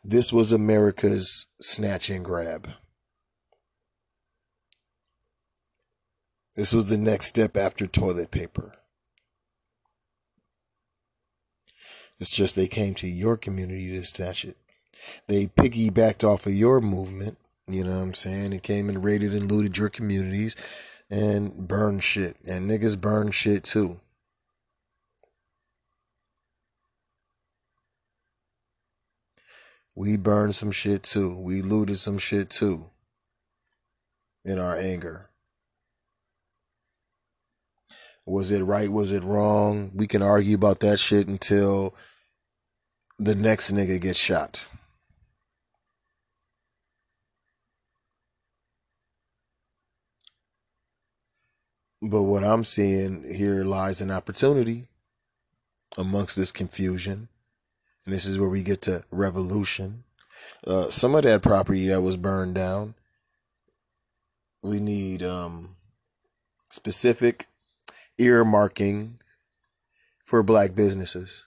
This 0.04 0.32
was 0.32 0.52
America's 0.52 1.48
snatch 1.60 2.10
and 2.10 2.24
grab. 2.24 2.70
This 6.60 6.74
was 6.74 6.88
the 6.88 6.98
next 6.98 7.28
step 7.28 7.56
after 7.56 7.88
toilet 7.88 8.32
paper. 8.32 8.74
It's 12.20 12.30
just 12.30 12.58
they 12.58 12.68
came 12.68 12.96
to 12.96 13.08
your 13.08 13.38
community 13.38 13.92
to 13.92 14.04
snatch 14.04 14.44
it. 14.44 14.58
They 15.28 15.46
piggybacked 15.46 16.26
off 16.26 16.46
of 16.46 16.54
your 16.54 16.82
movement, 16.82 17.38
you 17.70 17.86
know 17.86 17.96
what 17.96 18.04
I'm 18.04 18.14
saying, 18.14 18.52
and 18.52 18.62
came 18.62 18.90
and 18.90 19.06
raided 19.06 19.34
and 19.34 19.50
looted 19.50 19.78
your 19.78 19.88
communities 19.88 20.58
and 21.10 21.66
burned 21.66 22.04
shit. 22.04 22.36
And 22.46 22.70
niggas 22.70 23.00
burn 23.00 23.32
shit 23.32 23.64
too. 23.64 24.02
We 29.96 30.18
burned 30.18 30.56
some 30.56 30.72
shit 30.72 31.04
too. 31.04 31.38
We 31.38 31.62
looted 31.62 32.00
some 32.00 32.18
shit 32.18 32.50
too. 32.50 32.90
In 34.44 34.60
our 34.60 34.76
anger. 34.76 35.29
Was 38.30 38.52
it 38.52 38.62
right? 38.62 38.92
Was 38.92 39.12
it 39.12 39.24
wrong? 39.24 39.90
We 39.96 40.06
can 40.06 40.22
argue 40.22 40.54
about 40.54 40.82
that 40.82 41.00
shit 41.00 41.28
until 41.28 41.96
the 43.18 43.34
next 43.34 43.72
nigga 43.72 44.00
gets 44.00 44.20
shot. 44.20 44.70
But 52.04 52.22
what 52.22 52.44
I'm 52.44 52.64
seeing 52.64 53.26
here 53.34 53.64
lies 53.64 54.00
an 54.00 54.12
opportunity 54.12 54.90
amongst 55.98 56.36
this 56.36 56.52
confusion. 56.52 57.30
And 58.06 58.14
this 58.14 58.28
is 58.28 58.38
where 58.38 58.48
we 58.48 58.62
get 58.62 58.84
to 58.84 59.04
revolution. 59.10 60.04
Uh, 60.66 60.92
some 60.92 61.16
of 61.16 61.24
that 61.24 61.42
property 61.42 61.88
that 61.88 62.02
was 62.02 62.16
burned 62.16 62.54
down, 62.54 62.94
we 64.62 64.80
need 64.80 65.24
um, 65.24 65.76
specific 66.70 67.48
earmarking 68.20 69.14
for 70.26 70.44
black 70.44 70.76
businesses. 70.76 71.46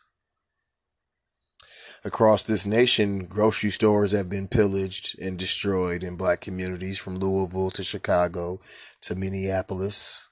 Across 2.05 2.45
this 2.45 2.67
nation, 2.67 3.27
grocery 3.27 3.71
stores 3.71 4.11
have 4.11 4.29
been 4.29 4.49
pillaged 4.49 5.17
and 5.21 5.39
destroyed 5.39 6.03
in 6.03 6.17
black 6.17 6.41
communities 6.41 6.99
from 6.99 7.19
Louisville 7.19 7.71
to 7.71 7.85
Chicago 7.85 8.59
to 9.03 9.15
Minneapolis. 9.15 10.29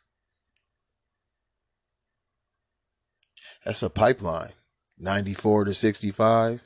That's 3.65 3.85
a 3.85 3.91
pipeline. 3.91 4.53
94 4.99 5.67
to 5.67 5.75
65. 5.75 6.61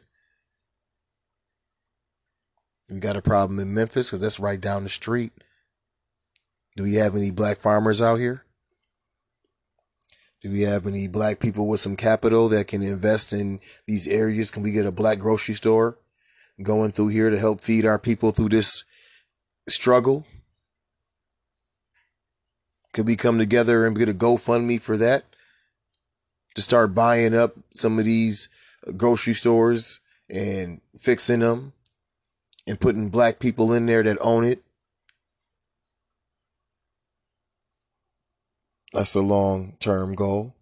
We 2.89 3.01
got 3.01 3.17
a 3.17 3.23
problem 3.23 3.59
in 3.59 3.75
Memphis 3.75 4.09
because 4.09 4.21
that's 4.21 4.41
right 4.41 4.61
down 4.61 4.85
the 4.85 4.91
street. 4.91 5.33
Do 6.77 6.83
we 6.83 6.95
have 6.95 7.15
any 7.15 7.31
black 7.31 7.59
farmers 7.59 8.01
out 8.01 8.17
here? 8.17 8.45
Do 10.45 10.51
we 10.51 10.61
have 10.61 10.87
any 10.87 11.09
black 11.09 11.41
people 11.41 11.67
with 11.67 11.81
some 11.81 11.97
capital 11.97 12.51
that 12.51 12.69
can 12.69 12.83
invest 12.83 13.33
in 13.33 13.61
these 13.87 14.07
areas? 14.07 14.51
Can 14.51 14.63
we 14.63 14.73
get 14.73 14.85
a 14.85 14.93
black 14.93 15.19
grocery 15.19 15.55
store 15.55 15.97
going 16.63 16.93
through 16.93 17.09
here 17.09 17.31
to 17.31 17.39
help 17.39 17.63
feed 17.63 17.87
our 17.87 17.99
people 17.99 18.31
through 18.31 18.51
this 18.51 18.85
struggle? 19.67 20.27
Could 22.93 23.07
we 23.07 23.17
come 23.17 23.39
together 23.39 23.87
and 23.87 23.97
get 23.97 24.11
a 24.11 24.13
GoFundMe 24.13 24.79
for 24.83 24.99
that? 24.99 25.25
To 26.57 26.61
start 26.61 26.95
buying 26.95 27.35
up 27.35 27.55
some 27.73 27.99
of 27.99 28.05
these 28.05 28.51
grocery 28.99 29.33
stores 29.33 30.01
and 30.29 30.83
fixing 30.99 31.41
them 31.41 31.73
and 32.67 32.79
putting 32.79 33.09
black 33.09 33.39
people 33.39 33.73
in 33.73 33.87
there 33.87 34.03
that 34.03 34.19
own 34.21 34.45
it 34.45 34.63
That's 38.95 39.17
a 39.17 39.21
long 39.21 39.77
term 39.81 40.15
goal. 40.15 40.55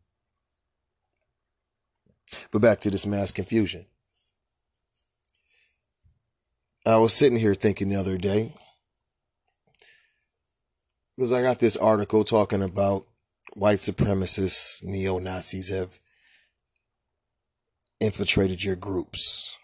But 2.51 2.63
back 2.63 2.81
to 2.81 2.91
this 2.91 3.05
mass 3.05 3.31
confusion. 3.31 3.85
I 6.87 6.97
was 6.97 7.13
sitting 7.13 7.39
here 7.39 7.55
thinking 7.55 7.91
the 7.91 7.97
other 7.97 8.17
day 8.17 8.55
because 11.15 11.31
I 11.31 11.43
got 11.43 11.59
this 11.59 11.77
article 11.77 12.25
talking 12.25 12.63
about 12.63 13.07
white 13.53 13.81
supremacists, 13.81 14.83
neo 14.83 15.19
Nazis 15.19 15.69
have 15.69 16.01
infiltrated 18.01 18.65
your 18.65 18.77
groups. 18.77 19.55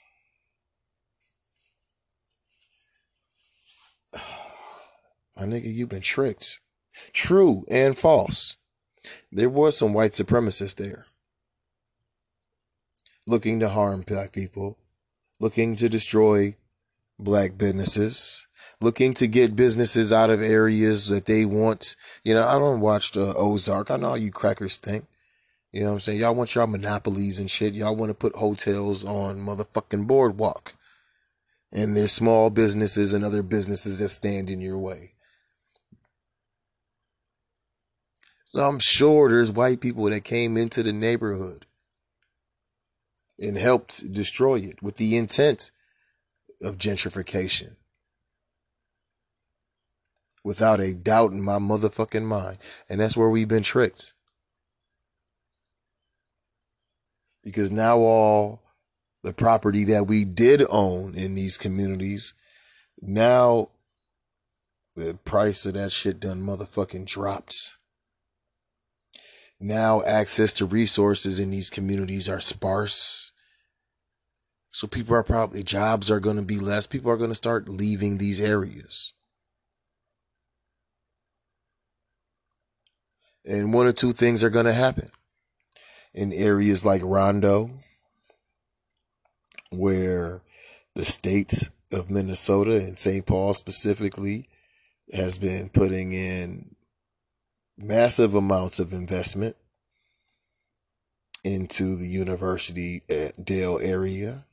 My 4.14 5.44
nigga, 5.44 5.72
you've 5.72 5.88
been 5.88 6.02
tricked. 6.02 6.60
True 7.14 7.64
and 7.70 7.96
false. 7.96 8.57
There 9.30 9.48
was 9.48 9.76
some 9.76 9.92
white 9.92 10.12
supremacists 10.12 10.76
there. 10.76 11.06
Looking 13.26 13.61
to 13.61 13.68
harm 13.68 14.02
black 14.02 14.32
people, 14.32 14.78
looking 15.40 15.76
to 15.76 15.88
destroy 15.88 16.56
black 17.18 17.59
businesses, 17.59 18.46
looking 18.80 19.12
to 19.14 19.26
get 19.26 19.56
businesses 19.56 20.12
out 20.12 20.30
of 20.30 20.40
areas 20.40 21.09
that 21.09 21.26
they 21.26 21.44
want. 21.44 21.96
You 22.22 22.34
know, 22.34 22.46
I 22.46 22.59
don't 22.59 22.80
watch 22.80 23.12
the 23.12 23.34
Ozark. 23.36 23.90
I 23.90 23.96
know 23.96 24.14
you 24.14 24.30
crackers 24.30 24.76
think. 24.76 25.06
You 25.72 25.80
know 25.82 25.88
what 25.88 25.94
I'm 25.94 26.00
saying? 26.00 26.20
Y'all 26.20 26.34
want 26.34 26.54
y'all 26.54 26.66
monopolies 26.66 27.38
and 27.38 27.50
shit. 27.50 27.74
Y'all 27.74 27.96
want 27.96 28.11
to 28.11 28.14
put 28.14 28.36
hotels 28.36 29.04
on 29.04 29.44
motherfucking 29.44 30.06
boardwalk. 30.06 30.74
And 31.70 31.94
there's 31.94 32.12
small 32.12 32.48
businesses 32.48 33.12
and 33.12 33.24
other 33.24 33.42
businesses 33.42 33.98
that 33.98 34.09
stand 34.09 34.48
in 34.48 34.62
your 34.62 34.78
way. 34.78 35.12
I'm 38.59 38.78
sure 38.78 39.28
there's 39.28 39.52
white 39.52 39.80
people 39.80 40.04
that 40.04 40.24
came 40.24 40.56
into 40.56 40.82
the 40.82 40.92
neighborhood 40.92 41.66
and 43.38 43.56
helped 43.56 44.12
destroy 44.12 44.56
it 44.56 44.82
with 44.82 44.96
the 44.96 45.16
intent 45.16 45.70
of 46.62 46.78
gentrification. 46.78 47.76
Without 50.42 50.80
a 50.80 50.94
doubt 50.94 51.32
in 51.32 51.42
my 51.42 51.59
motherfucking 51.59 52.24
mind. 52.24 52.59
And 52.88 53.00
that's 53.00 53.16
where 53.16 53.28
we've 53.28 53.48
been 53.48 53.62
tricked. 53.62 54.14
Because 57.42 57.70
now 57.70 57.98
all 57.98 58.62
the 59.22 59.32
property 59.32 59.84
that 59.84 60.06
we 60.06 60.24
did 60.24 60.62
own 60.70 61.14
in 61.14 61.34
these 61.34 61.56
communities, 61.56 62.34
now 63.00 63.68
the 64.96 65.18
price 65.24 65.64
of 65.66 65.74
that 65.74 65.92
shit 65.92 66.18
done 66.18 66.42
motherfucking 66.42 67.06
dropped. 67.06 67.78
Now 69.61 70.02
access 70.02 70.52
to 70.54 70.66
resources 70.66 71.40
in 71.40 71.50
these 71.50 71.70
communities 71.70 72.28
are 72.28 72.40
sparse. 72.40 73.32
So 74.70 74.86
people 74.86 75.16
are 75.16 75.24
probably, 75.24 75.62
jobs 75.62 76.11
are 76.11 76.20
going 76.20 76.36
to 76.36 76.42
be 76.42 76.59
less. 76.59 76.86
People 76.86 77.11
are 77.11 77.16
going 77.16 77.30
to 77.30 77.34
start 77.34 77.68
leaving 77.68 78.18
these 78.18 78.40
areas. 78.40 79.14
And 83.44 83.72
one 83.72 83.86
or 83.86 83.92
two 83.92 84.12
things 84.12 84.44
are 84.44 84.50
going 84.50 84.66
to 84.66 84.72
happen 84.72 85.11
in 86.14 86.32
areas 86.32 86.84
like 86.84 87.00
Rondo, 87.02 87.70
where 89.70 90.42
the 90.94 91.04
states 91.04 91.70
of 91.90 92.11
Minnesota 92.11 92.76
and 92.76 92.98
St. 92.98 93.24
Paul 93.24 93.54
specifically 93.54 94.48
has 95.12 95.38
been 95.38 95.70
putting 95.70 96.12
in 96.12 96.76
massive 97.79 98.35
amounts 98.35 98.79
of 98.79 98.93
investment 98.93 99.57
into 101.45 101.97
the 101.97 102.07
University 102.07 103.03
at 103.09 103.45
Dale 103.45 103.79
area 103.81 104.45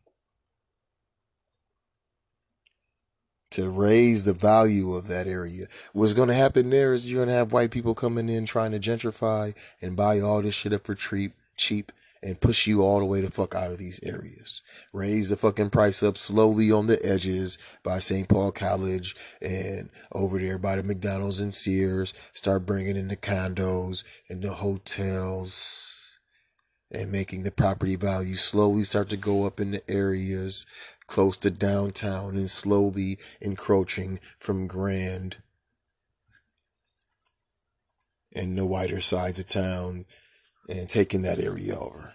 to 3.51 3.69
raise 3.69 4.23
the 4.23 4.33
value 4.33 4.93
of 4.93 5.07
that 5.07 5.27
area. 5.27 5.65
What's 5.93 6.13
going 6.13 6.27
to 6.27 6.35
happen 6.35 6.69
there 6.69 6.93
is 6.93 7.09
you're 7.09 7.19
going 7.19 7.29
to 7.29 7.35
have 7.35 7.53
white 7.53 7.71
people 7.71 7.95
coming 7.95 8.29
in 8.29 8.45
trying 8.45 8.71
to 8.71 8.79
gentrify 8.79 9.55
and 9.81 9.95
buy 9.95 10.19
all 10.19 10.41
this 10.41 10.55
shit 10.55 10.73
up 10.73 10.85
for 10.85 10.93
cheap, 10.93 11.33
cheap 11.55 11.91
and 12.25 12.41
push 12.41 12.65
you 12.65 12.81
all 12.81 12.97
the 12.97 13.05
way 13.05 13.21
the 13.21 13.29
fuck 13.29 13.53
out 13.53 13.69
of 13.69 13.77
these 13.77 13.99
areas. 14.01 14.63
Raise 14.91 15.29
the 15.29 15.37
fucking 15.37 15.69
price 15.69 16.01
up 16.01 16.17
slowly 16.17 16.71
on 16.71 16.87
the 16.87 16.99
edges 17.05 17.59
by 17.83 17.99
St. 17.99 18.27
Paul 18.27 18.51
College 18.51 19.15
and 19.43 19.91
over 20.11 20.39
there 20.39 20.57
by 20.57 20.75
the 20.75 20.81
McDonald's 20.81 21.39
and 21.39 21.53
Sears. 21.53 22.15
Start 22.33 22.65
bringing 22.65 22.97
in 22.97 23.09
the 23.09 23.15
condos 23.15 24.03
and 24.27 24.41
the 24.41 24.53
hotels 24.53 26.17
and 26.91 27.11
making 27.11 27.43
the 27.43 27.51
property 27.51 27.95
value 27.95 28.35
slowly 28.35 28.83
start 28.85 29.07
to 29.09 29.17
go 29.17 29.45
up 29.45 29.59
in 29.59 29.69
the 29.69 29.87
areas 29.89 30.65
close 31.05 31.37
to 31.37 31.51
downtown 31.51 32.35
and 32.35 32.49
slowly 32.49 33.19
encroaching 33.39 34.19
from 34.39 34.65
Grand 34.65 35.37
and 38.33 38.57
the 38.57 38.65
wider 38.65 38.99
sides 38.99 39.37
of 39.37 39.45
town 39.45 40.05
and 40.67 40.89
taking 40.89 41.21
that 41.21 41.39
area 41.39 41.75
over. 41.75 42.14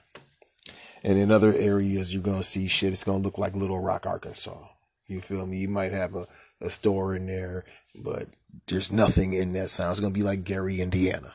And 1.03 1.19
in 1.19 1.31
other 1.31 1.53
areas, 1.55 2.13
you're 2.13 2.23
going 2.23 2.39
to 2.39 2.43
see 2.43 2.69
shit. 2.69 2.91
It's 2.91 3.05
going 3.05 3.21
to 3.21 3.25
look 3.25 3.39
like 3.39 3.55
Little 3.55 3.81
Rock, 3.81 4.07
Arkansas. 4.07 4.69
You 5.07 5.21
feel 5.21 5.47
me? 5.47 5.59
You 5.59 5.69
might 5.69 5.93
have 5.93 6.15
a, 6.15 6.27
a 6.61 6.71
store 6.71 7.17
in 7.17 7.27
there, 7.27 7.65
but 7.95 8.29
there's 8.69 8.93
nothing 8.93 9.33
in 9.33 9.53
that 9.55 9.71
sound. 9.71 9.93
It's 9.93 10.01
going 10.01 10.13
to 10.13 10.19
be 10.19 10.25
like 10.25 10.45
Gary, 10.45 10.81
Indiana. 10.81 11.35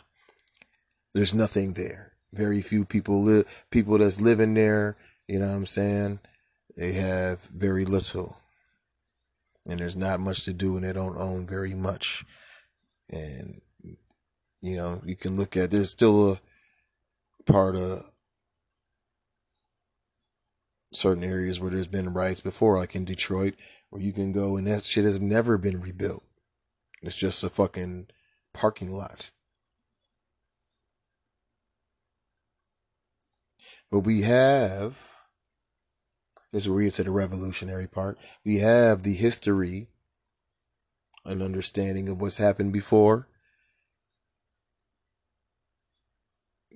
There's 1.13 1.33
nothing 1.33 1.73
there. 1.73 2.13
Very 2.31 2.61
few 2.61 2.85
people 2.85 3.23
live, 3.23 3.65
people 3.71 3.97
that's 3.97 4.21
living 4.21 4.53
there. 4.53 4.97
You 5.27 5.39
know 5.39 5.47
what 5.47 5.55
I'm 5.55 5.65
saying? 5.65 6.19
They 6.77 6.93
have 6.93 7.41
very 7.41 7.85
little. 7.85 8.37
And 9.67 9.79
there's 9.79 9.97
not 9.97 10.19
much 10.19 10.43
to 10.45 10.53
do 10.53 10.75
and 10.75 10.85
they 10.85 10.93
don't 10.93 11.17
own 11.17 11.47
very 11.47 11.73
much. 11.73 12.23
And, 13.11 13.61
you 14.61 14.77
know, 14.77 15.01
you 15.05 15.15
can 15.15 15.37
look 15.37 15.57
at, 15.57 15.71
there's 15.71 15.89
still 15.89 16.33
a, 16.33 16.39
part 17.45 17.75
of 17.75 18.09
certain 20.95 21.23
areas 21.23 21.59
where 21.59 21.71
there's 21.71 21.87
been 21.87 22.13
riots 22.13 22.41
before, 22.41 22.77
like 22.77 22.95
in 22.95 23.05
Detroit, 23.05 23.55
where 23.89 24.01
you 24.01 24.11
can 24.11 24.31
go 24.31 24.57
and 24.57 24.67
that 24.67 24.83
shit 24.83 25.03
has 25.05 25.21
never 25.21 25.57
been 25.57 25.81
rebuilt. 25.81 26.23
It's 27.01 27.15
just 27.15 27.43
a 27.43 27.49
fucking 27.49 28.07
parking 28.53 28.91
lot. 28.91 29.31
But 33.91 33.99
we 33.99 34.23
have, 34.23 34.97
this 36.51 36.63
is 36.63 36.69
where 36.69 36.77
we 36.77 36.85
get 36.85 36.95
to 36.95 37.03
the 37.03 37.11
revolutionary 37.11 37.87
part. 37.87 38.17
We 38.43 38.57
have 38.57 39.03
the 39.03 39.13
history, 39.13 39.87
an 41.23 41.41
understanding 41.41 42.09
of 42.09 42.19
what's 42.19 42.37
happened 42.37 42.73
before, 42.73 43.27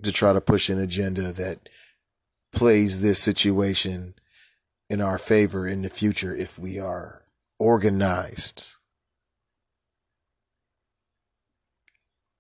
to 0.04 0.12
try 0.12 0.32
to 0.32 0.42
push 0.42 0.70
an 0.70 0.80
agenda 0.80 1.32
that 1.34 1.68
plays 2.52 3.02
this 3.02 3.20
situation 3.20 4.16
in 4.90 5.02
our 5.02 5.18
favor 5.18 5.68
in 5.68 5.82
the 5.84 5.90
future 5.90 6.36
if 6.36 6.58
we 6.58 6.80
are 6.80 7.24
organized, 7.60 8.76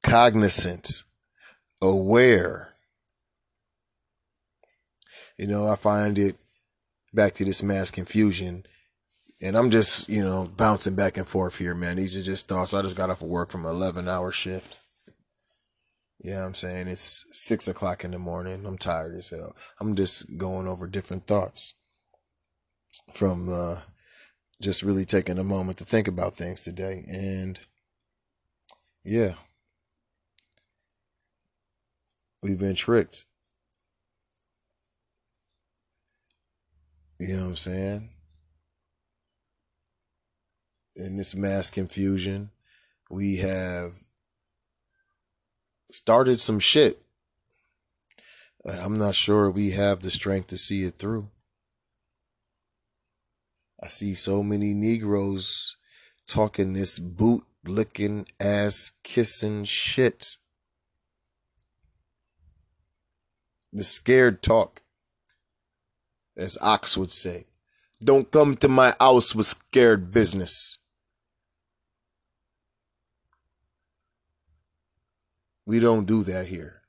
cognizant, 0.03 1.03
aware. 1.81 2.73
You 5.37 5.47
know, 5.47 5.67
I 5.69 5.75
find 5.75 6.17
it 6.17 6.35
back 7.13 7.33
to 7.35 7.45
this 7.45 7.63
mass 7.63 7.91
confusion. 7.91 8.63
And 9.41 9.55
I'm 9.55 9.69
just, 9.69 10.09
you 10.09 10.21
know, 10.21 10.51
bouncing 10.57 10.95
back 10.95 11.15
and 11.17 11.27
forth 11.27 11.57
here, 11.57 11.73
man. 11.73 11.95
These 11.95 12.17
are 12.17 12.21
just 12.21 12.49
thoughts. 12.49 12.73
I 12.73 12.81
just 12.81 12.97
got 12.97 13.09
off 13.09 13.21
of 13.21 13.29
work 13.29 13.51
from 13.51 13.65
an 13.65 13.71
11 13.71 14.09
hour 14.09 14.31
shift. 14.31 14.79
Yeah, 16.21 16.45
I'm 16.45 16.53
saying 16.53 16.89
it's 16.89 17.25
six 17.31 17.67
o'clock 17.67 18.03
in 18.03 18.11
the 18.11 18.19
morning. 18.19 18.65
I'm 18.65 18.77
tired 18.77 19.15
as 19.15 19.29
hell. 19.29 19.55
I'm 19.79 19.95
just 19.95 20.37
going 20.37 20.67
over 20.67 20.85
different 20.85 21.27
thoughts 21.27 21.75
from 23.13 23.47
uh, 23.49 23.77
just 24.61 24.83
really 24.83 25.05
taking 25.05 25.37
a 25.37 25.43
moment 25.43 25.77
to 25.77 25.85
think 25.85 26.09
about 26.09 26.35
things 26.35 26.59
today. 26.59 27.05
And 27.07 27.57
yeah, 29.05 29.35
we've 32.43 32.59
been 32.59 32.75
tricked. 32.75 33.25
You 37.17 37.35
know 37.35 37.43
what 37.43 37.49
I'm 37.49 37.55
saying? 37.55 38.09
In 40.97 41.15
this 41.15 41.33
mass 41.33 41.69
confusion, 41.69 42.51
we 43.09 43.37
have 43.37 43.93
started 45.91 46.39
some 46.39 46.59
shit. 46.59 47.01
I'm 48.65 48.97
not 48.97 49.15
sure 49.15 49.49
we 49.49 49.71
have 49.71 50.01
the 50.01 50.11
strength 50.11 50.47
to 50.49 50.57
see 50.57 50.83
it 50.83 50.97
through. 50.97 51.29
I 53.81 53.87
see 53.87 54.13
so 54.13 54.43
many 54.43 54.73
Negroes 54.73 55.77
talking 56.27 56.73
this 56.73 56.99
boot 56.99 57.45
licking 57.65 58.27
ass 58.39 58.91
kissing 59.03 59.63
shit. 59.63 60.37
The 63.71 63.83
scared 63.83 64.41
talk, 64.41 64.81
as 66.35 66.57
Ox 66.59 66.97
would 66.97 67.11
say. 67.11 67.45
Don't 68.03 68.31
come 68.31 68.55
to 68.57 68.67
my 68.67 68.95
house 68.99 69.35
with 69.35 69.45
scared 69.45 70.11
business. 70.11 70.79
We 75.69 75.79
don't 75.79 76.07
do 76.07 76.23
that 76.23 76.47
here. 76.47 76.81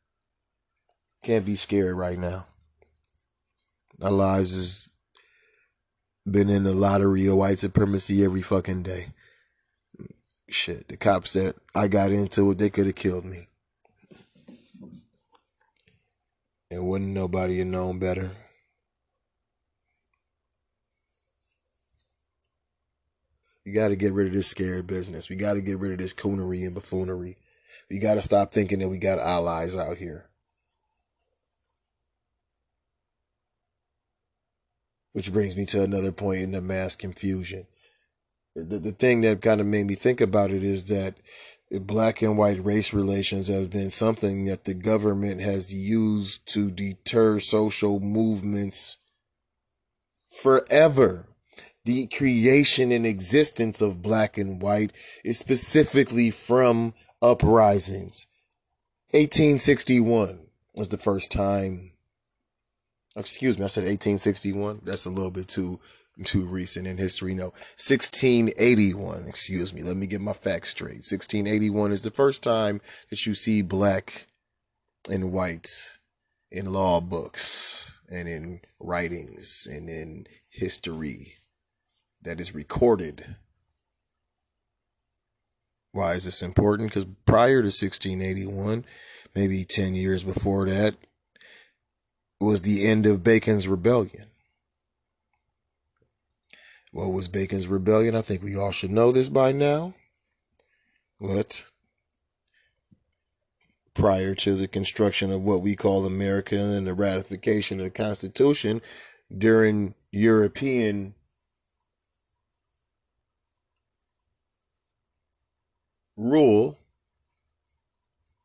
Can't 1.22 1.45
be 1.45 1.55
scared 1.55 1.99
right 1.99 2.18
now. 2.18 2.47
Our 4.01 4.11
lives 4.11 4.55
has 4.55 4.89
been 6.24 6.49
in 6.49 6.62
the 6.62 6.72
lottery 6.72 7.26
of 7.26 7.37
white 7.37 7.61
supremacy 7.61 8.24
every 8.24 8.41
fucking 8.41 8.85
day. 8.85 9.09
shit, 10.49 10.89
the 10.89 10.97
cops 10.97 11.35
that 11.35 11.57
I 11.74 11.89
got 11.89 12.11
into 12.11 12.53
it, 12.53 12.57
they 12.57 12.70
could 12.70 12.87
have 12.87 12.95
killed 12.95 13.26
me. 13.26 13.49
And 16.70 16.87
wouldn't 16.87 17.12
nobody 17.12 17.59
have 17.59 17.66
known 17.66 17.99
better. 17.99 18.31
You 23.66 23.74
got 23.74 23.89
to 23.89 23.97
get 23.97 24.14
rid 24.14 24.28
of 24.28 24.33
this 24.33 24.47
scared 24.47 24.87
business. 24.87 25.28
We 25.28 25.37
got 25.37 25.53
to 25.53 25.61
get 25.61 25.78
rid 25.78 25.93
of 25.93 25.99
this 25.99 26.14
coonery 26.14 26.64
and 26.64 26.74
buffoonery. 26.74 27.37
We 27.91 27.99
got 27.99 28.14
to 28.14 28.22
stop 28.22 28.53
thinking 28.53 28.78
that 28.78 28.88
we 28.88 28.99
got 28.99 29.18
allies 29.18 29.74
out 29.74 29.99
here. 29.99 30.26
Which 35.12 35.32
brings 35.32 35.57
me 35.57 35.66
to 35.66 35.82
another 35.82 36.12
point 36.12 36.43
in 36.43 36.53
the 36.53 36.61
mass 36.61 36.95
confusion. 36.95 37.66
The, 38.55 38.78
the 38.78 38.93
thing 38.93 39.22
that 39.22 39.43
kind 39.43 39.61
of 39.61 39.66
made 39.66 39.86
me 39.86 39.97
think 39.97 40.20
about 40.20 40.53
it 40.53 40.62
is 40.62 40.84
that 40.84 41.16
black 41.80 42.22
and 42.22 42.38
white 42.38 42.64
race 42.64 42.93
relations 42.93 43.49
has 43.49 43.66
been 43.66 43.91
something 43.91 44.45
that 44.45 44.64
the 44.64 44.74
government 44.74 45.41
has 45.41 45.72
used 45.72 46.47
to 46.53 46.70
deter 46.70 47.41
social 47.41 47.99
movements 47.99 48.99
forever. 50.30 51.26
The 51.84 52.07
creation 52.07 52.93
and 52.93 53.07
existence 53.07 53.80
of 53.80 54.03
black 54.03 54.38
and 54.38 54.61
white 54.62 54.93
is 55.24 55.38
specifically 55.38 56.30
from 56.30 56.95
uprisings. 57.23 58.27
1861 59.12 60.41
was 60.75 60.89
the 60.89 60.99
first 60.99 61.33
time. 61.33 61.93
Excuse 63.16 63.59
me, 63.59 63.64
I 63.64 63.68
said 63.68 63.83
1861. 63.83 64.83
That's 64.85 65.05
a 65.05 65.11
little 65.11 65.31
bit 65.31 65.49
too 65.49 65.81
too 66.25 66.45
recent 66.45 66.87
in 66.87 66.99
history. 66.99 67.35
No, 67.35 67.47
1681. 67.79 69.27
Excuse 69.27 69.73
me. 69.73 69.83
Let 69.83 69.97
me 69.97 70.07
get 70.07 70.21
my 70.21 70.33
facts 70.33 70.71
straight. 70.71 71.05
1681 71.07 71.93
is 71.93 72.03
the 72.03 72.11
first 72.11 72.43
time 72.43 72.81
that 73.09 73.25
you 73.27 73.35
see 73.35 73.62
black 73.62 74.27
and 75.09 75.33
white 75.33 75.99
in 76.51 76.73
law 76.73 77.01
books 77.01 78.01
and 78.11 78.29
in 78.29 78.61
writings 78.79 79.66
and 79.71 79.89
in 79.89 80.27
history 80.49 81.35
that 82.23 82.41
is 82.41 82.55
recorded. 82.55 83.37
Why 85.93 86.14
is 86.14 86.24
this 86.24 86.43
important? 86.43 86.91
Because 86.91 87.07
prior 87.24 87.62
to 87.62 87.66
1681, 87.66 88.84
maybe 89.34 89.64
10 89.64 89.95
years 89.95 90.22
before 90.22 90.68
that, 90.68 90.95
was 92.41 92.62
the 92.62 92.86
end 92.86 93.07
of 93.07 93.22
Bacon's 93.22 93.68
rebellion. 93.68 94.26
What 96.93 97.12
was 97.12 97.28
Bacon's 97.28 97.68
rebellion? 97.68 98.16
I 98.16 98.22
think 98.22 98.43
we 98.43 98.57
all 98.57 98.72
should 98.72 98.91
know 98.91 99.12
this 99.12 99.28
by 99.28 99.53
now. 99.53 99.95
What? 101.18 101.64
Prior 103.95 104.34
to 104.36 104.55
the 104.55 104.66
construction 104.66 105.30
of 105.30 105.43
what 105.43 105.61
we 105.61 105.76
call 105.76 106.07
America 106.07 106.57
and 106.57 106.86
the 106.86 106.95
ratification 106.95 107.78
of 107.78 107.84
the 107.84 107.91
Constitution 107.91 108.80
during 109.36 109.95
European 110.11 111.14
rule. 116.21 116.79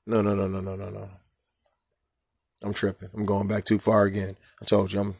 No, 0.07 0.21
no, 0.21 0.35
no, 0.35 0.47
no, 0.47 0.61
no, 0.61 0.75
no, 0.75 0.89
no. 0.89 1.09
I'm 2.63 2.73
tripping. 2.73 3.09
I'm 3.13 3.25
going 3.25 3.47
back 3.47 3.65
too 3.65 3.79
far 3.79 4.03
again. 4.03 4.37
I 4.61 4.65
told 4.65 4.93
you 4.93 4.99
I'm 4.99 5.15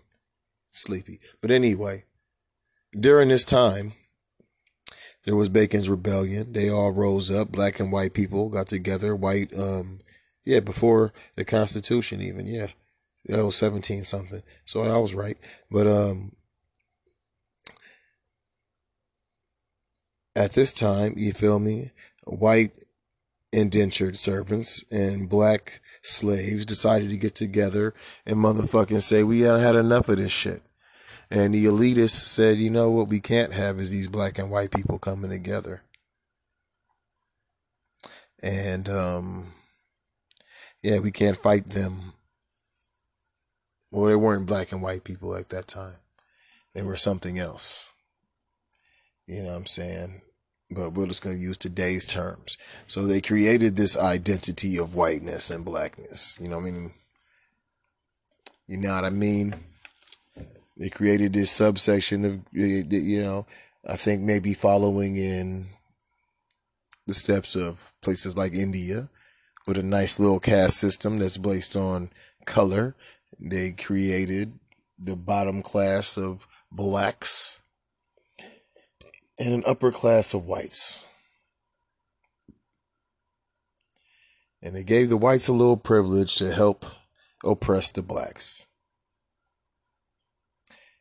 sleepy. 0.71 1.19
But 1.41 1.51
anyway, 1.51 2.05
during 2.97 3.29
this 3.29 3.45
time, 3.45 3.93
there 5.25 5.35
was 5.35 5.49
Bacon's 5.49 5.89
Rebellion. 5.89 6.53
They 6.53 6.69
all 6.69 6.91
rose 6.91 7.29
up. 7.29 7.51
Black 7.51 7.79
and 7.79 7.91
white 7.91 8.13
people 8.13 8.49
got 8.49 8.67
together. 8.67 9.15
White, 9.15 9.53
um, 9.57 9.99
yeah, 10.43 10.59
before 10.59 11.13
the 11.35 11.45
Constitution, 11.45 12.21
even. 12.21 12.47
Yeah. 12.47 12.67
That 13.25 13.43
was 13.43 13.55
17 13.55 14.05
something. 14.05 14.43
So 14.65 14.83
I 14.83 14.97
was 14.97 15.15
right. 15.15 15.37
But, 15.71 15.87
um, 15.87 16.33
at 20.35 20.51
this 20.51 20.73
time, 20.73 21.13
you 21.17 21.33
feel 21.33 21.59
me? 21.59 21.91
White 22.25 22.83
indentured 23.51 24.17
servants 24.17 24.83
and 24.91 25.29
black 25.29 25.79
slaves 26.01 26.65
decided 26.65 27.09
to 27.09 27.17
get 27.17 27.35
together 27.35 27.93
and 28.25 28.37
motherfucking 28.37 29.01
say, 29.01 29.23
we 29.23 29.41
had 29.41 29.75
enough 29.75 30.09
of 30.09 30.17
this 30.17 30.31
shit. 30.31 30.61
And 31.31 31.53
the 31.53 31.65
elitists 31.65 32.27
said, 32.27 32.57
you 32.57 32.69
know 32.69 32.91
what 32.91 33.07
we 33.07 33.19
can't 33.19 33.53
have 33.53 33.79
is 33.79 33.89
these 33.89 34.07
black 34.07 34.37
and 34.37 34.51
white 34.51 34.71
people 34.71 34.99
coming 34.99 35.31
together. 35.31 35.81
And, 38.43 38.87
um, 38.89 39.53
yeah, 40.83 40.99
we 40.99 41.11
can't 41.11 41.37
fight 41.37 41.69
them. 41.69 42.13
Well, 43.89 44.05
they 44.05 44.15
weren't 44.15 44.45
black 44.45 44.71
and 44.71 44.81
white 44.81 45.03
people 45.03 45.35
at 45.35 45.49
that 45.49 45.67
time. 45.67 45.95
They 46.73 46.83
were 46.83 46.97
something 46.97 47.39
else. 47.39 47.91
You 49.25 49.41
know 49.41 49.49
what 49.49 49.55
I'm 49.55 49.65
saying? 49.65 50.21
But 50.71 50.91
we're 50.91 51.07
just 51.07 51.21
going 51.21 51.37
to 51.37 51.41
use 51.41 51.57
today's 51.57 52.05
terms. 52.05 52.57
So 52.87 53.05
they 53.05 53.21
created 53.21 53.75
this 53.75 53.95
identity 53.97 54.77
of 54.77 54.95
whiteness 54.95 55.51
and 55.51 55.63
blackness. 55.63 56.37
You 56.41 56.47
know 56.49 56.57
what 56.57 56.67
I 56.67 56.71
mean? 56.71 56.93
You 58.67 58.77
know 58.77 58.95
what 58.95 59.05
I 59.05 59.09
mean? 59.11 59.55
They 60.75 60.89
created 60.89 61.33
this 61.33 61.51
subsection 61.51 62.25
of, 62.25 62.39
you 62.51 63.21
know, 63.21 63.45
I 63.87 63.95
think 63.95 64.21
maybe 64.21 64.53
following 64.55 65.15
in 65.15 65.67
the 67.05 67.13
steps 67.13 67.55
of 67.55 67.93
places 68.01 68.35
like 68.35 68.53
India 68.53 69.09
with 69.67 69.77
a 69.77 69.83
nice 69.83 70.19
little 70.19 70.39
caste 70.39 70.77
system 70.77 71.19
that's 71.19 71.37
based 71.37 71.75
on 71.75 72.09
color. 72.45 72.95
They 73.39 73.71
created 73.71 74.57
the 74.97 75.15
bottom 75.15 75.61
class 75.61 76.17
of 76.17 76.47
blacks 76.71 77.61
and 79.37 79.53
an 79.53 79.63
upper 79.65 79.91
class 79.91 80.33
of 80.33 80.45
whites. 80.45 81.07
And 84.61 84.75
they 84.75 84.83
gave 84.83 85.09
the 85.09 85.17
whites 85.17 85.47
a 85.47 85.53
little 85.53 85.77
privilege 85.77 86.35
to 86.37 86.53
help 86.53 86.85
oppress 87.43 87.91
the 87.91 88.01
blacks. 88.01 88.65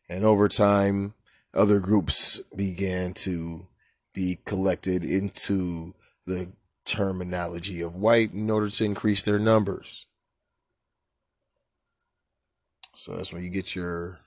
And 0.09 0.25
over 0.25 0.49
time, 0.49 1.15
other 1.55 1.81
groups 1.81 2.41
began 2.55 3.15
to 3.15 3.69
be 4.13 4.39
collected 4.45 5.05
into 5.05 5.95
the 6.27 6.53
terminology 6.85 7.81
of 7.81 7.95
white 7.95 8.33
in 8.33 8.51
order 8.51 8.69
to 8.69 8.85
increase 8.85 9.23
their 9.23 9.39
numbers. 9.39 10.07
So 12.95 13.17
that's 13.17 13.33
when 13.33 13.43
you 13.43 13.51
get 13.51 13.75
your 13.75 14.21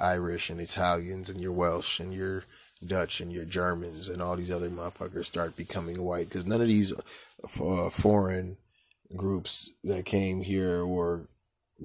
Irish 0.00 0.50
and 0.50 0.60
Italians 0.60 1.30
and 1.30 1.40
your 1.40 1.52
Welsh 1.52 2.00
and 2.00 2.12
your 2.12 2.44
Dutch 2.84 3.20
and 3.20 3.32
your 3.32 3.44
Germans 3.44 4.08
and 4.08 4.20
all 4.20 4.36
these 4.36 4.50
other 4.50 4.70
motherfuckers 4.70 5.26
start 5.26 5.56
becoming 5.56 6.02
white 6.02 6.28
because 6.28 6.46
none 6.46 6.60
of 6.60 6.68
these 6.68 6.92
uh, 6.92 7.90
foreign 7.90 8.56
groups 9.16 9.72
that 9.84 10.04
came 10.04 10.42
here 10.42 10.86
were 10.86 11.28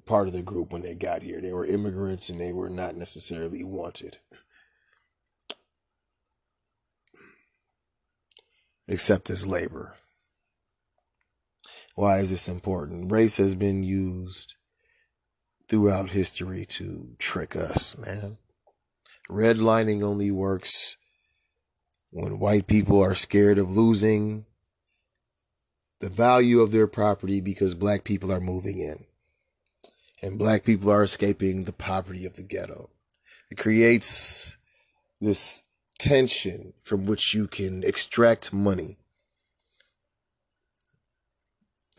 part 0.06 0.28
of 0.28 0.34
the 0.34 0.41
group 0.41 0.72
when 0.72 0.82
they 0.82 0.95
got 0.95 1.22
here. 1.22 1.41
They 1.41 1.54
were 1.54 1.66
immigrants 1.66 2.30
and 2.30 2.39
they 2.39 2.54
were 2.54 2.70
not 2.70 2.95
necessarily 2.95 3.64
wanted. 3.64 4.18
Except 8.88 9.30
as 9.30 9.45
labor. 9.45 9.95
Why 11.95 12.20
is 12.20 12.30
this 12.30 12.48
important? 12.48 13.12
Race 13.12 13.38
has 13.38 13.56
been 13.56 13.84
used 13.84 14.56
throughout 15.68 16.12
history 16.12 16.66
to 16.66 17.16
trick 17.18 17.56
us, 17.56 17.98
man. 17.98 18.38
Redlining 19.30 20.04
only 20.04 20.32
works 20.32 20.98
when 22.12 22.40
white 22.40 22.68
people 22.68 23.02
are 23.02 23.16
scared 23.16 23.58
of 23.58 23.76
losing 23.76 24.46
the 26.00 26.10
value 26.10 26.62
of 26.62 26.72
their 26.72 26.88
property 26.88 27.42
because 27.42 27.74
black 27.74 28.04
people 28.04 28.32
are 28.32 28.40
moving 28.40 28.80
in 28.80 29.06
and 30.22 30.40
black 30.40 30.64
people 30.64 30.92
are 30.92 31.04
escaping 31.04 31.64
the 31.64 31.74
poverty 31.74 32.26
of 32.26 32.36
the 32.36 32.44
ghetto. 32.44 32.90
It 33.50 33.58
creates 33.58 34.58
this 35.20 35.64
tension 36.00 36.74
from 36.84 37.06
which 37.06 37.34
you 37.34 37.48
can 37.48 37.84
extract 37.84 38.54
money. 38.54 38.98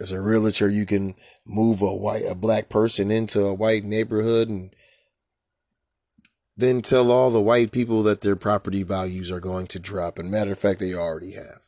As 0.00 0.12
a 0.12 0.20
realtor, 0.20 0.70
you 0.70 0.86
can 0.86 1.16
move 1.44 1.82
a 1.82 1.94
white, 1.94 2.24
a 2.28 2.34
black 2.34 2.68
person 2.68 3.10
into 3.10 3.44
a 3.44 3.54
white 3.54 3.84
neighborhood 3.84 4.48
and 4.48 4.74
then 6.58 6.82
tell 6.82 7.10
all 7.10 7.30
the 7.30 7.40
white 7.40 7.72
people 7.72 8.02
that 8.02 8.20
their 8.20 8.36
property 8.36 8.82
values 8.82 9.30
are 9.30 9.40
going 9.40 9.66
to 9.68 9.78
drop. 9.78 10.18
And 10.18 10.30
matter 10.30 10.52
of 10.52 10.58
fact, 10.58 10.80
they 10.80 10.92
already 10.92 11.32
have. 11.32 11.60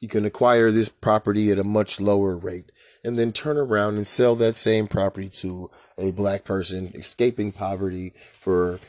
You 0.00 0.08
can 0.08 0.26
acquire 0.26 0.70
this 0.70 0.90
property 0.90 1.50
at 1.50 1.58
a 1.58 1.64
much 1.64 2.00
lower 2.00 2.36
rate 2.36 2.72
and 3.02 3.18
then 3.18 3.32
turn 3.32 3.56
around 3.56 3.96
and 3.96 4.06
sell 4.06 4.34
that 4.36 4.56
same 4.56 4.88
property 4.88 5.30
to 5.30 5.70
a 5.96 6.10
black 6.10 6.44
person 6.44 6.90
escaping 6.94 7.52
poverty 7.52 8.12
for 8.16 8.80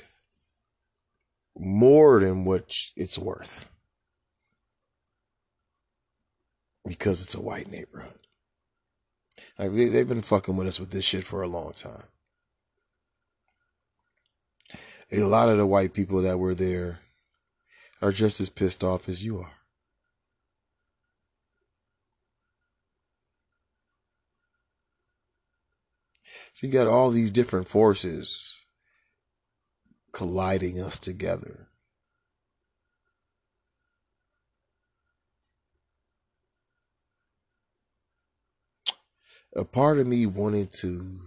more 1.56 2.20
than 2.20 2.44
what 2.44 2.76
it's 2.98 3.18
worth. 3.18 3.70
because 6.86 7.22
it's 7.22 7.36
a 7.36 7.42
white 7.42 7.72
neighborhood. 7.72 8.20
Like 9.58 9.72
they, 9.72 9.86
they've 9.86 10.08
been 10.08 10.22
fucking 10.22 10.56
with 10.56 10.68
us 10.68 10.80
with 10.80 10.92
this 10.92 11.06
shit 11.06 11.24
for 11.24 11.42
a 11.42 11.48
long 11.48 11.74
time. 11.74 12.04
A 15.14 15.20
lot 15.20 15.48
of 15.48 15.60
the 15.60 15.68
white 15.68 15.94
people 15.94 16.24
that 16.24 16.40
were 16.40 16.56
there 16.56 17.02
are 18.02 18.12
just 18.12 18.42
as 18.42 18.50
pissed 18.50 18.84
off 18.84 19.08
as 19.08 19.24
you 19.24 19.38
are. 19.38 19.52
So 26.52 26.66
you 26.66 26.74
got 26.74 26.88
all 26.88 27.12
these 27.12 27.30
different 27.30 27.68
forces 27.68 28.60
colliding 30.14 30.80
us 30.82 30.98
together. 30.98 31.68
A 39.56 39.64
part 39.64 40.00
of 40.00 40.08
me 40.08 40.26
wanted 40.26 40.74
to 40.74 41.20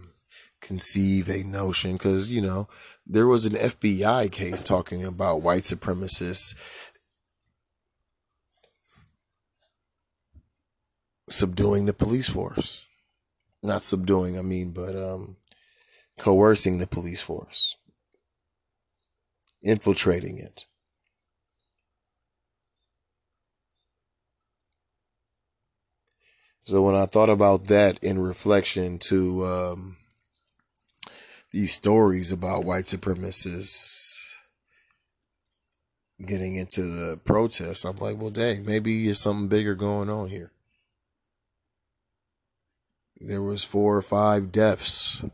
conceive 0.61 1.29
a 1.29 1.45
notion 1.45 1.93
because, 1.93 2.33
you 2.33 2.43
know, 2.43 2.69
there 3.07 3.27
was 3.27 3.47
an 3.47 3.53
FBI 3.53 4.33
case 4.33 4.61
talking 4.61 5.05
about 5.05 5.43
white 5.43 5.63
supremacists 5.63 6.55
subduing 11.29 11.87
the 11.87 11.95
police 11.95 12.29
force. 12.29 12.85
Not 13.63 13.85
subduing, 13.85 14.39
I 14.39 14.43
mean, 14.43 14.73
but 14.73 14.97
um, 14.97 15.37
coercing 16.19 16.79
the 16.79 16.87
police 16.87 17.23
force, 17.23 17.77
infiltrating 19.63 20.39
it. 20.39 20.67
So 26.65 26.83
when 26.83 26.97
I 26.97 27.07
thought 27.07 27.31
about 27.31 27.67
that 27.67 28.03
in 28.03 28.19
reflection 28.19 28.99
to 28.99 29.45
um, 29.45 29.97
these 31.57 31.73
stories 31.73 32.31
about 32.31 32.67
white 32.67 32.85
supremacists 32.85 34.35
getting 36.27 36.57
into 36.57 36.83
the 36.83 37.19
protests, 37.25 37.87
I'm 37.87 37.97
like, 37.97 38.19
well, 38.19 38.29
dang, 38.29 38.67
maybe 38.67 39.07
there's 39.07 39.21
something 39.21 39.49
bigger 39.49 39.75
going 39.75 40.11
on 40.11 40.29
here. 40.29 40.53
There 43.19 43.41
was 43.41 43.65
four 43.65 43.97
or 43.97 44.03
five 44.03 44.53
deaths 44.53 45.25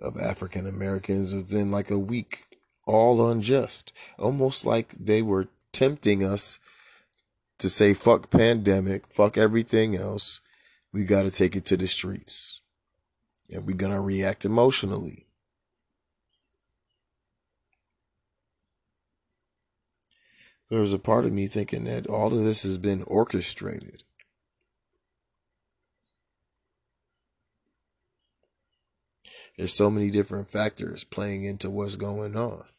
of 0.00 0.16
African 0.16 0.66
Americans 0.66 1.32
within 1.32 1.70
like 1.70 1.92
a 1.92 1.98
week, 1.98 2.58
all 2.84 3.30
unjust, 3.30 3.92
almost 4.18 4.66
like 4.66 4.96
they 4.98 5.22
were 5.22 5.46
tempting 5.70 6.24
us 6.24 6.58
to 7.60 7.68
say 7.68 7.94
fuck 7.94 8.30
pandemic, 8.30 9.04
fuck 9.12 9.38
everything 9.38 9.94
else. 9.94 10.40
We 10.92 11.04
got 11.04 11.22
to 11.22 11.30
take 11.30 11.54
it 11.54 11.64
to 11.66 11.76
the 11.76 11.86
streets. 11.86 12.59
And 13.52 13.66
we're 13.66 13.76
going 13.76 13.92
to 13.92 14.00
react 14.00 14.44
emotionally. 14.44 15.26
There 20.68 20.80
was 20.80 20.92
a 20.92 21.00
part 21.00 21.26
of 21.26 21.32
me 21.32 21.48
thinking 21.48 21.84
that 21.84 22.06
all 22.06 22.28
of 22.28 22.44
this 22.44 22.62
has 22.62 22.78
been 22.78 23.02
orchestrated. 23.02 24.04
There's 29.58 29.74
so 29.74 29.90
many 29.90 30.10
different 30.10 30.48
factors 30.48 31.04
playing 31.04 31.44
into 31.44 31.68
what's 31.68 31.96
going 31.96 32.36
on. 32.36 32.69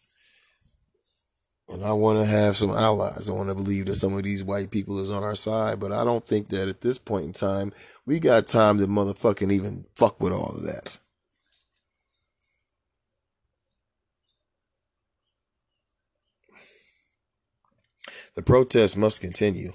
And 1.72 1.86
I 1.86 1.94
want 1.94 2.20
to 2.20 2.26
have 2.26 2.58
some 2.58 2.72
allies. 2.72 3.30
I 3.30 3.34
want 3.34 3.48
to 3.48 3.56
believe 3.56 3.86
that 3.86 3.96
some 3.96 4.14
of 4.14 4.24
these 4.24 4.44
white 4.44 4.72
people 4.72 5.00
is 5.00 5.10
on 5.10 5.24
our 5.24 5.36
side, 5.36 5.80
but 5.80 5.94
I 5.94 6.04
don't 6.04 6.26
think 6.26 6.50
that 6.50 6.68
at 6.68 6.82
this 6.82 6.98
point 6.98 7.26
in 7.26 7.34
time 7.34 7.72
we 8.06 8.20
got 8.20 8.48
time 8.48 8.78
to 8.80 8.88
motherfucking 8.88 9.52
even 9.52 9.86
fuck 9.96 10.20
with 10.20 10.34
all 10.34 10.56
of 10.56 10.64
that. 10.64 11.00
The 18.36 18.42
protest 18.42 18.98
must 18.98 19.22
continue. 19.22 19.74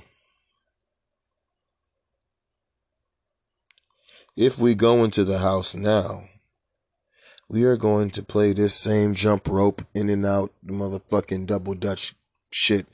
If 4.36 4.58
we 4.58 4.74
go 4.74 5.02
into 5.02 5.24
the 5.24 5.38
house 5.38 5.74
now, 5.74 6.24
we 7.48 7.64
are 7.64 7.76
going 7.76 8.10
to 8.10 8.22
play 8.22 8.52
this 8.52 8.74
same 8.74 9.14
jump 9.14 9.48
rope 9.48 9.82
in 9.94 10.08
and 10.08 10.26
out 10.26 10.52
motherfucking 10.66 11.46
double 11.46 11.74
dutch 11.74 12.14
shit 12.50 12.86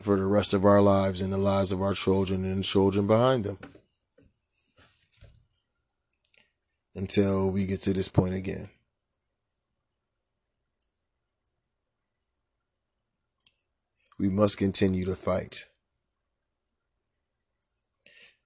for 0.00 0.16
the 0.16 0.26
rest 0.26 0.52
of 0.52 0.64
our 0.64 0.80
lives 0.80 1.20
and 1.20 1.32
the 1.32 1.38
lives 1.38 1.72
of 1.72 1.80
our 1.80 1.94
children 1.94 2.44
and 2.44 2.64
children 2.64 3.06
behind 3.06 3.44
them. 3.44 3.58
Until 6.94 7.50
we 7.50 7.66
get 7.66 7.82
to 7.82 7.92
this 7.92 8.08
point 8.08 8.34
again. 8.34 8.68
We 14.18 14.28
must 14.28 14.58
continue 14.58 15.04
to 15.04 15.14
fight. 15.14 15.68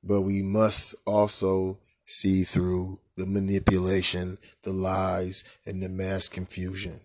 But 0.05 0.21
we 0.23 0.43
must 0.43 0.95
also 1.07 1.79
see 2.13 2.45
through 2.45 2.99
the 3.17 3.27
manipulation, 3.27 4.39
the 4.63 4.73
lies, 4.73 5.45
and 5.67 5.83
the 5.83 5.89
mass 5.89 6.29
confusion. 6.29 7.01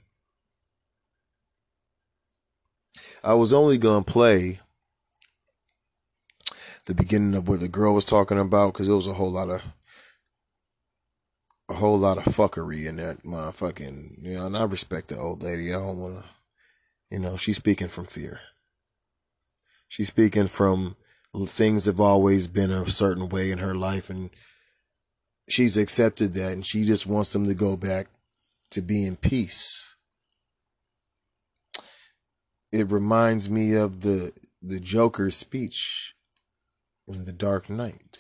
I 3.24 3.34
was 3.34 3.53
only 3.53 3.78
going 3.78 4.03
to 4.03 4.12
play 4.12 4.60
the 6.86 6.95
beginning 6.95 7.36
of 7.36 7.47
what 7.47 7.60
the 7.60 7.68
girl 7.68 7.93
was 7.93 8.05
talking 8.05 8.39
about 8.39 8.74
because 8.74 8.88
it 8.88 8.93
was 8.93 9.08
a 9.08 9.14
whole 9.14 9.32
lot 9.32 9.49
of 9.49 9.62
a 11.70 11.74
whole 11.74 11.97
lot 11.97 12.18
of 12.18 12.24
fuckery 12.24 12.88
in 12.88 12.95
that 12.95 13.24
motherfucking 13.24 14.24
you 14.24 14.36
know 14.36 14.45
and 14.45 14.55
I 14.55 14.64
respect 14.64 15.10
the 15.10 15.18
old 15.18 15.43
lady. 15.43 15.70
I 15.74 15.80
don't 15.80 15.99
wanna 15.99 16.24
you 17.10 17.20
know, 17.20 17.38
she's 17.38 17.58
speaking 17.58 17.88
from 17.88 18.05
fear. 18.05 18.41
She's 19.88 20.08
speaking 20.08 20.47
from 20.47 20.95
things 21.45 21.86
have 21.86 21.99
always 21.99 22.47
been 22.47 22.72
a 22.72 22.89
certain 22.89 23.30
way 23.30 23.51
in 23.51 23.60
her 23.60 23.76
life 23.76 24.10
and 24.10 24.32
she's 25.48 25.78
accepted 25.78 26.34
that 26.34 26.54
and 26.54 26.66
she 26.66 26.84
just 26.84 27.08
wants 27.08 27.32
them 27.34 27.48
to 27.48 27.54
go 27.54 27.78
back 27.78 28.08
to 28.72 28.82
be 28.82 29.06
in 29.06 29.16
peace. 29.16 29.95
It 32.72 32.91
reminds 32.91 33.50
me 33.50 33.76
of 33.76 34.02
the 34.02 34.34
the 34.62 34.80
Joker's 34.80 35.36
speech 35.36 36.16
in 37.08 37.26
The 37.26 37.32
Dark 37.32 37.70
Knight. 37.70 38.18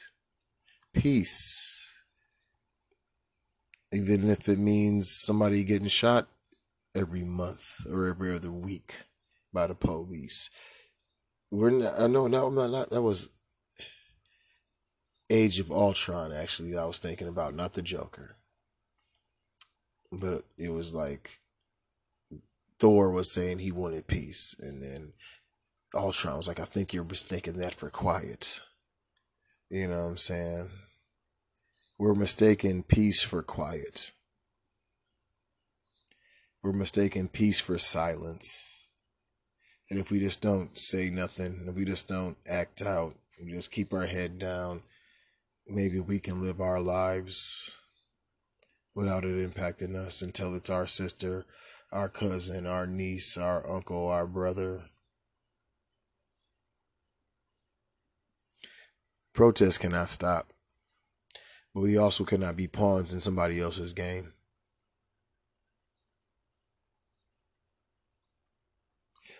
Peace. 0.93 1.73
Even 3.91 4.29
if 4.29 4.47
it 4.47 4.59
means 4.59 5.11
somebody 5.11 5.63
getting 5.63 5.87
shot 5.87 6.27
every 6.95 7.23
month 7.23 7.85
or 7.91 8.07
every 8.07 8.33
other 8.33 8.51
week 8.51 9.03
by 9.53 9.67
the 9.67 9.75
police. 9.75 10.49
We're 11.51 11.69
not, 11.69 11.99
I 11.99 12.07
know 12.07 12.27
no, 12.27 12.47
I'm 12.47 12.55
not, 12.55 12.69
not 12.69 12.89
that 12.89 13.01
was 13.01 13.29
Age 15.29 15.59
of 15.59 15.71
Ultron, 15.71 16.31
actually, 16.31 16.77
I 16.77 16.85
was 16.85 16.99
thinking 16.99 17.27
about, 17.27 17.53
not 17.53 17.73
the 17.73 17.81
Joker. 17.81 18.37
But 20.11 20.45
it 20.57 20.69
was 20.69 20.93
like 20.93 21.39
Thor 22.79 23.11
was 23.11 23.33
saying 23.33 23.59
he 23.59 23.71
wanted 23.71 24.07
peace, 24.07 24.55
and 24.59 24.81
then 24.81 25.13
Ultron 25.93 26.37
was 26.37 26.47
like, 26.47 26.59
I 26.59 26.65
think 26.65 26.93
you're 26.93 27.03
mistaking 27.03 27.57
that 27.57 27.75
for 27.75 27.89
quiet. 27.89 28.61
You 29.69 29.89
know 29.89 30.03
what 30.03 30.09
I'm 30.11 30.17
saying? 30.17 30.69
We're 31.97 32.13
mistaking 32.13 32.83
peace 32.83 33.23
for 33.23 33.43
quiet. 33.43 34.13
We're 36.63 36.73
mistaking 36.73 37.27
peace 37.27 37.59
for 37.59 37.77
silence. 37.77 38.89
And 39.89 39.99
if 39.99 40.11
we 40.11 40.19
just 40.19 40.41
don't 40.41 40.77
say 40.77 41.09
nothing, 41.09 41.65
if 41.67 41.75
we 41.75 41.85
just 41.85 42.07
don't 42.07 42.37
act 42.47 42.81
out, 42.81 43.15
we 43.43 43.51
just 43.51 43.71
keep 43.71 43.93
our 43.93 44.05
head 44.05 44.37
down, 44.37 44.83
maybe 45.69 45.99
we 45.99 46.19
can 46.19 46.41
live 46.41 46.61
our 46.61 46.79
lives 46.79 47.81
without 48.95 49.23
it 49.23 49.53
impacting 49.53 49.95
us 49.95 50.21
until 50.21 50.55
it's 50.55 50.69
our 50.69 50.87
sister, 50.87 51.45
our 51.91 52.09
cousin, 52.09 52.65
our 52.65 52.87
niece, 52.87 53.37
our 53.37 53.69
uncle, 53.69 54.07
our 54.07 54.25
brother. 54.25 54.81
Protests 59.33 59.77
cannot 59.77 60.09
stop, 60.09 60.51
but 61.75 61.81
we 61.81 61.95
also 61.95 62.23
cannot 62.23 62.57
be 62.57 62.67
pawns 62.67 63.13
in 63.13 63.21
somebody 63.21 63.59
else's 63.61 63.93
game. 63.93 64.33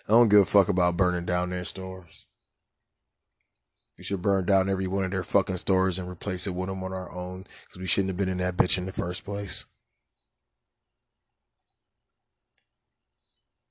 I 0.08 0.12
don't 0.12 0.30
give 0.30 0.42
a 0.42 0.46
fuck 0.46 0.70
about 0.70 0.98
burning 0.98 1.26
down 1.26 1.50
their 1.50 1.66
stores. 1.66 2.27
We 3.98 4.04
should 4.04 4.22
burn 4.22 4.46
down 4.46 4.70
every 4.70 4.88
one 4.88 5.06
of 5.06 5.12
their 5.12 5.24
fucking 5.24 5.58
stores 5.58 5.98
and 5.98 6.08
replace 6.08 6.46
it 6.46 6.54
with 6.54 6.70
them 6.70 6.84
on 6.84 6.94
our 6.94 7.12
own 7.12 7.46
because 7.66 7.80
we 7.80 7.88
shouldn't 7.88 8.10
have 8.10 8.18
been 8.18 8.30
in 8.30 8.38
that 8.38 8.56
bitch 8.56 8.78
in 8.78 8.86
the 8.86 8.92
first 8.92 9.26
place. 9.26 9.66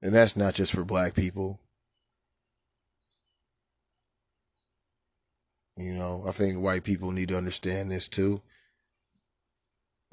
And 0.02 0.14
that's 0.14 0.36
not 0.36 0.54
just 0.54 0.72
for 0.72 0.84
black 0.84 1.14
people. 1.14 1.60
You 5.76 5.92
know, 5.92 6.24
I 6.26 6.32
think 6.32 6.58
white 6.58 6.84
people 6.84 7.12
need 7.12 7.28
to 7.28 7.36
understand 7.36 7.90
this 7.90 8.08
too. 8.08 8.40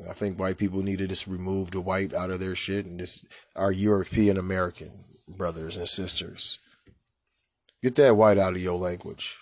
I 0.09 0.13
think 0.13 0.37
white 0.37 0.57
people 0.57 0.83
need 0.83 0.99
to 0.99 1.07
just 1.07 1.27
remove 1.27 1.71
the 1.71 1.81
white 1.81 2.13
out 2.13 2.31
of 2.31 2.39
their 2.39 2.55
shit 2.55 2.85
and 2.85 2.99
just 2.99 3.25
our 3.55 3.71
European 3.71 4.37
American 4.37 5.05
brothers 5.27 5.77
and 5.77 5.87
sisters. 5.87 6.59
Get 7.81 7.95
that 7.95 8.17
white 8.17 8.37
out 8.37 8.53
of 8.53 8.61
your 8.61 8.77
language. 8.77 9.37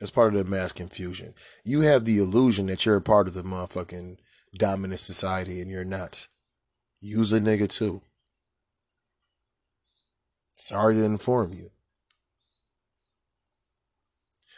That's 0.00 0.10
part 0.10 0.34
of 0.34 0.42
the 0.42 0.50
mass 0.50 0.72
confusion. 0.72 1.34
You 1.62 1.82
have 1.82 2.06
the 2.06 2.18
illusion 2.18 2.66
that 2.66 2.86
you're 2.86 2.96
a 2.96 3.02
part 3.02 3.28
of 3.28 3.34
the 3.34 3.42
motherfucking 3.42 4.16
dominant 4.56 5.00
society 5.00 5.60
and 5.60 5.70
you're 5.70 5.84
not. 5.84 6.26
Use 7.00 7.32
a 7.32 7.40
nigga 7.40 7.68
too. 7.68 8.00
Sorry 10.56 10.94
to 10.94 11.04
inform 11.04 11.52
you. 11.52 11.70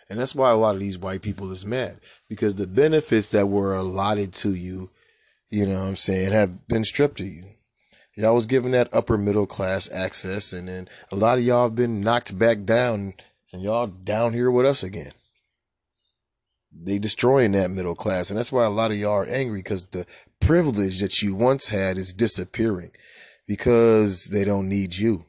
And 0.09 0.21
that's 0.21 0.35
why 0.35 0.51
a 0.51 0.57
lot 0.57 0.75
of 0.75 0.81
these 0.81 0.99
white 0.99 1.23
people 1.23 1.51
is 1.53 1.65
mad 1.65 1.99
because 2.29 2.55
the 2.55 2.67
benefits 2.67 3.31
that 3.31 3.49
were 3.49 3.75
allotted 3.75 4.33
to 4.35 4.55
you, 4.55 4.91
you 5.51 5.67
know 5.67 5.81
what 5.81 5.89
I'm 5.89 5.97
saying, 5.97 6.33
have 6.33 6.69
been 6.69 6.85
stripped 6.85 7.21
of 7.21 7.27
you. 7.27 7.45
Y'all 8.17 8.35
was 8.35 8.47
given 8.47 8.73
that 8.73 8.93
upper 8.93 9.17
middle 9.17 9.47
class 9.47 9.91
access 9.91 10.53
and 10.53 10.69
then 10.69 10.89
a 11.11 11.17
lot 11.17 11.39
of 11.39 11.45
y'all 11.45 11.69
have 11.69 11.75
been 11.75 12.01
knocked 12.01 12.39
back 12.39 12.65
down 12.65 13.15
and 13.53 13.63
y'all 13.63 13.87
down 13.87 14.35
here 14.35 14.51
with 14.51 14.67
us 14.67 14.83
again. 14.83 15.13
They 16.75 16.99
destroying 16.99 17.53
that 17.53 17.71
middle 17.71 17.95
class. 17.95 18.31
And 18.31 18.39
that's 18.39 18.53
why 18.53 18.65
a 18.65 18.71
lot 18.71 18.91
of 18.91 18.97
y'all 18.97 19.13
are 19.13 19.27
angry 19.27 19.61
because 19.61 19.87
the 19.87 20.07
privilege 20.41 21.01
that 21.01 21.23
you 21.23 21.35
once 21.35 21.69
had 21.69 21.99
is 21.99 22.13
disappearing 22.13 22.91
because 23.47 24.27
they 24.27 24.45
don't 24.45 24.69
need 24.69 24.95
you. 24.95 25.27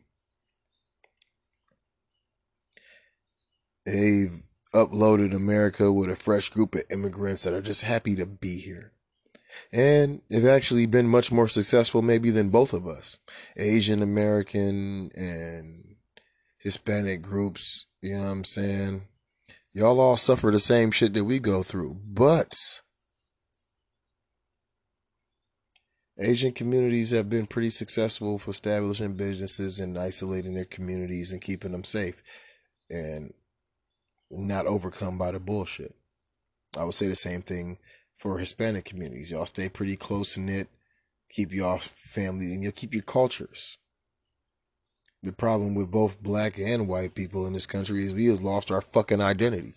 They've 3.85 4.43
uploaded 4.73 5.35
America 5.35 5.91
with 5.91 6.09
a 6.09 6.15
fresh 6.15 6.49
group 6.49 6.75
of 6.75 6.83
immigrants 6.89 7.43
that 7.43 7.53
are 7.53 7.61
just 7.61 7.83
happy 7.83 8.15
to 8.15 8.25
be 8.25 8.59
here. 8.59 8.93
And 9.71 10.21
they've 10.29 10.45
actually 10.45 10.85
been 10.85 11.07
much 11.07 11.31
more 11.31 11.47
successful 11.47 12.01
maybe 12.01 12.31
than 12.31 12.49
both 12.49 12.73
of 12.73 12.87
us. 12.87 13.19
Asian 13.55 14.01
American 14.01 15.11
and 15.15 15.95
Hispanic 16.57 17.21
groups, 17.21 17.85
you 18.01 18.15
know 18.15 18.23
what 18.23 18.31
I'm 18.31 18.43
saying? 18.43 19.03
Y'all 19.73 19.99
all 19.99 20.17
suffer 20.17 20.51
the 20.51 20.59
same 20.59 20.91
shit 20.91 21.13
that 21.13 21.25
we 21.25 21.39
go 21.39 21.63
through. 21.63 21.97
But 22.05 22.81
Asian 26.19 26.51
communities 26.51 27.09
have 27.09 27.29
been 27.29 27.47
pretty 27.47 27.71
successful 27.71 28.37
for 28.37 28.51
establishing 28.51 29.15
businesses 29.15 29.79
and 29.79 29.97
isolating 29.97 30.53
their 30.53 30.65
communities 30.65 31.31
and 31.31 31.41
keeping 31.41 31.71
them 31.71 31.83
safe. 31.83 32.21
And 32.89 33.33
not 34.29 34.67
overcome 34.67 35.17
by 35.17 35.31
the 35.31 35.39
bullshit. 35.39 35.95
I 36.77 36.83
would 36.83 36.93
say 36.93 37.07
the 37.07 37.15
same 37.15 37.41
thing 37.41 37.77
for 38.15 38.37
Hispanic 38.37 38.85
communities. 38.85 39.31
Y'all 39.31 39.45
stay 39.45 39.69
pretty 39.69 39.95
close 39.95 40.37
knit, 40.37 40.67
keep 41.29 41.51
y'all 41.51 41.77
family, 41.77 42.53
and 42.53 42.63
you'll 42.63 42.71
keep 42.71 42.93
your 42.93 43.03
cultures. 43.03 43.77
The 45.23 45.31
problem 45.31 45.73
with 45.73 45.89
both 45.89 46.21
black 46.21 46.59
and 46.59 46.87
white 46.87 47.15
people 47.15 47.47
in 47.47 47.53
this 47.53 47.65
country 47.65 48.03
is 48.03 48.13
we 48.13 48.25
has 48.25 48.41
lost 48.41 48.69
our 48.69 48.81
fucking 48.81 49.21
identity. 49.21 49.75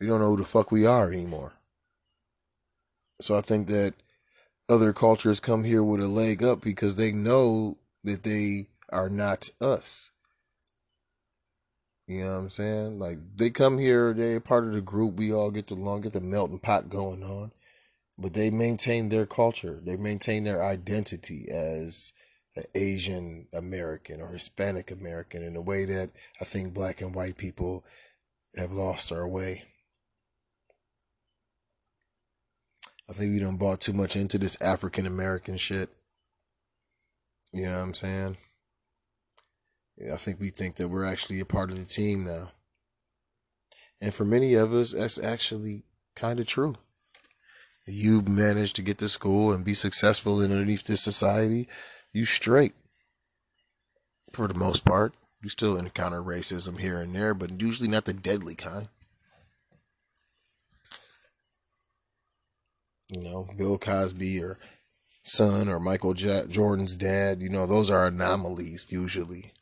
We 0.00 0.06
don't 0.06 0.20
know 0.20 0.30
who 0.30 0.38
the 0.38 0.44
fuck 0.46 0.72
we 0.72 0.86
are 0.86 1.12
anymore. 1.12 1.52
So 3.20 3.36
I 3.36 3.42
think 3.42 3.68
that 3.68 3.92
other 4.70 4.94
cultures 4.94 5.40
come 5.40 5.64
here 5.64 5.82
with 5.82 6.00
a 6.00 6.08
leg 6.08 6.42
up 6.42 6.62
because 6.62 6.96
they 6.96 7.12
know 7.12 7.76
that 8.02 8.22
they 8.22 8.68
are 8.90 9.10
not 9.10 9.50
us. 9.60 10.10
You 12.08 12.24
know 12.24 12.30
what 12.32 12.38
I'm 12.38 12.50
saying? 12.50 12.98
Like 12.98 13.18
they 13.36 13.50
come 13.50 13.78
here, 13.78 14.14
they're 14.14 14.40
part 14.40 14.64
of 14.64 14.72
the 14.72 14.80
group. 14.80 15.16
We 15.16 15.32
all 15.32 15.50
get 15.50 15.70
along, 15.70 16.00
get 16.00 16.14
the 16.14 16.20
melting 16.22 16.58
pot 16.58 16.88
going 16.88 17.22
on. 17.22 17.52
But 18.18 18.34
they 18.34 18.50
maintain 18.50 19.08
their 19.08 19.26
culture. 19.26 19.80
They 19.82 19.96
maintain 19.96 20.44
their 20.44 20.64
identity 20.64 21.46
as 21.50 22.12
an 22.56 22.64
Asian 22.74 23.46
American 23.52 24.20
or 24.20 24.28
Hispanic 24.28 24.90
American 24.90 25.42
in 25.42 25.56
a 25.56 25.62
way 25.62 25.84
that 25.84 26.10
I 26.40 26.44
think 26.44 26.74
black 26.74 27.00
and 27.00 27.14
white 27.14 27.36
people 27.36 27.84
have 28.56 28.70
lost 28.70 29.10
our 29.10 29.26
way. 29.26 29.64
I 33.08 33.14
think 33.14 33.32
we 33.32 33.40
done 33.40 33.56
bought 33.56 33.80
too 33.80 33.92
much 33.92 34.16
into 34.16 34.38
this 34.38 34.60
African 34.60 35.06
American 35.06 35.56
shit. 35.56 35.90
You 37.52 37.66
know 37.66 37.72
what 37.72 37.84
I'm 37.84 37.94
saying? 37.94 38.36
I 40.12 40.16
think 40.16 40.40
we 40.40 40.50
think 40.50 40.76
that 40.76 40.88
we're 40.88 41.04
actually 41.04 41.40
a 41.40 41.44
part 41.44 41.70
of 41.70 41.78
the 41.78 41.84
team 41.84 42.24
now. 42.24 42.52
And 44.00 44.12
for 44.12 44.24
many 44.24 44.54
of 44.54 44.72
us, 44.72 44.92
that's 44.92 45.22
actually 45.22 45.84
kind 46.16 46.40
of 46.40 46.46
true. 46.46 46.76
You've 47.86 48.28
managed 48.28 48.76
to 48.76 48.82
get 48.82 48.98
to 48.98 49.08
school 49.08 49.52
and 49.52 49.64
be 49.64 49.74
successful 49.74 50.40
underneath 50.40 50.84
this 50.84 51.02
society, 51.02 51.68
you 52.12 52.24
straight. 52.24 52.74
For 54.32 54.48
the 54.48 54.54
most 54.54 54.84
part. 54.84 55.14
You 55.42 55.50
still 55.50 55.76
encounter 55.76 56.22
racism 56.22 56.78
here 56.78 57.00
and 57.00 57.14
there, 57.14 57.34
but 57.34 57.60
usually 57.60 57.88
not 57.88 58.04
the 58.04 58.12
deadly 58.12 58.54
kind. 58.54 58.86
You 63.08 63.22
know, 63.22 63.48
Bill 63.56 63.76
Cosby 63.76 64.40
or 64.42 64.58
son 65.24 65.68
or 65.68 65.80
Michael 65.80 66.14
J- 66.14 66.46
Jordan's 66.48 66.94
dad, 66.94 67.42
you 67.42 67.48
know, 67.48 67.66
those 67.66 67.90
are 67.90 68.06
anomalies 68.06 68.86
usually. 68.90 69.52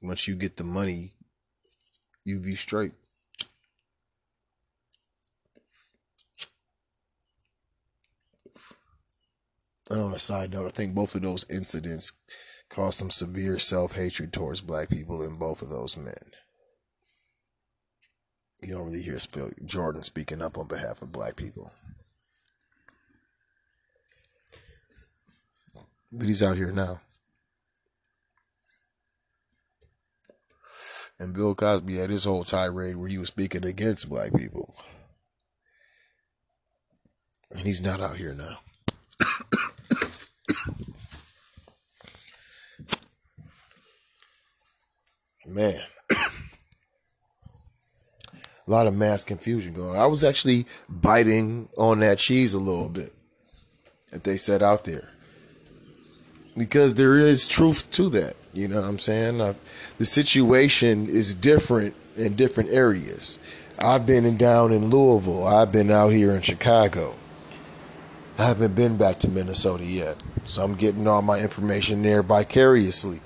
Once 0.00 0.26
you 0.26 0.34
get 0.34 0.56
the 0.56 0.64
money, 0.64 1.10
you 2.24 2.38
be 2.38 2.54
straight. 2.54 2.92
And 9.92 10.00
on 10.00 10.14
a 10.14 10.18
side 10.18 10.52
note, 10.52 10.64
I 10.64 10.70
think 10.70 10.94
both 10.94 11.14
of 11.14 11.20
those 11.20 11.44
incidents 11.50 12.14
caused 12.70 12.96
some 12.96 13.10
severe 13.10 13.58
self 13.58 13.94
hatred 13.94 14.32
towards 14.32 14.62
black 14.62 14.88
people 14.88 15.22
in 15.22 15.36
both 15.36 15.60
of 15.60 15.68
those 15.68 15.98
men. 15.98 16.32
You 18.62 18.72
don't 18.72 18.86
really 18.86 19.02
hear 19.02 19.18
Jordan 19.66 20.02
speaking 20.02 20.40
up 20.40 20.56
on 20.56 20.66
behalf 20.66 21.02
of 21.02 21.12
black 21.12 21.36
people. 21.36 21.72
But 26.10 26.26
he's 26.26 26.42
out 26.42 26.56
here 26.56 26.72
now. 26.72 27.02
And 31.18 31.34
Bill 31.34 31.54
Cosby 31.54 31.98
had 31.98 32.08
his 32.08 32.24
whole 32.24 32.44
tirade 32.44 32.96
where 32.96 33.10
he 33.10 33.18
was 33.18 33.28
speaking 33.28 33.66
against 33.66 34.08
black 34.08 34.32
people. 34.34 34.74
And 37.50 37.60
he's 37.60 37.82
not 37.82 38.00
out 38.00 38.16
here 38.16 38.34
now. 38.34 38.56
Man. 45.52 45.82
a 48.66 48.70
lot 48.70 48.86
of 48.86 48.96
mass 48.96 49.24
confusion 49.24 49.74
going 49.74 49.90
on. 49.90 49.96
I 49.96 50.06
was 50.06 50.24
actually 50.24 50.66
biting 50.88 51.68
on 51.76 52.00
that 52.00 52.18
cheese 52.18 52.54
a 52.54 52.58
little 52.58 52.88
bit 52.88 53.12
that 54.10 54.24
they 54.24 54.36
said 54.36 54.62
out 54.62 54.84
there. 54.84 55.08
Because 56.56 56.94
there 56.94 57.18
is 57.18 57.46
truth 57.48 57.90
to 57.92 58.08
that. 58.10 58.36
You 58.54 58.68
know 58.68 58.80
what 58.80 58.88
I'm 58.88 58.98
saying? 58.98 59.40
Uh, 59.40 59.54
the 59.98 60.04
situation 60.04 61.06
is 61.06 61.34
different 61.34 61.94
in 62.16 62.34
different 62.34 62.70
areas. 62.70 63.38
I've 63.78 64.06
been 64.06 64.24
in, 64.24 64.36
down 64.36 64.72
in 64.72 64.90
Louisville. 64.90 65.46
I've 65.46 65.72
been 65.72 65.90
out 65.90 66.10
here 66.10 66.32
in 66.32 66.42
Chicago. 66.42 67.14
I 68.38 68.46
haven't 68.46 68.74
been 68.74 68.96
back 68.96 69.18
to 69.20 69.30
Minnesota 69.30 69.84
yet. 69.84 70.16
So 70.44 70.62
I'm 70.62 70.74
getting 70.74 71.06
all 71.06 71.22
my 71.22 71.38
information 71.38 72.02
there 72.02 72.22
vicariously. 72.22 73.20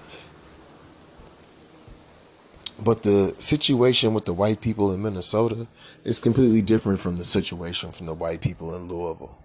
But 2.84 3.02
the 3.02 3.34
situation 3.38 4.12
with 4.12 4.26
the 4.26 4.34
white 4.34 4.60
people 4.60 4.92
in 4.92 5.02
Minnesota 5.02 5.66
is 6.04 6.18
completely 6.18 6.62
different 6.62 7.00
from 7.00 7.16
the 7.16 7.24
situation 7.24 7.92
from 7.92 8.06
the 8.06 8.14
white 8.14 8.40
people 8.40 8.74
in 8.76 8.84
Louisville. 8.84 9.42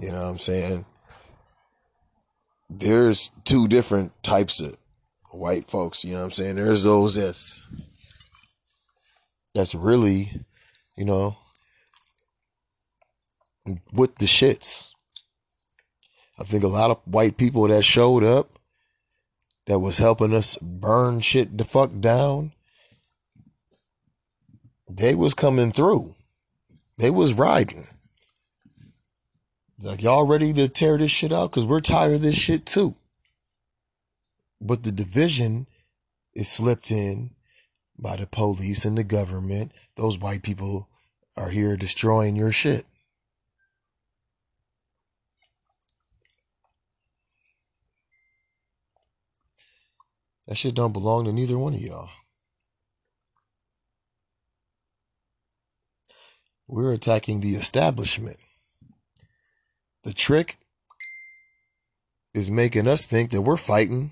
You 0.00 0.12
know 0.12 0.22
what 0.22 0.30
I'm 0.30 0.38
saying? 0.38 0.84
there's 2.70 3.30
two 3.44 3.66
different 3.66 4.12
types 4.22 4.60
of 4.60 4.76
white 5.32 5.68
folks, 5.68 6.04
you 6.04 6.12
know 6.12 6.18
what 6.18 6.26
I'm 6.26 6.30
saying? 6.30 6.56
There's 6.56 6.84
those 6.84 7.16
that's 7.16 7.62
that's 9.54 9.74
really, 9.74 10.40
you 10.96 11.04
know, 11.04 11.36
with 13.92 14.14
the 14.16 14.26
shits. 14.26 14.90
I 16.38 16.44
think 16.44 16.62
a 16.62 16.68
lot 16.68 16.90
of 16.90 17.00
white 17.04 17.36
people 17.36 17.66
that 17.68 17.82
showed 17.82 18.22
up 18.22 18.59
that 19.70 19.78
was 19.78 19.98
helping 19.98 20.34
us 20.34 20.56
burn 20.56 21.20
shit 21.20 21.56
the 21.56 21.62
fuck 21.62 21.92
down, 22.00 22.50
they 24.90 25.14
was 25.14 25.32
coming 25.32 25.70
through. 25.70 26.16
They 26.98 27.08
was 27.08 27.34
riding. 27.34 27.86
Like, 29.80 30.02
y'all 30.02 30.26
ready 30.26 30.52
to 30.54 30.66
tear 30.66 30.98
this 30.98 31.12
shit 31.12 31.32
out? 31.32 31.52
Because 31.52 31.66
we're 31.66 31.78
tired 31.78 32.14
of 32.14 32.20
this 32.22 32.34
shit 32.34 32.66
too. 32.66 32.96
But 34.60 34.82
the 34.82 34.90
division 34.90 35.68
is 36.34 36.48
slipped 36.48 36.90
in 36.90 37.30
by 37.96 38.16
the 38.16 38.26
police 38.26 38.84
and 38.84 38.98
the 38.98 39.04
government. 39.04 39.70
Those 39.94 40.18
white 40.18 40.42
people 40.42 40.88
are 41.36 41.50
here 41.50 41.76
destroying 41.76 42.34
your 42.34 42.50
shit. 42.50 42.86
That 50.50 50.56
shit 50.56 50.74
don't 50.74 50.92
belong 50.92 51.26
to 51.26 51.32
neither 51.32 51.56
one 51.56 51.74
of 51.74 51.80
y'all. 51.80 52.10
We're 56.66 56.92
attacking 56.92 57.38
the 57.38 57.50
establishment. 57.50 58.36
The 60.02 60.12
trick 60.12 60.56
is 62.34 62.50
making 62.50 62.88
us 62.88 63.06
think 63.06 63.30
that 63.30 63.42
we're 63.42 63.56
fighting 63.56 64.10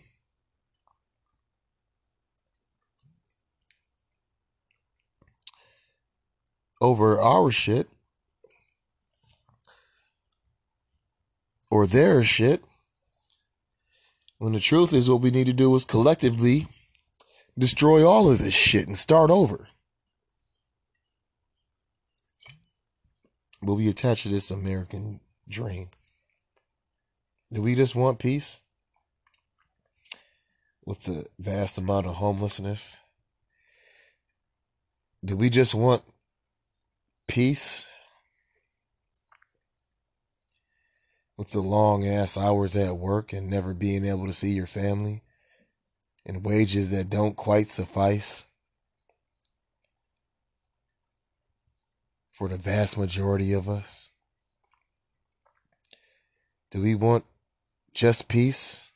over 6.81 7.21
our 7.21 7.51
shit 7.51 7.89
or 11.69 11.89
their 11.89 12.23
shit 12.23 12.63
when 14.39 14.53
the 14.53 14.61
truth 14.61 14.93
is 14.93 15.11
what 15.11 15.21
we 15.21 15.31
need 15.31 15.47
to 15.47 15.53
do 15.53 15.75
is 15.75 15.85
collectively 15.85 16.69
destroy 17.59 18.09
all 18.09 18.31
of 18.31 18.39
this 18.39 18.55
shit 18.55 18.87
and 18.87 18.97
start 18.97 19.31
over. 19.31 19.69
But 23.61 23.75
we 23.75 23.89
attach 23.89 24.23
to 24.23 24.29
this 24.29 24.51
American 24.51 25.21
dream. 25.49 25.89
Do 27.53 27.63
we 27.63 27.75
just 27.75 27.97
want 27.97 28.21
peace? 28.21 28.61
With 30.85 31.01
the 31.01 31.27
vast 31.39 31.77
amount 31.77 32.07
of 32.07 32.15
homelessness? 32.15 32.99
Do 35.25 35.37
we 35.37 35.51
just 35.51 35.75
want 35.75 36.03
peace? 37.27 37.88
With 41.39 41.53
the 41.53 41.61
long 41.61 42.05
ass 42.05 42.37
hours 42.37 42.77
at 42.77 42.99
work 42.99 43.33
and 43.33 43.49
never 43.49 43.73
being 43.73 44.05
able 44.05 44.27
to 44.27 44.33
see 44.33 44.51
your 44.51 44.67
family? 44.67 45.23
And 46.27 46.45
wages 46.45 46.91
that 46.91 47.09
don't 47.09 47.37
quite 47.37 47.71
suffice? 47.71 48.45
For 52.33 52.49
the 52.49 52.57
vast 52.57 52.99
majority 52.99 53.53
of 53.53 53.69
us? 53.69 54.11
Do 56.73 56.83
we 56.83 56.97
want 56.97 57.25
just 57.95 58.29
peace 58.29 58.91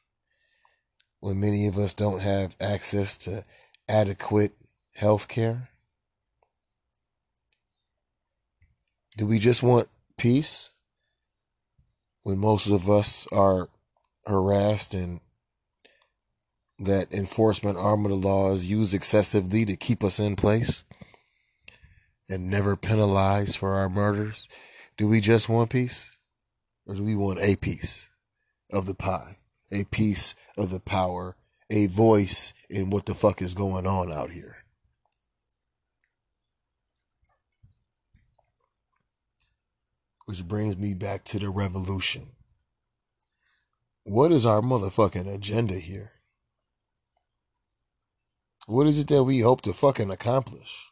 when 1.21 1.39
many 1.39 1.69
of 1.69 1.79
us 1.79 1.95
don't 1.95 2.21
have 2.21 2.57
access 2.61 3.17
to 3.19 3.45
adequate 3.89 4.53
health 4.95 5.29
care? 5.29 5.69
Do 9.17 9.27
we 9.27 9.39
just 9.39 9.63
want 9.63 9.87
peace 10.17 10.71
when 12.23 12.39
most 12.39 12.69
of 12.69 12.89
us 12.89 13.27
are 13.33 13.69
harassed 14.27 14.95
and 14.95 15.21
that 16.79 17.13
enforcement 17.13 17.77
arm 17.77 18.05
of 18.05 18.11
the 18.11 18.17
law 18.17 18.51
is 18.53 18.69
used 18.69 18.95
excessively 18.95 19.65
to 19.65 19.77
keep 19.77 20.03
us 20.03 20.19
in 20.19 20.37
place 20.37 20.85
and 22.29 22.51
never 22.51 22.77
penalize 22.77 23.57
for 23.57 23.75
our 23.75 23.89
murders? 23.89 24.49
Do 24.97 25.09
we 25.09 25.21
just 25.21 25.49
want 25.49 25.71
peace? 25.71 26.19
Or 26.87 26.95
do 26.95 27.05
we 27.05 27.15
want 27.15 27.39
a 27.41 27.57
piece 27.57 28.09
of 28.73 28.87
the 28.87 28.95
pie, 28.95 29.39
a 29.71 29.85
piece 29.85 30.35
of 30.59 30.71
the 30.71 30.81
power, 30.81 31.37
a 31.71 31.87
voice 31.87 32.53
in 32.69 32.91
what 32.91 33.07
the 33.07 33.15
fuck 33.15 33.41
is 33.41 33.55
going 33.55 33.87
on 33.87 34.13
out 34.13 34.33
here? 34.33 34.62
Which 40.27 40.47
brings 40.47 40.77
me 40.77 40.95
back 40.95 41.25
to 41.25 41.39
the 41.39 41.51
revolution. 41.51 42.29
What 44.05 44.33
is 44.33 44.47
our 44.47 44.61
motherfucking 44.61 45.33
agenda 45.33 45.75
here? 45.75 46.13
What 48.67 48.87
is 48.87 48.99
it 48.99 49.09
that 49.09 49.25
we 49.25 49.41
hope 49.41 49.63
to 49.63 49.73
fucking 49.73 50.11
accomplish? 50.11 50.89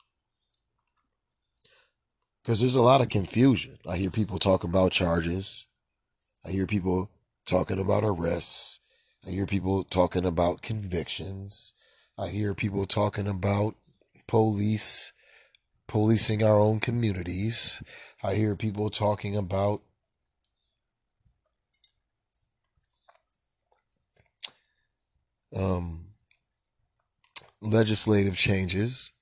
Because 2.43 2.61
there's 2.61 2.75
a 2.75 2.83
lot 2.83 3.01
of 3.01 3.09
confusion. 3.09 3.79
I 3.87 3.97
hear 3.97 4.11
people 4.11 4.39
talk 4.39 4.65
about 4.65 4.93
charges. 4.93 5.67
I 6.45 6.51
hear 6.51 6.67
people 6.67 7.11
talking 7.47 7.79
about 7.79 8.03
arrests. 8.03 8.81
I 9.27 9.31
hear 9.31 9.47
people 9.47 9.85
talking 9.85 10.25
about 10.25 10.63
convictions. 10.63 11.75
I 12.19 12.29
hear 12.29 12.55
people 12.55 12.87
talking 12.87 13.29
about 13.29 13.77
police 14.27 15.13
policing 15.91 16.41
our 16.41 16.57
own 16.57 16.79
communities. 16.79 17.83
I 18.23 18.37
hear 18.37 18.55
people 18.55 18.91
talking 18.91 19.35
about 19.35 19.83
um, 25.53 26.03
legislative 27.61 28.37
changes. 28.37 29.13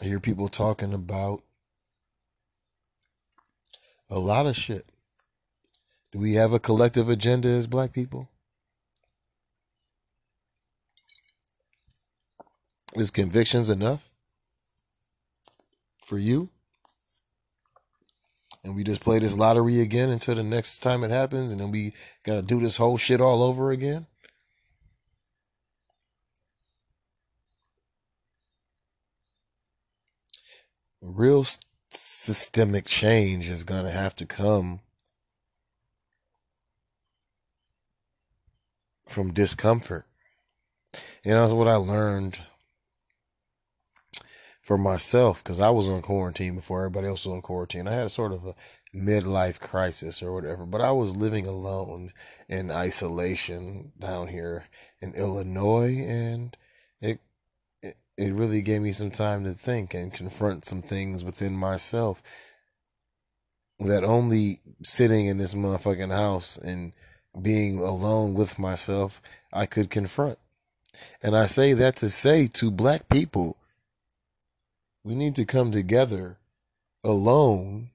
I 0.00 0.06
hear 0.06 0.18
people 0.18 0.48
talking 0.48 0.94
about 0.94 1.42
a 4.08 4.18
lot 4.18 4.46
of 4.46 4.56
shit. 4.56 4.88
Do 6.12 6.18
we 6.18 6.32
have 6.36 6.54
a 6.54 6.58
collective 6.58 7.10
agenda 7.10 7.50
as 7.50 7.66
black 7.66 7.92
people? 7.92 8.30
Is 12.94 13.10
convictions 13.10 13.68
enough 13.68 14.11
for 16.12 16.18
you? 16.18 16.50
And 18.62 18.76
we 18.76 18.84
just 18.84 19.00
play 19.00 19.18
this 19.18 19.34
lottery 19.34 19.80
again 19.80 20.10
until 20.10 20.34
the 20.34 20.42
next 20.42 20.80
time 20.80 21.04
it 21.04 21.10
happens, 21.10 21.50
and 21.50 21.58
then 21.58 21.70
we 21.70 21.94
gotta 22.22 22.42
do 22.42 22.60
this 22.60 22.76
whole 22.76 22.98
shit 22.98 23.18
all 23.18 23.42
over 23.42 23.70
again? 23.70 24.04
Real 31.00 31.46
systemic 31.88 32.84
change 32.84 33.48
is 33.48 33.64
gonna 33.64 33.90
have 33.90 34.14
to 34.16 34.26
come 34.26 34.80
from 39.08 39.32
discomfort. 39.32 40.04
You 41.24 41.32
know, 41.32 41.54
what 41.54 41.68
I 41.68 41.76
learned 41.76 42.38
for 44.62 44.78
myself 44.78 45.42
because 45.42 45.60
I 45.60 45.70
was 45.70 45.88
on 45.88 46.02
quarantine 46.02 46.54
before 46.54 46.80
everybody 46.80 47.08
else 47.08 47.26
was 47.26 47.34
on 47.34 47.42
quarantine. 47.42 47.88
I 47.88 47.92
had 47.92 48.06
a 48.06 48.10
sort 48.10 48.32
of 48.32 48.46
a 48.46 48.54
midlife 48.94 49.58
crisis 49.58 50.22
or 50.22 50.32
whatever, 50.32 50.64
but 50.64 50.80
I 50.80 50.92
was 50.92 51.16
living 51.16 51.46
alone 51.46 52.12
in 52.48 52.70
isolation 52.70 53.92
down 53.98 54.28
here 54.28 54.66
in 55.00 55.14
Illinois, 55.14 55.98
and 56.06 56.56
it 57.00 57.18
it, 57.82 57.96
it 58.16 58.32
really 58.32 58.62
gave 58.62 58.82
me 58.82 58.92
some 58.92 59.10
time 59.10 59.44
to 59.44 59.52
think 59.52 59.94
and 59.94 60.14
confront 60.14 60.64
some 60.64 60.80
things 60.80 61.24
within 61.24 61.56
myself 61.56 62.22
that 63.80 64.04
only 64.04 64.60
sitting 64.82 65.26
in 65.26 65.38
this 65.38 65.54
motherfucking 65.54 66.14
house 66.14 66.56
and 66.56 66.92
being 67.40 67.80
alone 67.80 68.34
with 68.34 68.58
myself 68.58 69.20
I 69.52 69.66
could 69.66 69.90
confront. 69.90 70.38
And 71.20 71.36
I 71.36 71.46
say 71.46 71.72
that 71.72 71.96
to 71.96 72.10
say 72.10 72.46
to 72.48 72.70
black 72.70 73.08
people 73.08 73.56
we 75.04 75.14
need 75.14 75.36
to 75.36 75.44
come 75.44 75.72
together 75.72 76.38
alone 77.04 77.90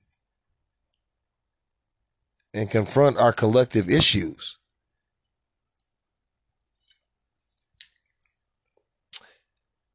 and 2.53 2.69
confront 2.69 3.17
our 3.17 3.31
collective 3.31 3.89
issues. 3.89 4.57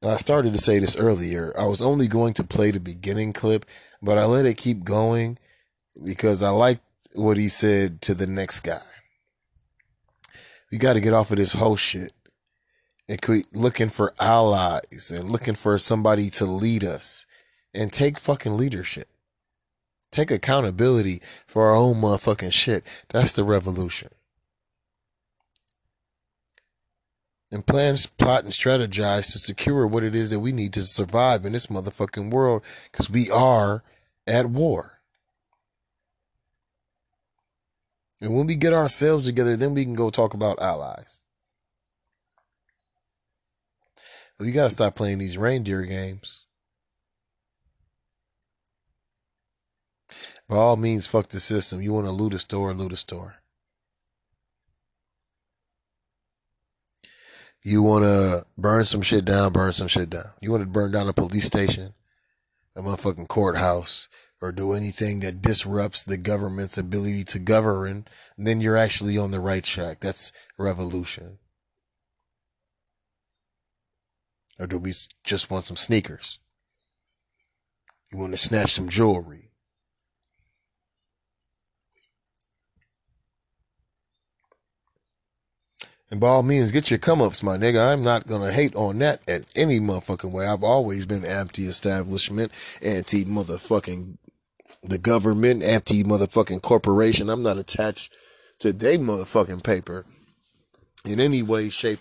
I 0.05 0.17
started 0.17 0.53
to 0.55 0.61
say 0.61 0.79
this 0.81 0.97
earlier. 0.97 1.53
I 1.59 1.67
was 1.67 1.81
only 1.81 2.09
going 2.09 2.35
to 2.35 2.45
play 2.45 2.73
the 2.73 2.81
beginning 2.81 3.33
clip, 3.33 3.67
but 4.01 4.19
I 4.19 4.25
let 4.25 4.47
it 4.47 4.57
keep 4.57 4.83
going 4.83 5.39
because 6.05 6.43
I 6.43 6.51
liked 6.51 6.83
what 7.15 7.37
he 7.37 7.49
said 7.49 8.01
to 8.03 8.15
the 8.15 8.27
next 8.27 8.61
guy. 8.61 8.81
We 10.73 10.79
got 10.79 10.95
to 10.95 11.01
get 11.01 11.13
off 11.13 11.31
of 11.31 11.37
this 11.37 11.53
whole 11.53 11.77
shit 11.77 12.13
and 13.13 13.45
looking 13.53 13.91
for 13.91 14.15
allies 14.19 15.13
and 15.15 15.31
looking 15.31 15.55
for 15.55 15.77
somebody 15.77 16.31
to 16.31 16.47
lead 16.47 16.83
us 16.83 17.27
and 17.75 17.93
take 17.93 18.19
fucking 18.19 18.57
leadership. 18.57 19.09
Take 20.11 20.31
accountability 20.31 21.21
for 21.47 21.67
our 21.67 21.75
own 21.75 21.97
motherfucking 21.97 22.53
shit. 22.53 22.87
That's 23.09 23.33
the 23.33 23.45
revolution. 23.45 24.09
And 27.51 27.67
plan, 27.67 27.97
plot, 28.17 28.45
and 28.45 28.53
strategize 28.53 29.33
to 29.33 29.39
secure 29.39 29.87
what 29.87 30.05
it 30.05 30.15
is 30.15 30.31
that 30.31 30.41
we 30.41 30.53
need 30.53 30.73
to 30.73 30.83
survive 30.83 31.45
in 31.45 31.53
this 31.53 31.67
motherfucking 31.67 32.31
world 32.31 32.65
because 32.91 33.11
we 33.11 33.31
are 33.31 33.83
at 34.27 34.47
war. 34.47 35.01
And 38.23 38.35
when 38.35 38.47
we 38.47 38.55
get 38.55 38.73
ourselves 38.73 39.27
together, 39.27 39.57
then 39.57 39.75
we 39.75 39.85
can 39.85 39.95
go 39.95 40.09
talk 40.09 40.33
about 40.33 40.63
allies. 40.63 41.22
We 44.39 44.53
gotta 44.53 44.71
stop 44.71 44.95
playing 44.95 45.19
these 45.19 45.39
reindeer 45.39 45.83
games. 45.83 46.47
By 50.49 50.57
all 50.57 50.77
means, 50.77 51.07
fuck 51.07 51.29
the 51.29 51.41
system. 51.41 51.81
You 51.81 51.93
want 51.93 52.07
to 52.07 52.13
loot 52.13 52.35
a 52.35 52.39
store, 52.39 52.75
loot 52.75 52.93
a 52.93 52.97
store. 52.97 53.37
You 57.65 57.83
want 57.83 58.05
to 58.05 58.45
burn 58.59 58.85
some 58.85 59.03
shit 59.03 59.25
down, 59.25 59.53
burn 59.53 59.73
some 59.73 59.87
shit 59.87 60.11
down. 60.11 60.33
You 60.41 60.51
want 60.51 60.63
to 60.65 60.69
burn 60.69 60.91
down 60.91 61.09
a 61.09 61.13
police 61.13 61.45
station, 61.45 61.95
a 62.75 62.83
motherfucking 62.83 63.29
courthouse, 63.29 64.09
or 64.43 64.51
do 64.51 64.73
anything 64.73 65.21
that 65.21 65.41
disrupts 65.41 66.05
the 66.05 66.17
government's 66.17 66.77
ability 66.77 67.23
to 67.23 67.39
govern, 67.39 68.07
then 68.37 68.61
you're 68.61 68.77
actually 68.77 69.17
on 69.17 69.31
the 69.31 69.39
right 69.39 69.63
track. 69.63 70.01
That's 70.01 70.33
revolution. 70.59 71.39
Or 74.63 74.67
do 74.69 74.79
we 74.79 74.93
just 75.25 75.51
want 75.51 75.65
some 75.65 75.77
sneakers? 75.77 76.39
You 78.13 78.19
want 78.19 78.31
to 78.31 78.39
snatch 78.39 78.71
some 78.71 78.89
jewelry? 78.89 79.51
And 86.13 86.21
by 86.21 86.29
all 86.29 86.45
means, 86.45 86.71
get 86.71 86.91
your 86.91 86.99
come 86.99 87.21
ups, 87.21 87.43
my 87.43 87.57
nigga. 87.57 87.93
I'm 87.93 88.05
not 88.05 88.29
gonna 88.29 88.53
hate 88.53 88.77
on 88.77 89.01
that 89.01 89.29
at 89.29 89.51
any 89.57 89.81
motherfucking 89.81 90.31
way. 90.31 90.47
I've 90.47 90.63
always 90.63 91.07
been 91.07 91.25
anti-establishment, 91.25 92.53
anti 92.81 93.25
motherfucking 93.25 94.19
the 94.85 94.99
government, 94.99 95.65
anti 95.65 96.05
motherfucking 96.05 96.63
corporation. 96.63 97.31
I'm 97.31 97.43
not 97.43 97.59
attached 97.59 98.15
to 98.61 98.73
they 98.73 98.97
motherfucking 98.97 99.65
paper 99.65 100.05
in 101.05 101.19
any 101.19 101.43
way, 101.43 101.69
shape, 101.69 102.01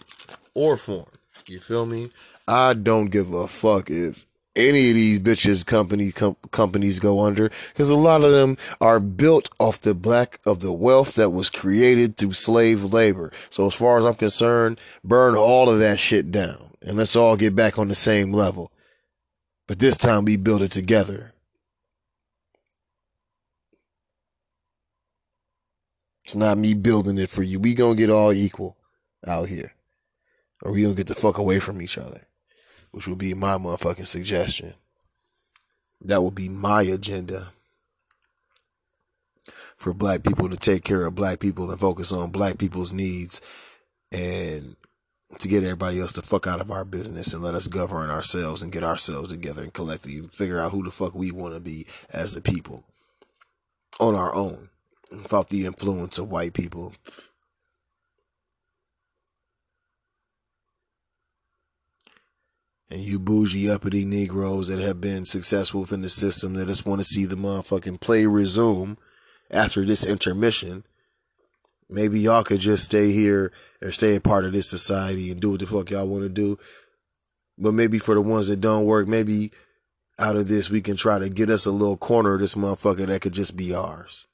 or 0.53 0.77
form. 0.77 1.07
You 1.47 1.59
feel 1.59 1.85
me? 1.85 2.11
I 2.47 2.73
don't 2.73 3.11
give 3.11 3.33
a 3.33 3.47
fuck 3.47 3.89
if 3.89 4.25
any 4.55 4.89
of 4.89 4.95
these 4.95 5.19
bitches 5.19 5.65
company 5.65 6.11
com- 6.11 6.35
companies 6.51 6.99
go 6.99 7.21
under 7.21 7.49
because 7.69 7.89
a 7.89 7.95
lot 7.95 8.23
of 8.23 8.31
them 8.31 8.57
are 8.81 8.99
built 8.99 9.49
off 9.59 9.81
the 9.81 9.93
black 9.93 10.39
of 10.45 10.59
the 10.59 10.73
wealth 10.73 11.15
that 11.15 11.29
was 11.29 11.49
created 11.49 12.17
through 12.17 12.33
slave 12.33 12.83
labor. 12.93 13.31
So 13.49 13.65
as 13.67 13.73
far 13.73 13.97
as 13.97 14.05
I'm 14.05 14.15
concerned, 14.15 14.79
burn 15.03 15.35
all 15.35 15.69
of 15.69 15.79
that 15.79 15.99
shit 15.99 16.31
down 16.31 16.71
and 16.81 16.97
let's 16.97 17.15
all 17.15 17.37
get 17.37 17.55
back 17.55 17.79
on 17.79 17.87
the 17.87 17.95
same 17.95 18.33
level. 18.33 18.71
But 19.67 19.79
this 19.79 19.95
time 19.95 20.25
we 20.25 20.35
build 20.35 20.61
it 20.61 20.71
together. 20.71 21.33
It's 26.25 26.35
not 26.35 26.57
me 26.57 26.73
building 26.73 27.17
it 27.17 27.29
for 27.29 27.43
you. 27.43 27.59
We 27.59 27.73
gonna 27.73 27.95
get 27.95 28.09
all 28.09 28.33
equal 28.33 28.77
out 29.25 29.49
here. 29.49 29.73
Or 30.61 30.71
we 30.71 30.83
gonna 30.83 30.93
get 30.93 31.07
the 31.07 31.15
fuck 31.15 31.37
away 31.37 31.59
from 31.59 31.81
each 31.81 31.97
other 31.97 32.27
which 32.91 33.07
would 33.07 33.17
be 33.17 33.33
my 33.33 33.57
motherfucking 33.57 34.07
suggestion. 34.07 34.73
That 36.01 36.23
would 36.23 36.35
be 36.35 36.49
my 36.49 36.81
agenda 36.83 37.51
for 39.77 39.93
black 39.93 40.23
people 40.23 40.47
to 40.49 40.57
take 40.57 40.83
care 40.83 41.05
of 41.05 41.15
black 41.15 41.39
people 41.39 41.69
and 41.69 41.79
focus 41.79 42.11
on 42.11 42.29
black 42.29 42.57
people's 42.57 42.93
needs 42.93 43.41
and 44.11 44.75
to 45.39 45.47
get 45.47 45.63
everybody 45.63 45.99
else 45.99 46.11
to 46.13 46.21
fuck 46.21 46.45
out 46.45 46.61
of 46.61 46.69
our 46.69 46.85
business 46.85 47.33
and 47.33 47.41
let 47.41 47.55
us 47.55 47.67
govern 47.67 48.09
ourselves 48.09 48.61
and 48.61 48.71
get 48.71 48.83
ourselves 48.83 49.29
together 49.29 49.63
and 49.63 49.73
collectively 49.73 50.21
figure 50.27 50.59
out 50.59 50.71
who 50.71 50.83
the 50.83 50.91
fuck 50.91 51.15
we 51.15 51.31
want 51.31 51.55
to 51.55 51.59
be 51.59 51.85
as 52.13 52.35
a 52.35 52.41
people 52.41 52.83
on 53.99 54.13
our 54.13 54.33
own 54.35 54.69
without 55.11 55.49
the 55.49 55.65
influence 55.65 56.17
of 56.17 56.29
white 56.29 56.53
people 56.53 56.93
and 62.91 62.99
you 63.01 63.17
bougie 63.17 63.69
uppity 63.69 64.03
Negroes 64.03 64.67
that 64.67 64.79
have 64.79 64.99
been 64.99 65.25
successful 65.25 65.81
within 65.81 66.01
the 66.01 66.09
system 66.09 66.53
that 66.53 66.67
just 66.67 66.85
want 66.85 66.99
to 66.99 67.05
see 67.05 67.25
the 67.25 67.37
motherfucking 67.37 68.01
play 68.01 68.25
resume 68.25 68.97
after 69.49 69.85
this 69.85 70.05
intermission. 70.05 70.83
Maybe 71.89 72.19
y'all 72.19 72.43
could 72.43 72.59
just 72.59 72.83
stay 72.83 73.13
here 73.13 73.53
or 73.81 73.91
stay 73.91 74.15
a 74.15 74.21
part 74.21 74.43
of 74.43 74.51
this 74.51 74.69
society 74.69 75.31
and 75.31 75.39
do 75.39 75.51
what 75.51 75.61
the 75.61 75.65
fuck 75.65 75.89
y'all 75.89 76.07
want 76.07 76.23
to 76.23 76.29
do. 76.29 76.57
But 77.57 77.73
maybe 77.73 77.97
for 77.97 78.13
the 78.13 78.21
ones 78.21 78.49
that 78.49 78.61
don't 78.61 78.85
work, 78.85 79.07
maybe 79.07 79.51
out 80.19 80.35
of 80.35 80.49
this 80.49 80.69
we 80.69 80.81
can 80.81 80.97
try 80.97 81.17
to 81.19 81.29
get 81.29 81.49
us 81.49 81.65
a 81.65 81.71
little 81.71 81.97
corner 81.97 82.35
of 82.35 82.41
this 82.41 82.55
motherfucker 82.55 83.07
that 83.07 83.21
could 83.21 83.33
just 83.33 83.55
be 83.55 83.73
ours. 83.73 84.27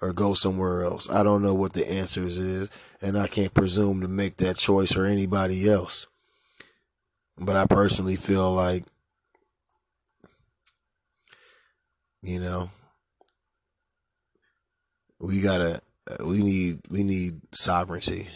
Or 0.00 0.12
go 0.12 0.34
somewhere 0.34 0.84
else. 0.84 1.10
I 1.10 1.24
don't 1.24 1.42
know 1.42 1.54
what 1.54 1.72
the 1.72 1.90
answers 1.90 2.38
is, 2.38 2.70
and 3.02 3.18
I 3.18 3.26
can't 3.26 3.52
presume 3.52 4.00
to 4.02 4.08
make 4.08 4.36
that 4.36 4.56
choice 4.56 4.92
for 4.92 5.04
anybody 5.04 5.68
else. 5.68 6.06
But 7.40 7.56
I 7.56 7.66
personally 7.66 8.16
feel 8.16 8.52
like, 8.52 8.84
you 12.20 12.40
know, 12.40 12.70
we 15.20 15.40
gotta, 15.40 15.80
we 16.24 16.42
need, 16.42 16.80
we 16.90 17.04
need 17.04 17.40
sovereignty. 17.52 18.28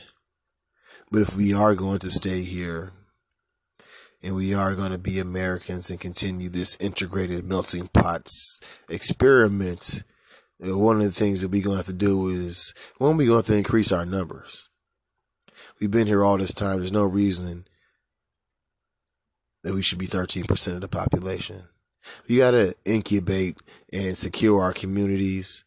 But 1.11 1.23
if 1.23 1.37
we 1.37 1.53
are 1.53 1.75
going 1.75 1.99
to 1.99 2.11
stay 2.11 2.43
here 2.43 2.93
and 4.23 4.37
we 4.37 4.55
are 4.55 4.75
going 4.77 4.93
to 4.93 4.99
be 4.99 5.19
Americans 5.19 5.91
and 5.91 6.01
continue 6.01 6.49
this 6.49 6.77
integrated 6.77 7.45
melting 7.45 7.89
pots 7.89 8.61
experiment, 8.89 10.05
one 10.61 10.99
of 10.99 11.03
the 11.03 11.11
things 11.11 11.43
that 11.43 11.51
we're 11.51 11.65
going 11.65 11.75
to 11.75 11.79
have 11.79 11.87
to 11.87 11.93
do 11.93 12.29
is, 12.29 12.73
one, 12.99 13.17
we're 13.17 13.27
going 13.27 13.43
to 13.43 13.53
to 13.53 13.59
increase 13.59 13.91
our 13.91 14.07
numbers. 14.07 14.69
We've 15.81 15.91
been 15.91 16.07
here 16.07 16.23
all 16.23 16.39
this 16.39 16.55
time. 16.55 16.79
There's 16.79 16.93
no 16.93 17.05
reason 17.05 17.67
that 19.63 19.75
we 19.75 19.83
should 19.83 19.99
be 19.99 20.07
13% 20.07 20.75
of 20.75 20.81
the 20.81 20.89
population. 20.89 21.63
We 22.29 22.39
got 22.39 22.53
to 22.53 22.75
incubate 22.85 23.59
and 23.93 24.19
secure 24.19 24.61
our 24.61 24.73
communities 24.73 25.65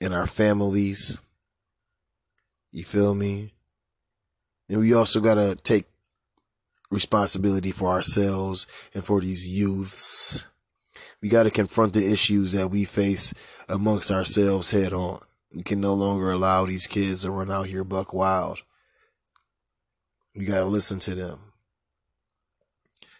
and 0.00 0.14
our 0.14 0.26
families. 0.26 1.20
You 2.70 2.84
feel 2.84 3.14
me? 3.14 3.52
And 4.68 4.80
we 4.80 4.94
also 4.94 5.20
got 5.20 5.34
to 5.34 5.56
take 5.56 5.86
responsibility 6.90 7.72
for 7.72 7.88
ourselves 7.88 8.66
and 8.94 9.04
for 9.04 9.20
these 9.20 9.48
youths. 9.48 10.46
We 11.20 11.28
got 11.28 11.44
to 11.44 11.50
confront 11.50 11.94
the 11.94 12.12
issues 12.12 12.52
that 12.52 12.68
we 12.68 12.84
face 12.84 13.34
amongst 13.68 14.12
ourselves 14.12 14.70
head 14.70 14.92
on. 14.92 15.20
We 15.52 15.62
can 15.62 15.80
no 15.80 15.94
longer 15.94 16.30
allow 16.30 16.66
these 16.66 16.86
kids 16.86 17.22
to 17.22 17.30
run 17.30 17.50
out 17.50 17.66
here 17.66 17.82
buck 17.82 18.12
wild. 18.12 18.60
We 20.36 20.44
got 20.44 20.60
to 20.60 20.66
listen 20.66 21.00
to 21.00 21.14
them 21.16 21.47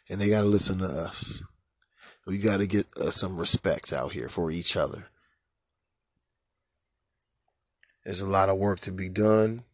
and 0.09 0.20
they 0.20 0.28
got 0.28 0.40
to 0.40 0.47
listen 0.47 0.78
to 0.78 0.86
us. 0.86 1.43
We 2.26 2.39
got 2.39 2.59
to 2.59 2.66
get 2.66 2.86
uh, 3.01 3.10
some 3.10 3.39
respect 3.39 3.93
out 3.93 4.12
here 4.12 4.28
for 4.28 4.51
each 4.51 4.76
other. 4.76 5.09
There's 8.05 8.20
a 8.20 8.28
lot 8.28 8.48
of 8.48 8.59
work 8.59 8.80
to 8.80 8.93
be 8.93 9.09
done, 9.09 9.64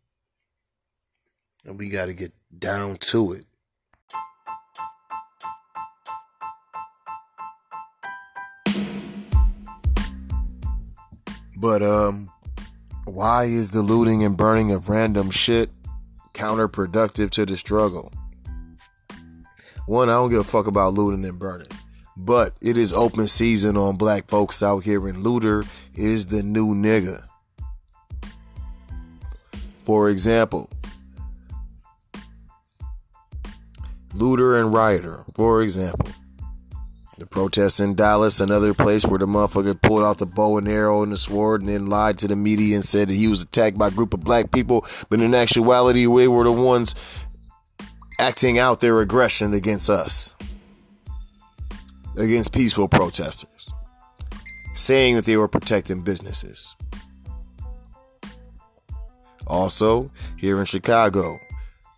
and 1.65 1.78
we 1.78 1.89
got 1.89 2.06
to 2.06 2.15
get 2.15 2.32
down 2.56 2.97
to 2.97 3.32
it. 3.32 3.47
But 11.56 11.82
um 11.82 12.31
why 13.06 13.44
is 13.44 13.70
the 13.70 13.81
looting 13.81 14.23
and 14.23 14.36
burning 14.36 14.70
of 14.73 14.89
random 14.89 15.31
shit 15.31 15.70
counterproductive 16.35 17.31
to 17.31 17.47
the 17.47 17.56
struggle? 17.56 18.12
One, 19.86 20.09
I 20.09 20.12
don't 20.12 20.31
give 20.31 20.40
a 20.40 20.44
fuck 20.44 20.66
about 20.66 20.94
looting 20.94 21.24
and 21.24 21.39
burning. 21.39 21.69
But 22.16 22.55
it 22.61 22.77
is 22.77 22.93
open 22.93 23.27
season 23.27 23.77
on 23.77 23.97
black 23.97 24.28
folks 24.28 24.62
out 24.62 24.85
here, 24.85 25.06
and 25.09 25.23
looter 25.23 25.65
is 25.94 26.28
the 26.28 26.43
new 26.43 26.74
nigga. 26.74 27.23
For 29.85 30.09
example, 30.09 30.70
looter 34.15 34.59
and 34.61 34.73
rioter, 34.73 35.24
for 35.35 35.62
example. 35.62 36.09
The 37.16 37.27
protests 37.27 37.78
in 37.78 37.94
Dallas, 37.94 38.40
another 38.40 38.74
place 38.74 39.06
where 39.06 39.20
the 39.20 39.27
motherfucker 39.27 39.81
pulled 39.81 40.02
out 40.02 40.19
the 40.19 40.27
bow 40.27 40.59
and 40.59 40.66
arrow 40.66 41.05
and 41.05 41.12
the 41.12 41.16
sword 41.16 41.61
and 41.61 41.70
then 41.70 41.86
lied 41.86 42.19
to 42.19 42.28
the 42.28 42.35
media 42.35 42.74
and 42.74 42.85
said 42.85 43.09
that 43.09 43.15
he 43.15 43.28
was 43.28 43.43
attacked 43.43 43.78
by 43.78 43.86
a 43.86 43.93
group 43.93 44.15
of 44.15 44.24
black 44.24 44.51
people, 44.51 44.85
but 45.09 45.20
in 45.20 45.32
actuality, 45.32 46.09
we 46.09 46.27
were 46.27 46.43
the 46.43 46.51
ones 46.51 46.97
acting 48.19 48.59
out 48.59 48.81
their 48.81 49.01
aggression 49.01 49.55
against 49.55 49.91
us, 49.91 50.35
against 52.16 52.53
peaceful 52.53 52.89
protesters, 52.89 53.70
saying 54.74 55.15
that 55.16 55.24
they 55.24 55.36
were 55.36 55.49
protecting 55.49 56.03
businesses. 56.03 56.77
Also, 59.47 60.11
here 60.36 60.59
in 60.59 60.65
Chicago, 60.65 61.39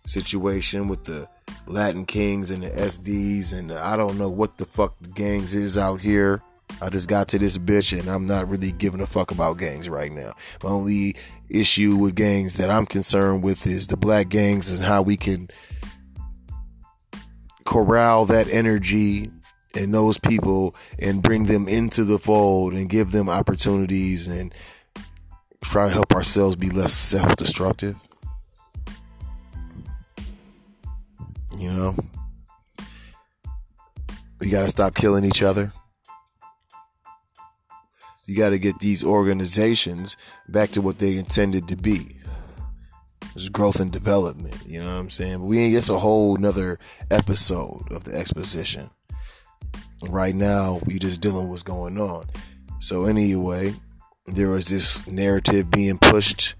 situation 0.05 0.87
with 0.87 1.03
the 1.05 1.27
Latin 1.65 2.05
Kings 2.05 2.51
and 2.51 2.63
the 2.63 2.69
SDs, 2.69 3.57
and 3.57 3.71
I 3.71 3.95
don't 3.97 4.17
know 4.17 4.29
what 4.29 4.57
the 4.57 4.65
fuck 4.65 4.95
the 5.01 5.09
gangs 5.09 5.53
is 5.53 5.77
out 5.77 6.01
here. 6.01 6.41
I 6.81 6.89
just 6.89 7.09
got 7.09 7.27
to 7.29 7.39
this 7.39 7.57
bitch 7.57 7.97
and 7.97 8.07
I'm 8.09 8.25
not 8.25 8.47
really 8.49 8.71
giving 8.71 9.01
a 9.01 9.07
fuck 9.07 9.31
about 9.31 9.57
gangs 9.57 9.89
right 9.89 10.11
now. 10.11 10.33
My 10.63 10.69
only 10.69 11.15
issue 11.49 11.95
with 11.95 12.15
gangs 12.15 12.57
that 12.57 12.69
I'm 12.69 12.85
concerned 12.85 13.43
with 13.43 13.65
is 13.65 13.87
the 13.87 13.97
black 13.97 14.29
gangs 14.29 14.77
and 14.77 14.85
how 14.85 15.01
we 15.01 15.17
can 15.17 15.49
corral 17.67 18.25
that 18.25 18.47
energy 18.47 19.29
and 19.75 19.93
those 19.93 20.17
people 20.17 20.73
and 20.99 21.21
bring 21.21 21.47
them 21.47 21.67
into 21.67 22.05
the 22.05 22.17
fold 22.17 22.71
and 22.71 22.89
give 22.89 23.11
them 23.11 23.27
opportunities 23.27 24.25
and 24.25 24.53
try 25.61 25.89
to 25.89 25.93
help 25.93 26.13
ourselves 26.15 26.55
be 26.55 26.69
less 26.69 26.93
self-destructive. 26.93 27.97
You 31.57 31.69
know, 31.69 31.95
we 34.39 34.49
got 34.49 34.61
to 34.61 34.69
stop 34.69 34.95
killing 34.95 35.25
each 35.25 35.43
other. 35.43 35.73
You 38.25 38.37
got 38.37 38.51
to 38.51 38.59
get 38.59 38.79
these 38.79 39.03
organizations 39.03 40.15
back 40.47 40.69
to 40.71 40.81
what 40.81 40.99
they 40.99 41.17
intended 41.17 41.67
to 41.67 41.75
be. 41.75 42.16
There's 43.33 43.49
growth 43.49 43.79
and 43.79 43.91
development, 43.91 44.55
you 44.65 44.79
know 44.79 44.85
what 44.85 44.99
I'm 44.99 45.09
saying? 45.09 45.39
But 45.39 45.45
we 45.45 45.59
ain't, 45.59 45.77
it's 45.77 45.89
a 45.89 45.99
whole 45.99 46.37
nother 46.37 46.79
episode 47.11 47.91
of 47.91 48.03
the 48.03 48.17
exposition. 48.17 48.89
Right 50.09 50.35
now, 50.35 50.79
we 50.85 50.99
just 50.99 51.21
dealing 51.21 51.43
with 51.43 51.49
what's 51.49 51.63
going 51.63 51.99
on. 51.99 52.27
So 52.79 53.05
anyway, 53.05 53.75
there 54.25 54.49
was 54.49 54.67
this 54.67 55.05
narrative 55.07 55.71
being 55.71 55.97
pushed 55.97 56.55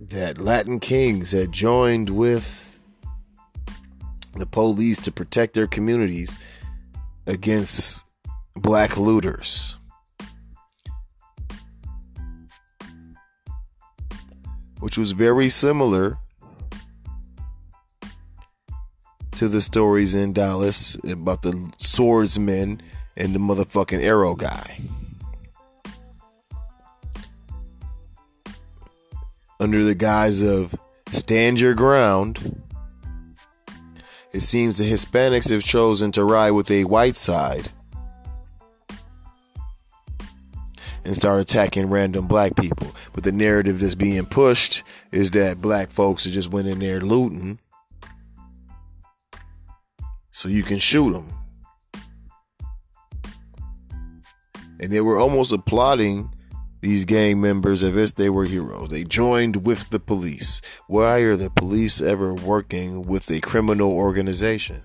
that 0.00 0.38
Latin 0.38 0.78
kings 0.78 1.32
had 1.32 1.50
joined 1.50 2.10
with 2.10 2.80
the 4.34 4.46
police 4.46 4.98
to 4.98 5.10
protect 5.10 5.54
their 5.54 5.66
communities 5.66 6.38
against 7.26 8.04
black 8.54 8.96
looters. 8.96 9.76
Which 14.86 14.98
was 14.98 15.10
very 15.10 15.48
similar 15.48 16.16
to 19.32 19.48
the 19.48 19.60
stories 19.60 20.14
in 20.14 20.32
Dallas 20.32 20.96
about 21.10 21.42
the 21.42 21.72
swordsman 21.76 22.80
and 23.16 23.34
the 23.34 23.40
motherfucking 23.40 24.00
arrow 24.00 24.36
guy. 24.36 24.78
Under 29.58 29.82
the 29.82 29.96
guise 29.96 30.40
of 30.40 30.76
stand 31.10 31.58
your 31.58 31.74
ground, 31.74 32.62
it 34.30 34.42
seems 34.42 34.78
the 34.78 34.88
Hispanics 34.88 35.50
have 35.50 35.64
chosen 35.64 36.12
to 36.12 36.22
ride 36.22 36.52
with 36.52 36.70
a 36.70 36.84
white 36.84 37.16
side 37.16 37.70
and 41.06 41.14
start 41.16 41.40
attacking 41.40 41.88
random 41.88 42.26
black 42.26 42.56
people. 42.56 42.88
But 43.14 43.22
the 43.22 43.32
narrative 43.32 43.78
that's 43.78 43.94
being 43.94 44.26
pushed 44.26 44.82
is 45.12 45.30
that 45.30 45.62
black 45.62 45.90
folks 45.90 46.26
are 46.26 46.30
just 46.30 46.50
went 46.50 46.66
in 46.66 46.80
there 46.80 47.00
looting 47.00 47.60
so 50.30 50.48
you 50.48 50.64
can 50.64 50.78
shoot 50.78 51.12
them. 51.12 51.30
And 54.80 54.92
they 54.92 55.00
were 55.00 55.16
almost 55.16 55.52
applauding 55.52 56.30
these 56.80 57.04
gang 57.04 57.40
members 57.40 57.82
as 57.82 57.96
if 57.96 58.14
they 58.16 58.28
were 58.28 58.44
heroes. 58.44 58.88
They 58.90 59.04
joined 59.04 59.64
with 59.64 59.88
the 59.90 60.00
police. 60.00 60.60
Why 60.88 61.20
are 61.20 61.36
the 61.36 61.50
police 61.50 62.02
ever 62.02 62.34
working 62.34 63.06
with 63.06 63.30
a 63.30 63.40
criminal 63.40 63.92
organization? 63.92 64.82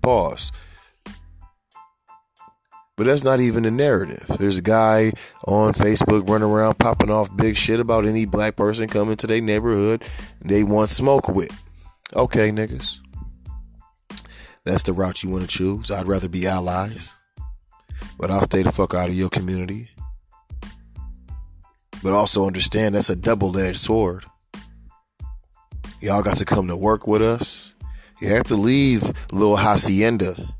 Pause. 0.00 0.50
But 3.02 3.08
that's 3.08 3.24
not 3.24 3.40
even 3.40 3.64
the 3.64 3.70
narrative. 3.72 4.24
There's 4.38 4.58
a 4.58 4.62
guy 4.62 5.10
on 5.48 5.72
Facebook 5.72 6.30
running 6.30 6.48
around 6.48 6.78
popping 6.78 7.10
off 7.10 7.36
big 7.36 7.56
shit 7.56 7.80
about 7.80 8.06
any 8.06 8.26
black 8.26 8.54
person 8.54 8.86
coming 8.86 9.16
to 9.16 9.26
their 9.26 9.40
neighborhood 9.40 10.04
they 10.40 10.62
want 10.62 10.88
smoke 10.88 11.26
with. 11.26 11.50
Okay, 12.14 12.52
niggas. 12.52 13.00
That's 14.64 14.84
the 14.84 14.92
route 14.92 15.24
you 15.24 15.30
want 15.30 15.42
to 15.42 15.48
choose. 15.48 15.90
I'd 15.90 16.06
rather 16.06 16.28
be 16.28 16.46
allies. 16.46 17.16
But 18.20 18.30
I'll 18.30 18.42
stay 18.42 18.62
the 18.62 18.70
fuck 18.70 18.94
out 18.94 19.08
of 19.08 19.16
your 19.16 19.30
community. 19.30 19.90
But 22.04 22.12
also 22.12 22.46
understand 22.46 22.94
that's 22.94 23.10
a 23.10 23.16
double 23.16 23.58
edged 23.58 23.80
sword. 23.80 24.26
Y'all 26.00 26.22
got 26.22 26.36
to 26.36 26.44
come 26.44 26.68
to 26.68 26.76
work 26.76 27.08
with 27.08 27.20
us. 27.20 27.74
You 28.20 28.28
have 28.28 28.44
to 28.44 28.54
leave 28.54 29.02
little 29.32 29.56
hacienda 29.56 30.54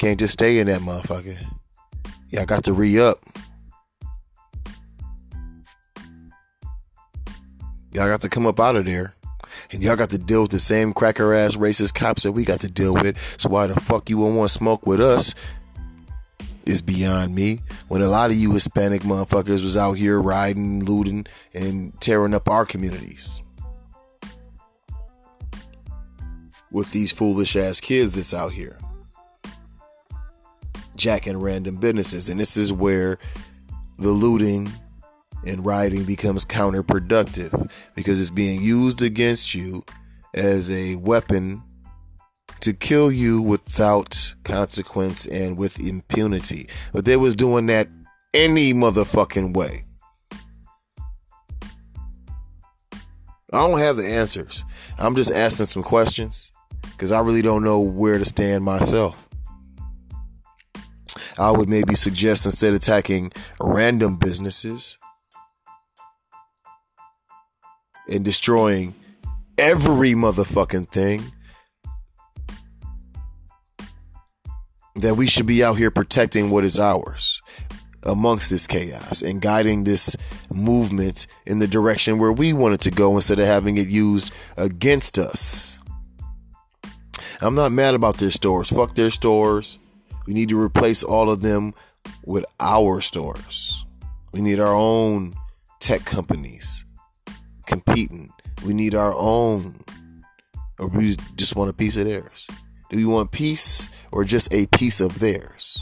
can't 0.00 0.18
just 0.18 0.32
stay 0.32 0.58
in 0.58 0.66
that 0.66 0.80
motherfucker. 0.80 1.36
Y'all 2.30 2.46
got 2.46 2.64
to 2.64 2.72
re 2.72 2.98
up. 2.98 3.22
Y'all 7.92 8.08
got 8.08 8.22
to 8.22 8.30
come 8.30 8.46
up 8.46 8.58
out 8.58 8.76
of 8.76 8.86
there. 8.86 9.14
And 9.72 9.82
y'all 9.82 9.96
got 9.96 10.08
to 10.10 10.18
deal 10.18 10.40
with 10.40 10.52
the 10.52 10.58
same 10.58 10.94
cracker 10.94 11.34
ass 11.34 11.56
racist 11.56 11.92
cops 11.92 12.22
that 12.22 12.32
we 12.32 12.46
got 12.46 12.60
to 12.60 12.68
deal 12.68 12.94
with. 12.94 13.18
So 13.38 13.50
why 13.50 13.66
the 13.66 13.78
fuck 13.78 14.08
you 14.08 14.16
won't 14.16 14.36
want 14.36 14.48
to 14.48 14.54
smoke 14.54 14.86
with 14.86 15.02
us 15.02 15.34
is 16.64 16.80
beyond 16.80 17.34
me. 17.34 17.60
When 17.88 18.00
a 18.00 18.08
lot 18.08 18.30
of 18.30 18.36
you 18.36 18.52
Hispanic 18.52 19.02
motherfuckers 19.02 19.62
was 19.62 19.76
out 19.76 19.94
here 19.94 20.18
riding, 20.18 20.82
looting, 20.82 21.26
and 21.52 21.92
tearing 22.00 22.32
up 22.32 22.48
our 22.48 22.64
communities. 22.64 23.42
With 26.72 26.90
these 26.90 27.12
foolish 27.12 27.54
ass 27.54 27.80
kids 27.80 28.14
that's 28.14 28.32
out 28.32 28.52
here 28.52 28.78
jacking 31.00 31.40
random 31.40 31.76
businesses. 31.76 32.28
And 32.28 32.38
this 32.38 32.56
is 32.56 32.72
where 32.72 33.18
the 33.98 34.10
looting 34.10 34.70
and 35.46 35.64
rioting 35.64 36.04
becomes 36.04 36.44
counterproductive 36.44 37.70
because 37.94 38.20
it's 38.20 38.30
being 38.30 38.60
used 38.60 39.02
against 39.02 39.54
you 39.54 39.82
as 40.34 40.70
a 40.70 40.96
weapon 40.96 41.62
to 42.60 42.74
kill 42.74 43.10
you 43.10 43.40
without 43.40 44.34
consequence 44.44 45.24
and 45.26 45.56
with 45.56 45.80
impunity. 45.80 46.68
But 46.92 47.06
they 47.06 47.16
was 47.16 47.34
doing 47.34 47.66
that 47.66 47.88
any 48.34 48.74
motherfucking 48.74 49.56
way. 49.56 49.86
I 53.52 53.66
don't 53.66 53.78
have 53.78 53.96
the 53.96 54.06
answers. 54.06 54.64
I'm 54.98 55.16
just 55.16 55.32
asking 55.32 55.66
some 55.66 55.82
questions 55.82 56.52
because 56.82 57.10
I 57.10 57.20
really 57.20 57.42
don't 57.42 57.64
know 57.64 57.80
where 57.80 58.18
to 58.18 58.24
stand 58.24 58.62
myself. 58.62 59.29
I 61.38 61.50
would 61.50 61.68
maybe 61.68 61.94
suggest 61.94 62.44
instead 62.44 62.74
attacking 62.74 63.32
random 63.60 64.16
businesses 64.16 64.98
and 68.08 68.24
destroying 68.24 68.94
every 69.58 70.12
motherfucking 70.12 70.88
thing, 70.88 71.32
that 74.96 75.16
we 75.16 75.26
should 75.26 75.46
be 75.46 75.62
out 75.62 75.78
here 75.78 75.90
protecting 75.90 76.50
what 76.50 76.64
is 76.64 76.78
ours 76.78 77.40
amongst 78.04 78.50
this 78.50 78.66
chaos 78.66 79.22
and 79.22 79.40
guiding 79.40 79.84
this 79.84 80.16
movement 80.52 81.26
in 81.46 81.58
the 81.58 81.66
direction 81.66 82.18
where 82.18 82.32
we 82.32 82.52
want 82.52 82.74
it 82.74 82.80
to 82.80 82.90
go 82.90 83.14
instead 83.14 83.38
of 83.38 83.46
having 83.46 83.76
it 83.76 83.88
used 83.88 84.32
against 84.56 85.18
us. 85.18 85.78
I'm 87.40 87.54
not 87.54 87.72
mad 87.72 87.94
about 87.94 88.18
their 88.18 88.30
stores. 88.30 88.68
Fuck 88.68 88.94
their 88.94 89.10
stores. 89.10 89.78
We 90.26 90.34
need 90.34 90.48
to 90.50 90.60
replace 90.60 91.02
all 91.02 91.30
of 91.30 91.40
them 91.40 91.74
with 92.24 92.44
our 92.58 93.00
stores. 93.00 93.84
We 94.32 94.40
need 94.40 94.60
our 94.60 94.74
own 94.74 95.34
tech 95.80 96.04
companies 96.04 96.84
competing. 97.66 98.30
We 98.64 98.74
need 98.74 98.94
our 98.94 99.14
own, 99.14 99.76
or 100.78 100.88
we 100.88 101.16
just 101.36 101.56
want 101.56 101.70
a 101.70 101.72
piece 101.72 101.96
of 101.96 102.04
theirs. 102.04 102.46
Do 102.90 102.96
we 102.96 103.04
want 103.04 103.30
peace 103.30 103.88
or 104.12 104.24
just 104.24 104.52
a 104.52 104.66
piece 104.66 105.00
of 105.00 105.18
theirs? 105.18 105.80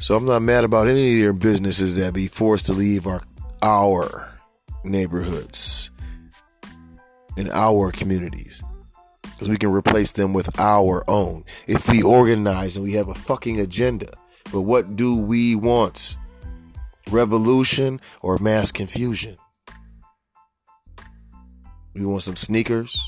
So 0.00 0.16
I'm 0.16 0.24
not 0.24 0.42
mad 0.42 0.64
about 0.64 0.86
any 0.86 1.14
of 1.14 1.18
their 1.20 1.32
businesses 1.32 1.96
that 1.96 2.14
be 2.14 2.28
forced 2.28 2.66
to 2.66 2.72
leave 2.72 3.06
our 3.06 3.22
our 3.60 4.32
neighborhoods 4.84 5.90
in 7.38 7.48
our 7.52 7.92
communities 7.92 8.62
because 9.22 9.48
we 9.48 9.56
can 9.56 9.70
replace 9.70 10.10
them 10.12 10.32
with 10.32 10.58
our 10.58 11.08
own 11.08 11.44
if 11.68 11.88
we 11.88 12.02
organize 12.02 12.76
and 12.76 12.84
we 12.84 12.92
have 12.94 13.08
a 13.08 13.14
fucking 13.14 13.60
agenda. 13.60 14.08
But 14.52 14.62
what 14.62 14.96
do 14.96 15.16
we 15.16 15.54
want? 15.54 16.18
Revolution 17.10 18.00
or 18.22 18.38
mass 18.38 18.72
confusion? 18.72 19.36
We 21.94 22.04
want 22.04 22.24
some 22.24 22.36
sneakers. 22.36 23.00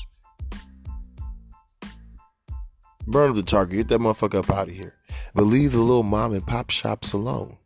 Burn 3.05 3.31
up 3.31 3.35
the 3.35 3.43
target. 3.43 3.77
Get 3.77 3.87
that 3.89 3.99
motherfucker 3.99 4.39
up 4.39 4.49
out 4.49 4.69
of 4.69 4.73
here. 4.73 4.95
But 5.35 5.43
leave 5.43 5.73
the 5.73 5.79
little 5.79 6.03
mom 6.03 6.33
and 6.33 6.45
pop 6.45 6.69
shops 6.69 7.11
alone. 7.13 7.57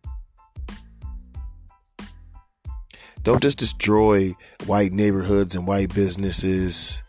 Don't 3.26 3.42
just 3.42 3.60
destroy 3.60 4.32
white 4.66 4.94
neighborhoods 4.94 5.56
and 5.56 5.68
white 5.68 5.94
businesses 5.94 7.04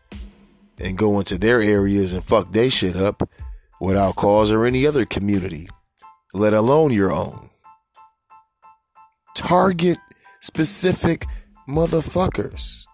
and 0.78 0.98
go 0.98 1.20
into 1.20 1.38
their 1.38 1.60
areas 1.60 2.12
and 2.12 2.24
fuck 2.24 2.50
they 2.50 2.68
shit 2.68 2.96
up 2.96 3.30
without 3.80 4.16
cause 4.16 4.50
or 4.50 4.66
any 4.66 4.84
other 4.84 5.04
community 5.04 5.68
let 6.36 6.52
alone 6.52 6.92
your 6.92 7.10
own. 7.10 7.48
Target 9.34 9.98
specific 10.40 11.24
motherfuckers 11.68 12.84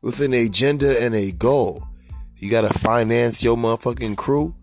with 0.00 0.20
an 0.20 0.32
agenda 0.32 1.02
and 1.02 1.14
a 1.14 1.32
goal. 1.32 1.84
You 2.36 2.50
gotta 2.50 2.72
finance 2.78 3.42
your 3.42 3.56
motherfucking 3.56 4.16
crew. 4.16 4.54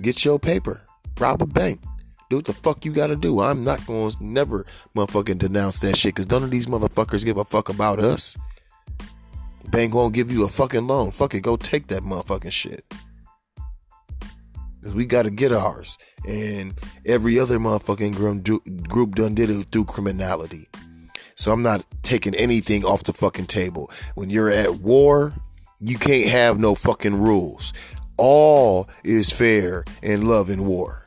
Get 0.00 0.24
your 0.24 0.38
paper. 0.38 0.82
Rob 1.18 1.42
a 1.42 1.46
bank. 1.46 1.80
Do 2.34 2.38
what 2.38 2.46
the 2.46 2.52
fuck 2.52 2.84
you 2.84 2.90
gotta 2.90 3.14
do. 3.14 3.38
I'm 3.38 3.62
not 3.62 3.78
to 3.86 4.10
never 4.18 4.66
motherfucking 4.96 5.38
denounce 5.38 5.78
that 5.78 5.96
shit 5.96 6.16
because 6.16 6.28
none 6.28 6.42
of 6.42 6.50
these 6.50 6.66
motherfuckers 6.66 7.24
give 7.24 7.36
a 7.36 7.44
fuck 7.44 7.68
about 7.68 8.00
us. 8.00 8.36
Bank 9.70 9.94
won't 9.94 10.14
give 10.14 10.32
you 10.32 10.44
a 10.44 10.48
fucking 10.48 10.84
loan. 10.84 11.12
Fuck 11.12 11.36
it, 11.36 11.42
go 11.42 11.56
take 11.56 11.86
that 11.86 12.02
motherfucking 12.02 12.50
shit. 12.50 12.84
Cause 14.82 14.94
we 14.94 15.06
gotta 15.06 15.30
get 15.30 15.52
ours. 15.52 15.96
And 16.26 16.76
every 17.06 17.38
other 17.38 17.60
motherfucking 17.60 18.16
group, 18.16 18.88
group 18.88 19.14
done 19.14 19.36
did 19.36 19.48
it 19.48 19.68
through 19.70 19.84
criminality. 19.84 20.68
So 21.36 21.52
I'm 21.52 21.62
not 21.62 21.84
taking 22.02 22.34
anything 22.34 22.84
off 22.84 23.04
the 23.04 23.12
fucking 23.12 23.46
table. 23.46 23.92
When 24.16 24.28
you're 24.28 24.50
at 24.50 24.80
war, 24.80 25.34
you 25.78 25.98
can't 25.98 26.28
have 26.30 26.58
no 26.58 26.74
fucking 26.74 27.14
rules. 27.14 27.72
All 28.16 28.88
is 29.04 29.30
fair 29.30 29.84
in 30.02 30.26
love 30.26 30.50
and 30.50 30.66
war. 30.66 31.03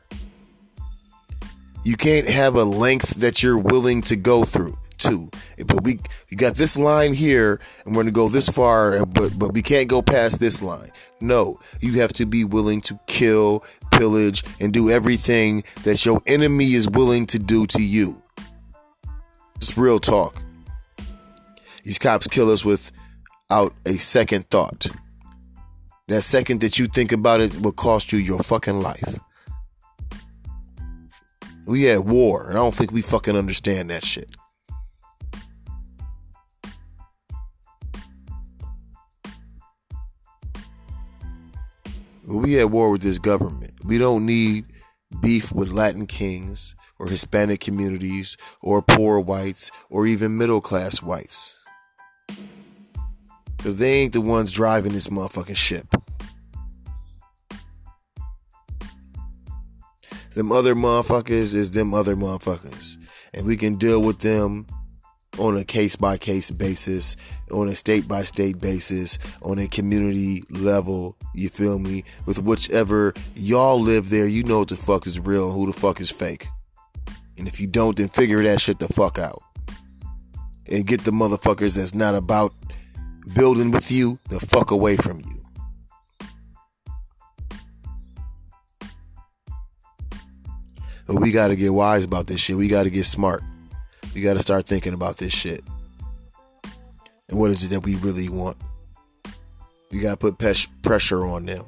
You 1.88 1.96
can't 1.96 2.28
have 2.28 2.54
a 2.54 2.64
length 2.64 3.14
that 3.20 3.42
you're 3.42 3.56
willing 3.56 4.02
to 4.02 4.16
go 4.16 4.44
through 4.44 4.76
to. 4.98 5.30
But 5.56 5.84
we 5.84 5.98
you 6.28 6.36
got 6.36 6.54
this 6.54 6.78
line 6.78 7.14
here 7.14 7.60
and 7.86 7.96
we're 7.96 8.02
gonna 8.02 8.12
go 8.12 8.28
this 8.28 8.46
far, 8.46 9.06
but 9.06 9.38
but 9.38 9.54
we 9.54 9.62
can't 9.62 9.88
go 9.88 10.02
past 10.02 10.38
this 10.38 10.60
line. 10.60 10.90
No, 11.22 11.58
you 11.80 11.98
have 11.98 12.12
to 12.12 12.26
be 12.26 12.44
willing 12.44 12.82
to 12.82 13.00
kill, 13.06 13.64
pillage, 13.90 14.44
and 14.60 14.70
do 14.70 14.90
everything 14.90 15.64
that 15.84 16.04
your 16.04 16.20
enemy 16.26 16.74
is 16.74 16.90
willing 16.90 17.24
to 17.24 17.38
do 17.38 17.66
to 17.68 17.82
you. 17.82 18.22
It's 19.56 19.78
real 19.78 19.98
talk. 19.98 20.42
These 21.84 21.98
cops 21.98 22.26
kill 22.26 22.50
us 22.50 22.66
without 22.66 23.72
a 23.86 23.94
second 23.94 24.50
thought. 24.50 24.88
That 26.08 26.20
second 26.20 26.60
that 26.60 26.78
you 26.78 26.86
think 26.86 27.12
about 27.12 27.40
it 27.40 27.62
will 27.62 27.72
cost 27.72 28.12
you 28.12 28.18
your 28.18 28.40
fucking 28.40 28.82
life. 28.82 29.18
We 31.68 31.90
at 31.90 32.06
war, 32.06 32.48
and 32.48 32.52
I 32.52 32.62
don't 32.62 32.74
think 32.74 32.92
we 32.92 33.02
fucking 33.02 33.36
understand 33.36 33.90
that 33.90 34.02
shit. 34.02 34.34
We 42.24 42.58
at 42.58 42.70
war 42.70 42.90
with 42.90 43.02
this 43.02 43.18
government. 43.18 43.72
We 43.84 43.98
don't 43.98 44.24
need 44.24 44.64
beef 45.20 45.52
with 45.52 45.68
Latin 45.68 46.06
kings 46.06 46.74
or 46.98 47.06
Hispanic 47.06 47.60
communities 47.60 48.38
or 48.62 48.80
poor 48.80 49.20
whites 49.20 49.70
or 49.90 50.06
even 50.06 50.38
middle 50.38 50.62
class 50.62 51.02
whites. 51.02 51.54
Because 53.58 53.76
they 53.76 53.92
ain't 53.92 54.14
the 54.14 54.22
ones 54.22 54.52
driving 54.52 54.92
this 54.92 55.08
motherfucking 55.08 55.56
ship. 55.56 55.94
Them 60.34 60.52
other 60.52 60.74
motherfuckers 60.74 61.54
is 61.54 61.70
them 61.70 61.94
other 61.94 62.16
motherfuckers. 62.16 62.98
And 63.34 63.46
we 63.46 63.56
can 63.56 63.76
deal 63.76 64.02
with 64.02 64.20
them 64.20 64.66
on 65.38 65.56
a 65.56 65.64
case 65.64 65.96
by 65.96 66.16
case 66.16 66.50
basis, 66.50 67.16
on 67.50 67.68
a 67.68 67.74
state 67.74 68.08
by 68.08 68.22
state 68.22 68.60
basis, 68.60 69.18
on 69.42 69.58
a 69.58 69.66
community 69.66 70.42
level, 70.50 71.16
you 71.34 71.48
feel 71.48 71.78
me? 71.78 72.04
With 72.26 72.42
whichever 72.42 73.14
y'all 73.34 73.80
live 73.80 74.10
there, 74.10 74.26
you 74.26 74.42
know 74.44 74.60
what 74.60 74.68
the 74.68 74.76
fuck 74.76 75.06
is 75.06 75.20
real, 75.20 75.52
who 75.52 75.66
the 75.66 75.72
fuck 75.72 76.00
is 76.00 76.10
fake. 76.10 76.48
And 77.36 77.46
if 77.46 77.60
you 77.60 77.66
don't, 77.66 77.96
then 77.96 78.08
figure 78.08 78.42
that 78.42 78.60
shit 78.60 78.78
the 78.78 78.88
fuck 78.88 79.18
out. 79.18 79.42
And 80.70 80.86
get 80.86 81.04
the 81.04 81.12
motherfuckers 81.12 81.76
that's 81.76 81.94
not 81.94 82.14
about 82.14 82.52
building 83.34 83.70
with 83.70 83.90
you 83.90 84.18
the 84.28 84.40
fuck 84.40 84.70
away 84.70 84.96
from 84.96 85.20
you. 85.20 85.37
We 91.08 91.30
got 91.30 91.48
to 91.48 91.56
get 91.56 91.72
wise 91.72 92.04
about 92.04 92.26
this 92.26 92.40
shit. 92.40 92.56
We 92.56 92.68
got 92.68 92.82
to 92.82 92.90
get 92.90 93.04
smart. 93.04 93.42
We 94.14 94.20
got 94.20 94.34
to 94.34 94.42
start 94.42 94.66
thinking 94.66 94.92
about 94.92 95.16
this 95.16 95.32
shit. 95.32 95.62
And 97.28 97.38
what 97.38 97.50
is 97.50 97.64
it 97.64 97.68
that 97.68 97.84
we 97.84 97.96
really 97.96 98.28
want? 98.28 98.56
We 99.90 100.00
got 100.00 100.20
to 100.20 100.32
put 100.32 100.38
pressure 100.82 101.24
on 101.26 101.46
them. 101.46 101.64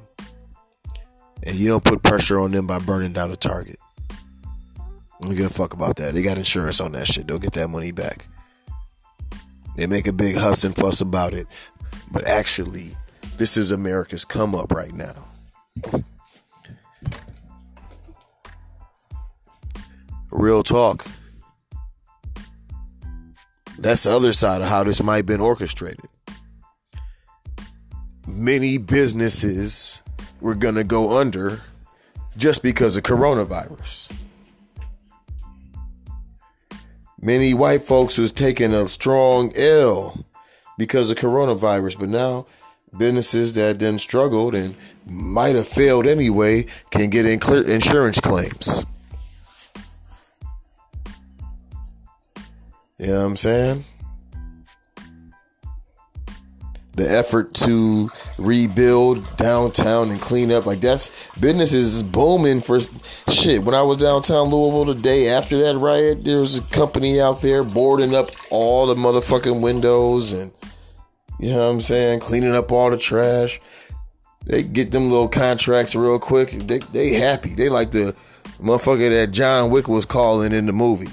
And 1.43 1.55
you 1.55 1.69
don't 1.69 1.83
put 1.83 2.03
pressure 2.03 2.39
on 2.39 2.51
them 2.51 2.67
by 2.67 2.77
burning 2.79 3.13
down 3.13 3.31
a 3.31 3.35
target. 3.35 3.79
We 5.21 5.35
give 5.35 5.47
a 5.47 5.53
fuck 5.53 5.73
about 5.73 5.97
that. 5.97 6.13
They 6.13 6.21
got 6.21 6.37
insurance 6.37 6.79
on 6.79 6.91
that 6.93 7.07
shit. 7.07 7.27
They'll 7.27 7.39
get 7.39 7.53
that 7.53 7.67
money 7.67 7.91
back. 7.91 8.27
They 9.75 9.87
make 9.87 10.07
a 10.07 10.13
big 10.13 10.35
huss 10.35 10.63
and 10.63 10.75
fuss 10.75 11.01
about 11.01 11.33
it. 11.33 11.47
But 12.11 12.27
actually, 12.27 12.95
this 13.37 13.57
is 13.57 13.71
America's 13.71 14.25
come 14.25 14.53
up 14.53 14.71
right 14.71 14.93
now. 14.93 15.13
Real 20.31 20.63
talk. 20.63 21.05
That's 23.77 24.03
the 24.03 24.11
other 24.11 24.31
side 24.33 24.61
of 24.61 24.67
how 24.67 24.83
this 24.83 25.01
might 25.01 25.17
have 25.17 25.25
been 25.25 25.41
orchestrated. 25.41 26.05
Many 28.27 28.77
businesses 28.77 30.01
were 30.39 30.55
going 30.55 30.75
to 30.75 30.83
go 30.83 31.17
under 31.17 31.61
just 32.37 32.63
because 32.63 32.95
of 32.95 33.03
coronavirus. 33.03 34.11
Many 37.19 37.53
white 37.53 37.83
folks 37.83 38.17
was 38.17 38.31
taking 38.31 38.73
a 38.73 38.87
strong 38.87 39.51
L 39.55 40.25
because 40.77 41.11
of 41.11 41.17
coronavirus, 41.17 41.99
but 41.99 42.09
now 42.09 42.47
businesses 42.97 43.53
that 43.53 43.79
then 43.79 43.99
struggled 43.99 44.55
and 44.55 44.75
might 45.07 45.55
have 45.55 45.67
failed 45.67 46.07
anyway 46.07 46.65
can 46.89 47.09
get 47.09 47.25
in 47.25 47.39
clear 47.39 47.67
insurance 47.67 48.19
claims. 48.19 48.85
You 53.01 53.07
know 53.07 53.17
what 53.17 53.25
I'm 53.25 53.37
saying? 53.37 53.85
The 56.93 57.11
effort 57.11 57.55
to 57.55 58.11
rebuild 58.37 59.37
downtown 59.37 60.11
and 60.11 60.21
clean 60.21 60.51
up, 60.51 60.67
like 60.67 60.81
that's 60.81 61.09
business 61.39 61.73
is 61.73 62.03
booming 62.03 62.61
for 62.61 62.79
shit. 62.79 63.63
When 63.63 63.73
I 63.73 63.81
was 63.81 63.97
downtown 63.97 64.49
Louisville 64.49 64.93
the 64.93 65.01
day 65.01 65.29
after 65.29 65.57
that 65.63 65.79
riot, 65.79 66.23
there 66.23 66.41
was 66.41 66.59
a 66.59 66.61
company 66.73 67.19
out 67.19 67.41
there 67.41 67.63
boarding 67.63 68.13
up 68.13 68.29
all 68.51 68.85
the 68.85 68.93
motherfucking 68.93 69.61
windows 69.61 70.33
and 70.33 70.51
you 71.39 71.49
know 71.49 71.57
what 71.57 71.73
I'm 71.73 71.81
saying, 71.81 72.19
cleaning 72.19 72.53
up 72.53 72.71
all 72.71 72.91
the 72.91 72.97
trash. 72.97 73.59
They 74.45 74.61
get 74.61 74.91
them 74.91 75.09
little 75.09 75.27
contracts 75.27 75.95
real 75.95 76.19
quick. 76.19 76.51
They 76.51 76.77
they 76.77 77.13
happy. 77.13 77.55
They 77.55 77.69
like 77.69 77.89
the 77.89 78.15
motherfucker 78.59 79.09
that 79.09 79.31
John 79.31 79.71
Wick 79.71 79.87
was 79.87 80.05
calling 80.05 80.51
in 80.51 80.67
the 80.67 80.73
movie. 80.73 81.09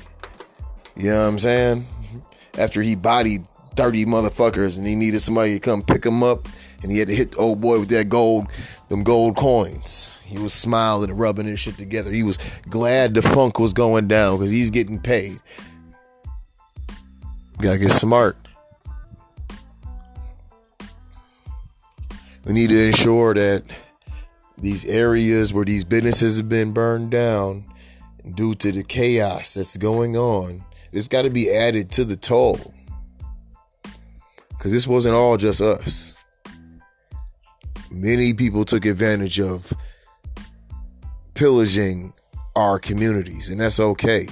You 0.99 1.11
know 1.11 1.23
what 1.23 1.29
I'm 1.29 1.39
saying? 1.39 1.87
After 2.59 2.83
he 2.83 2.97
bodied 2.97 3.47
30 3.77 4.07
motherfuckers 4.07 4.77
and 4.77 4.85
he 4.85 4.97
needed 4.97 5.21
somebody 5.21 5.55
to 5.55 5.61
come 5.61 5.81
pick 5.81 6.05
him 6.05 6.25
up 6.25 6.49
and 6.83 6.91
he 6.91 6.99
had 6.99 7.07
to 7.07 7.15
hit 7.15 7.31
the 7.31 7.37
old 7.37 7.61
boy 7.61 7.79
with 7.79 7.89
that 7.91 8.09
gold, 8.09 8.49
them 8.89 9.05
gold 9.05 9.37
coins. 9.37 10.21
He 10.25 10.39
was 10.39 10.53
smiling 10.53 11.11
and 11.11 11.19
rubbing 11.19 11.47
his 11.47 11.61
shit 11.61 11.79
together. 11.79 12.11
He 12.11 12.25
was 12.25 12.39
glad 12.69 13.15
the 13.15 13.23
funk 13.23 13.61
was 13.61 13.73
going 13.73 14.09
down 14.09 14.39
because 14.39 14.51
he's 14.51 14.73
getting 14.73 14.99
paid. 14.99 15.39
gotta 17.61 17.79
get 17.79 17.93
smart. 17.93 18.37
We 22.45 22.55
need 22.55 22.71
to 22.71 22.87
ensure 22.89 23.35
that 23.35 23.63
these 24.57 24.85
areas 24.85 25.55
where 25.55 25.65
these 25.65 25.85
businesses 25.85 26.39
have 26.39 26.49
been 26.49 26.73
burned 26.73 27.13
down 27.13 27.65
due 28.35 28.57
to 28.57 28.73
the 28.73 28.83
chaos 28.83 29.55
that's 29.55 29.77
going 29.77 30.17
on 30.17 30.65
it's 30.93 31.09
got 31.09 31.23
to 31.23 31.31
be 31.31 31.51
added 31.51 31.91
to 31.93 32.05
the 32.05 32.17
toll. 32.17 32.59
Because 34.51 34.73
this 34.73 34.87
wasn't 34.87 35.15
all 35.15 35.37
just 35.37 35.61
us. 35.61 36.17
Many 37.91 38.35
people 38.35 38.65
took 38.65 38.85
advantage 38.85 39.41
of 39.41 39.73
pillaging 41.35 42.13
our 42.57 42.79
communities, 42.79 43.49
and 43.49 43.61
that's 43.61 43.81
okay. 43.81 44.27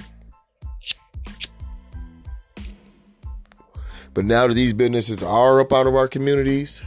But 4.12 4.24
now 4.24 4.47
that 4.47 4.55
these 4.55 4.73
businesses 4.73 5.23
are 5.23 5.61
up 5.61 5.73
out 5.73 5.87
of 5.87 5.95
our 5.95 6.09
communities, 6.09 6.83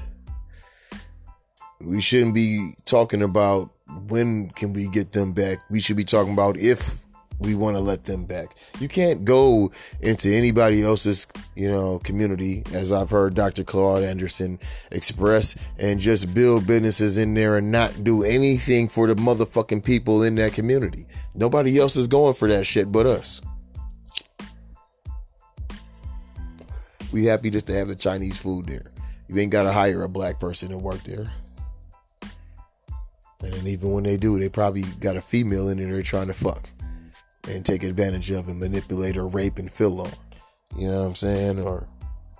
we 1.79 2.01
shouldn't 2.01 2.35
be 2.35 2.73
talking 2.85 3.21
about 3.21 3.69
when 4.07 4.49
can 4.49 4.73
we 4.73 4.87
get 4.89 5.11
them 5.11 5.31
back. 5.31 5.59
We 5.69 5.79
should 5.79 5.95
be 5.95 6.03
talking 6.03 6.33
about 6.33 6.57
if 6.57 6.98
we 7.39 7.55
want 7.55 7.75
to 7.75 7.79
let 7.79 8.03
them 8.03 8.25
back. 8.25 8.55
You 8.79 8.87
can't 8.87 9.23
go 9.23 9.71
into 10.01 10.29
anybody 10.29 10.83
else's, 10.83 11.27
you 11.55 11.71
know, 11.71 11.99
community, 11.99 12.63
as 12.73 12.91
I've 12.91 13.09
heard 13.09 13.33
Dr. 13.33 13.63
Claude 13.63 14.03
Anderson 14.03 14.59
express, 14.91 15.55
and 15.77 15.99
just 15.99 16.33
build 16.33 16.67
businesses 16.67 17.17
in 17.17 17.33
there 17.33 17.57
and 17.57 17.71
not 17.71 18.03
do 18.03 18.23
anything 18.23 18.89
for 18.89 19.07
the 19.07 19.15
motherfucking 19.15 19.83
people 19.83 20.23
in 20.23 20.35
that 20.35 20.53
community. 20.53 21.07
Nobody 21.33 21.79
else 21.79 21.95
is 21.95 22.07
going 22.07 22.33
for 22.33 22.49
that 22.49 22.65
shit 22.65 22.91
but 22.91 23.05
us. 23.05 23.41
We 27.11 27.25
happy 27.25 27.49
just 27.49 27.67
to 27.67 27.73
have 27.73 27.87
the 27.87 27.95
Chinese 27.95 28.37
food 28.37 28.67
there. 28.67 28.91
You 29.27 29.37
ain't 29.39 29.51
got 29.51 29.63
to 29.63 29.71
hire 29.71 30.03
a 30.03 30.09
black 30.09 30.39
person 30.39 30.69
to 30.69 30.77
work 30.77 31.03
there. 31.03 31.31
And 33.41 33.53
then 33.53 33.67
even 33.67 33.93
when 33.93 34.03
they 34.03 34.17
do, 34.17 34.37
they 34.37 34.49
probably 34.49 34.83
got 34.99 35.15
a 35.15 35.21
female 35.21 35.69
in 35.69 35.77
there 35.77 36.03
trying 36.03 36.27
to 36.27 36.33
fuck 36.33 36.69
and 37.49 37.65
take 37.65 37.83
advantage 37.83 38.31
of 38.31 38.47
and 38.47 38.59
manipulate 38.59 39.17
or 39.17 39.27
rape 39.27 39.57
and 39.57 39.71
fill 39.71 40.01
on. 40.01 40.11
You 40.77 40.89
know 40.89 41.01
what 41.01 41.07
I'm 41.07 41.15
saying? 41.15 41.59
Or 41.59 41.87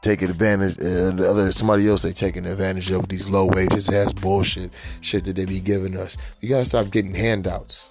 take 0.02 0.22
advantage 0.22 0.78
and 0.78 1.20
other 1.20 1.52
somebody 1.52 1.88
else 1.88 2.04
they 2.04 2.14
taking 2.14 2.46
advantage 2.46 2.92
of 2.92 3.08
these 3.10 3.30
low 3.30 3.48
wages 3.48 3.90
ass 3.90 4.14
bullshit 4.14 4.72
shit 5.02 5.26
that 5.26 5.36
they 5.36 5.46
be 5.46 5.60
giving 5.60 5.98
us. 5.98 6.18
You 6.40 6.50
gotta 6.50 6.66
stop 6.66 6.90
getting 6.90 7.14
handouts. 7.14 7.90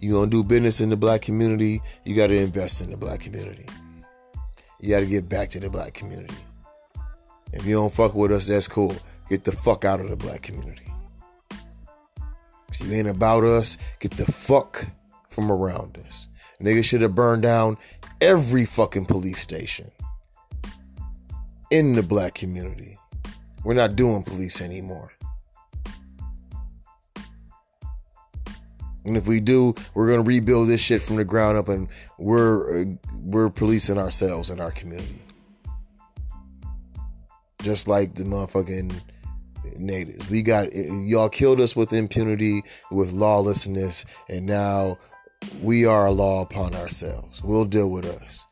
You 0.00 0.12
gonna 0.12 0.30
do 0.30 0.42
business 0.42 0.80
in 0.80 0.90
the 0.90 0.96
black 0.96 1.22
community, 1.22 1.80
you 2.04 2.14
gotta 2.14 2.40
invest 2.40 2.80
in 2.80 2.90
the 2.90 2.96
black 2.96 3.20
community. 3.20 3.66
You 4.80 4.90
gotta 4.90 5.06
get 5.06 5.28
back 5.28 5.48
to 5.50 5.60
the 5.60 5.70
black 5.70 5.94
community. 5.94 6.34
If 7.52 7.64
you 7.64 7.74
don't 7.74 7.92
fuck 7.92 8.14
with 8.14 8.32
us, 8.32 8.46
that's 8.46 8.68
cool. 8.68 8.94
Get 9.28 9.44
the 9.44 9.52
fuck 9.52 9.84
out 9.84 10.00
of 10.00 10.08
the 10.08 10.16
black 10.16 10.42
community. 10.42 10.85
If 12.70 12.80
you 12.80 12.92
ain't 12.92 13.08
about 13.08 13.44
us, 13.44 13.78
get 14.00 14.12
the 14.12 14.30
fuck 14.30 14.86
from 15.28 15.50
around 15.50 15.98
us. 16.06 16.28
Niggas 16.60 16.84
should 16.84 17.02
have 17.02 17.14
burned 17.14 17.42
down 17.42 17.76
every 18.20 18.64
fucking 18.64 19.06
police 19.06 19.40
station 19.40 19.90
in 21.70 21.94
the 21.94 22.02
black 22.02 22.34
community. 22.34 22.98
We're 23.64 23.74
not 23.74 23.96
doing 23.96 24.22
police 24.22 24.60
anymore. 24.60 25.12
And 29.04 29.16
if 29.16 29.26
we 29.26 29.38
do, 29.38 29.74
we're 29.94 30.08
gonna 30.08 30.22
rebuild 30.22 30.68
this 30.68 30.80
shit 30.80 31.00
from 31.00 31.16
the 31.16 31.24
ground 31.24 31.56
up, 31.56 31.68
and 31.68 31.88
we're 32.18 32.96
we're 33.22 33.50
policing 33.50 33.98
ourselves 33.98 34.50
in 34.50 34.60
our 34.60 34.72
community, 34.72 35.20
just 37.62 37.86
like 37.86 38.14
the 38.14 38.24
motherfucking 38.24 39.00
natives. 39.78 40.28
We 40.30 40.42
got 40.42 40.68
y'all 40.72 41.28
killed 41.28 41.60
us 41.60 41.76
with 41.76 41.92
impunity, 41.92 42.62
with 42.90 43.12
lawlessness, 43.12 44.04
and 44.28 44.46
now 44.46 44.98
we 45.62 45.84
are 45.86 46.06
a 46.06 46.10
law 46.10 46.42
upon 46.42 46.74
ourselves. 46.74 47.42
We'll 47.42 47.64
deal 47.64 47.90
with 47.90 48.06
us. 48.06 48.46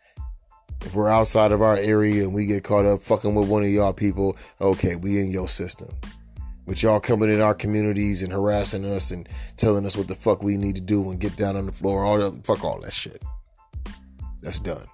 If 0.82 0.94
we're 0.94 1.08
outside 1.08 1.52
of 1.52 1.62
our 1.62 1.78
area 1.78 2.24
and 2.24 2.34
we 2.34 2.46
get 2.46 2.62
caught 2.62 2.84
up 2.84 3.02
fucking 3.02 3.34
with 3.34 3.48
one 3.48 3.62
of 3.62 3.70
y'all 3.70 3.94
people, 3.94 4.36
okay, 4.60 4.96
we 4.96 5.18
in 5.18 5.30
your 5.30 5.48
system. 5.48 5.88
But 6.66 6.82
y'all 6.82 7.00
coming 7.00 7.30
in 7.30 7.40
our 7.40 7.54
communities 7.54 8.22
and 8.22 8.32
harassing 8.32 8.84
us 8.84 9.10
and 9.10 9.28
telling 9.56 9.84
us 9.86 9.96
what 9.96 10.08
the 10.08 10.14
fuck 10.14 10.42
we 10.42 10.56
need 10.56 10.74
to 10.76 10.80
do 10.80 11.10
and 11.10 11.20
get 11.20 11.36
down 11.36 11.56
on 11.56 11.66
the 11.66 11.72
floor, 11.72 12.04
all 12.04 12.18
that 12.18 12.44
fuck 12.44 12.64
all 12.64 12.80
that 12.80 12.92
shit. 12.92 13.22
That's 14.42 14.60
done. 14.60 14.86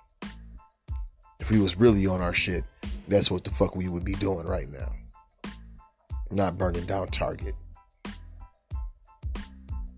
If 1.41 1.51
we 1.51 1.59
was 1.59 1.77
really 1.77 2.07
on 2.07 2.21
our 2.21 2.35
shit, 2.35 2.65
that's 3.09 3.31
what 3.31 3.45
the 3.45 3.51
fuck 3.51 3.75
we 3.75 3.89
would 3.89 4.05
be 4.05 4.15
doing 4.15 4.47
right 4.47 4.69
now. 4.69 4.93
Not 6.31 6.57
burning 6.59 6.87
down 6.87 7.09
Target. 7.09 7.55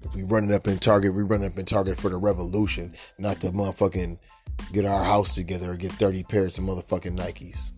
If 0.02 0.14
we 0.14 0.22
running 0.22 0.52
up 0.52 0.66
in 0.66 0.78
Target, 0.78 1.14
we 1.14 1.22
running 1.22 1.50
up 1.50 1.58
in 1.58 1.64
Target 1.64 1.98
for 1.98 2.08
the 2.08 2.16
revolution, 2.16 2.92
not 3.18 3.40
to 3.40 3.50
motherfucking 3.50 4.18
get 4.72 4.84
our 4.84 5.04
house 5.04 5.34
together 5.34 5.72
or 5.72 5.76
get 5.76 5.92
30 5.92 6.22
pairs 6.24 6.58
of 6.58 6.64
motherfucking 6.64 7.18
Nikes. 7.18 7.72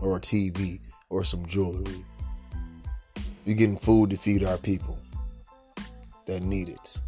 Or 0.00 0.16
a 0.16 0.20
TV 0.20 0.80
or 1.10 1.24
some 1.24 1.44
jewelry. 1.46 2.04
We're 3.44 3.56
getting 3.56 3.78
food 3.78 4.10
to 4.10 4.16
feed 4.16 4.44
our 4.44 4.58
people 4.58 4.98
that 6.26 6.42
need 6.42 6.68
it. 6.68 7.00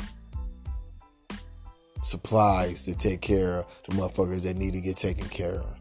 Supplies 2.02 2.82
to 2.84 2.96
take 2.96 3.20
care 3.20 3.56
of 3.56 3.82
the 3.88 3.94
motherfuckers 3.96 4.44
that 4.44 4.56
need 4.56 4.72
to 4.72 4.80
get 4.80 4.96
taken 4.96 5.28
care 5.28 5.60
of. 5.60 5.77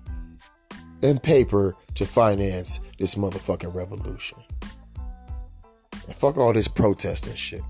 And 1.03 1.22
paper 1.22 1.76
to 1.95 2.06
finance 2.06 2.80
this 2.98 3.15
motherfucking 3.15 3.74
revolution. 3.74 4.40
And 6.07 6.15
fuck 6.15 6.38
all 6.38 6.53
this 6.53 6.68
protesting 6.68 7.36
shit. 7.36 7.61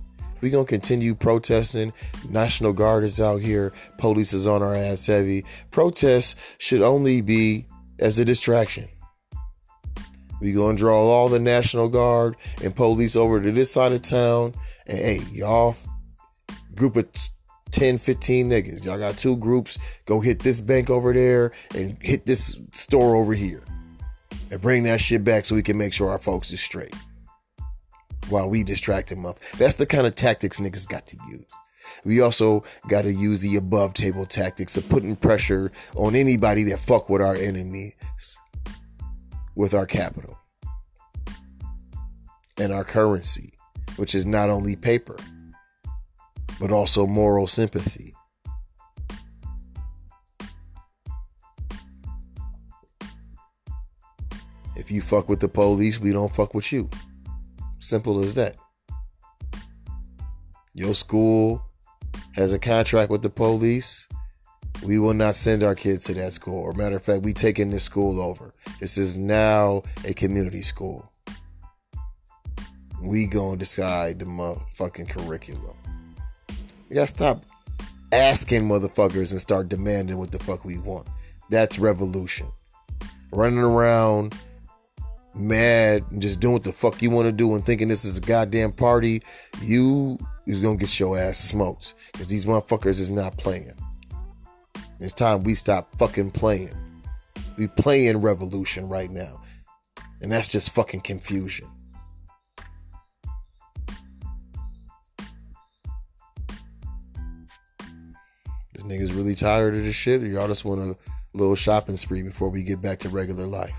We 0.42 0.50
gonna 0.50 0.66
continue 0.66 1.16
protesting. 1.16 1.94
National 2.30 2.74
Guard 2.74 3.04
is 3.04 3.20
out 3.20 3.42
here. 3.42 3.74
Police 3.98 4.34
is 4.34 4.48
on 4.48 4.62
our 4.62 4.76
ass 4.76 5.08
heavy. 5.08 5.46
Protests 5.72 6.36
should 6.60 6.82
only 6.82 7.22
be 7.22 7.68
as 8.00 8.20
a 8.20 8.26
distraction. 8.26 8.88
We 10.40 10.54
gonna 10.54 10.78
draw 10.78 10.96
all 10.96 11.30
the 11.30 11.40
National 11.40 11.90
Guard 11.90 12.36
and 12.64 12.76
police 12.76 13.16
over 13.16 13.42
to 13.42 13.52
this 13.52 13.72
side 13.72 13.92
of 13.92 14.04
town. 14.04 14.54
And 14.86 14.98
hey, 15.00 15.22
y'all 15.32 15.76
group 16.76 16.96
of 16.96 17.08
10, 17.72 17.98
15 17.98 18.50
niggas. 18.50 18.86
Y'all 18.86 18.98
got 18.98 19.18
two 19.18 19.36
groups. 19.38 19.78
Go 20.06 20.20
hit 20.20 20.40
this 20.40 20.62
bank 20.62 20.90
over 20.90 21.14
there 21.14 21.52
and 21.76 21.98
hit 22.02 22.26
this 22.26 22.58
store 22.72 23.16
over 23.16 23.34
here. 23.34 23.64
And 24.52 24.62
bring 24.62 24.84
that 24.84 25.02
shit 25.02 25.24
back 25.24 25.46
so 25.46 25.56
we 25.56 25.64
can 25.64 25.78
make 25.78 25.94
sure 25.94 26.10
our 26.10 26.20
folks 26.20 26.52
is 26.52 26.62
straight. 26.62 26.96
While 28.30 28.50
we 28.50 28.64
distract 28.64 29.10
them 29.10 29.26
up. 29.26 29.40
That's 29.58 29.76
the 29.76 29.86
kind 29.86 30.06
of 30.06 30.16
tactics 30.16 30.60
niggas 30.60 30.88
got 30.88 31.08
to 31.08 31.18
use. 31.30 31.46
We 32.06 32.22
also 32.22 32.64
got 32.88 33.04
to 33.04 33.12
use 33.12 33.40
the 33.40 33.56
above 33.58 33.94
table 33.94 34.26
tactics 34.26 34.78
of 34.78 34.88
putting 34.88 35.16
pressure 35.16 35.72
on 35.96 36.16
anybody 36.16 36.64
that 36.64 36.80
fuck 36.80 37.10
with 37.10 37.22
our 37.22 37.36
enemies 37.36 37.94
with 39.58 39.74
our 39.74 39.88
capital 39.88 40.38
and 42.58 42.72
our 42.72 42.84
currency, 42.84 43.54
which 43.98 44.14
is 44.14 44.26
not 44.26 44.50
only 44.50 44.76
paper, 44.76 45.18
but 46.60 46.72
also 46.72 47.06
moral 47.06 47.48
sympathy. 47.48 48.14
If 54.76 54.92
you 54.92 55.02
fuck 55.02 55.28
with 55.28 55.40
the 55.40 55.50
police, 55.50 56.00
we 56.00 56.14
don't 56.14 56.34
fuck 56.34 56.54
with 56.54 56.72
you. 56.72 56.90
Simple 57.80 58.22
as 58.24 58.36
that. 58.36 58.56
Your 60.74 60.94
school 60.94 61.64
has 62.36 62.54
a 62.54 62.60
contract 62.60 63.10
with 63.10 63.24
the 63.24 63.30
police. 63.30 64.08
We 64.84 65.00
will 65.00 65.16
not 65.16 65.36
send 65.36 65.64
our 65.64 65.74
kids 65.74 66.06
to 66.06 66.14
that 66.16 66.34
school. 66.34 66.60
Or 66.60 66.74
matter 66.74 66.98
of 66.98 67.04
fact, 67.04 67.24
we 67.24 67.34
taking 67.34 67.72
this 67.72 67.84
school 67.84 68.22
over. 68.22 68.54
This 68.80 68.98
is 68.98 69.18
now 69.18 69.82
a 70.06 70.14
community 70.14 70.62
school. 70.62 71.12
We 73.02 73.26
gonna 73.28 73.58
decide 73.58 74.20
the 74.20 74.26
motherfucking 74.26 75.10
curriculum. 75.10 75.77
We 76.90 76.96
gotta 76.96 77.08
stop 77.08 77.44
asking 78.12 78.64
motherfuckers 78.64 79.32
and 79.32 79.42
start 79.42 79.70
demanding 79.70 80.18
what 80.18 80.32
the 80.32 80.40
fuck 80.40 80.64
we 80.64 80.80
want. 80.80 81.08
That's 81.50 81.80
revolution. 81.80 82.48
Running 83.32 83.60
around 83.60 84.36
mad 85.36 86.04
and 86.12 86.22
just 86.22 86.40
doing 86.40 86.54
what 86.54 86.64
the 86.64 86.72
fuck 86.72 87.02
you 87.02 87.10
want 87.10 87.26
to 87.26 87.32
do 87.32 87.54
and 87.54 87.66
thinking 87.66 87.88
this 87.88 88.06
is 88.06 88.18
a 88.18 88.22
goddamn 88.22 88.72
party, 88.72 89.22
you 89.62 90.18
is 90.46 90.62
gonna 90.62 90.78
get 90.78 90.98
your 91.00 91.18
ass 91.18 91.38
smoked. 91.38 91.94
Because 92.12 92.28
these 92.28 92.46
motherfuckers 92.46 93.00
is 93.00 93.12
not 93.12 93.38
playing. 93.38 93.74
It's 95.00 95.14
time 95.14 95.44
we 95.44 95.54
stop 95.54 95.94
fucking 95.98 96.32
playing. 96.32 96.74
We 97.58 97.68
playing 97.68 98.18
revolution 98.18 98.88
right 98.88 99.12
now. 99.12 99.42
And 100.22 100.32
that's 100.32 100.50
just 100.50 100.72
fucking 100.72 101.02
confusion. 101.02 101.68
This 108.78 108.86
nigga's 108.86 109.12
really 109.12 109.34
tired 109.34 109.74
of 109.74 109.84
this 109.84 109.96
shit, 109.96 110.22
or 110.22 110.28
y'all 110.28 110.48
just 110.48 110.64
want 110.64 110.82
a 110.82 110.96
little 111.34 111.56
shopping 111.56 111.96
spree 111.96 112.22
before 112.22 112.50
we 112.50 112.62
get 112.62 112.80
back 112.80 113.00
to 113.00 113.10
regular 113.10 113.48
life? 113.48 113.76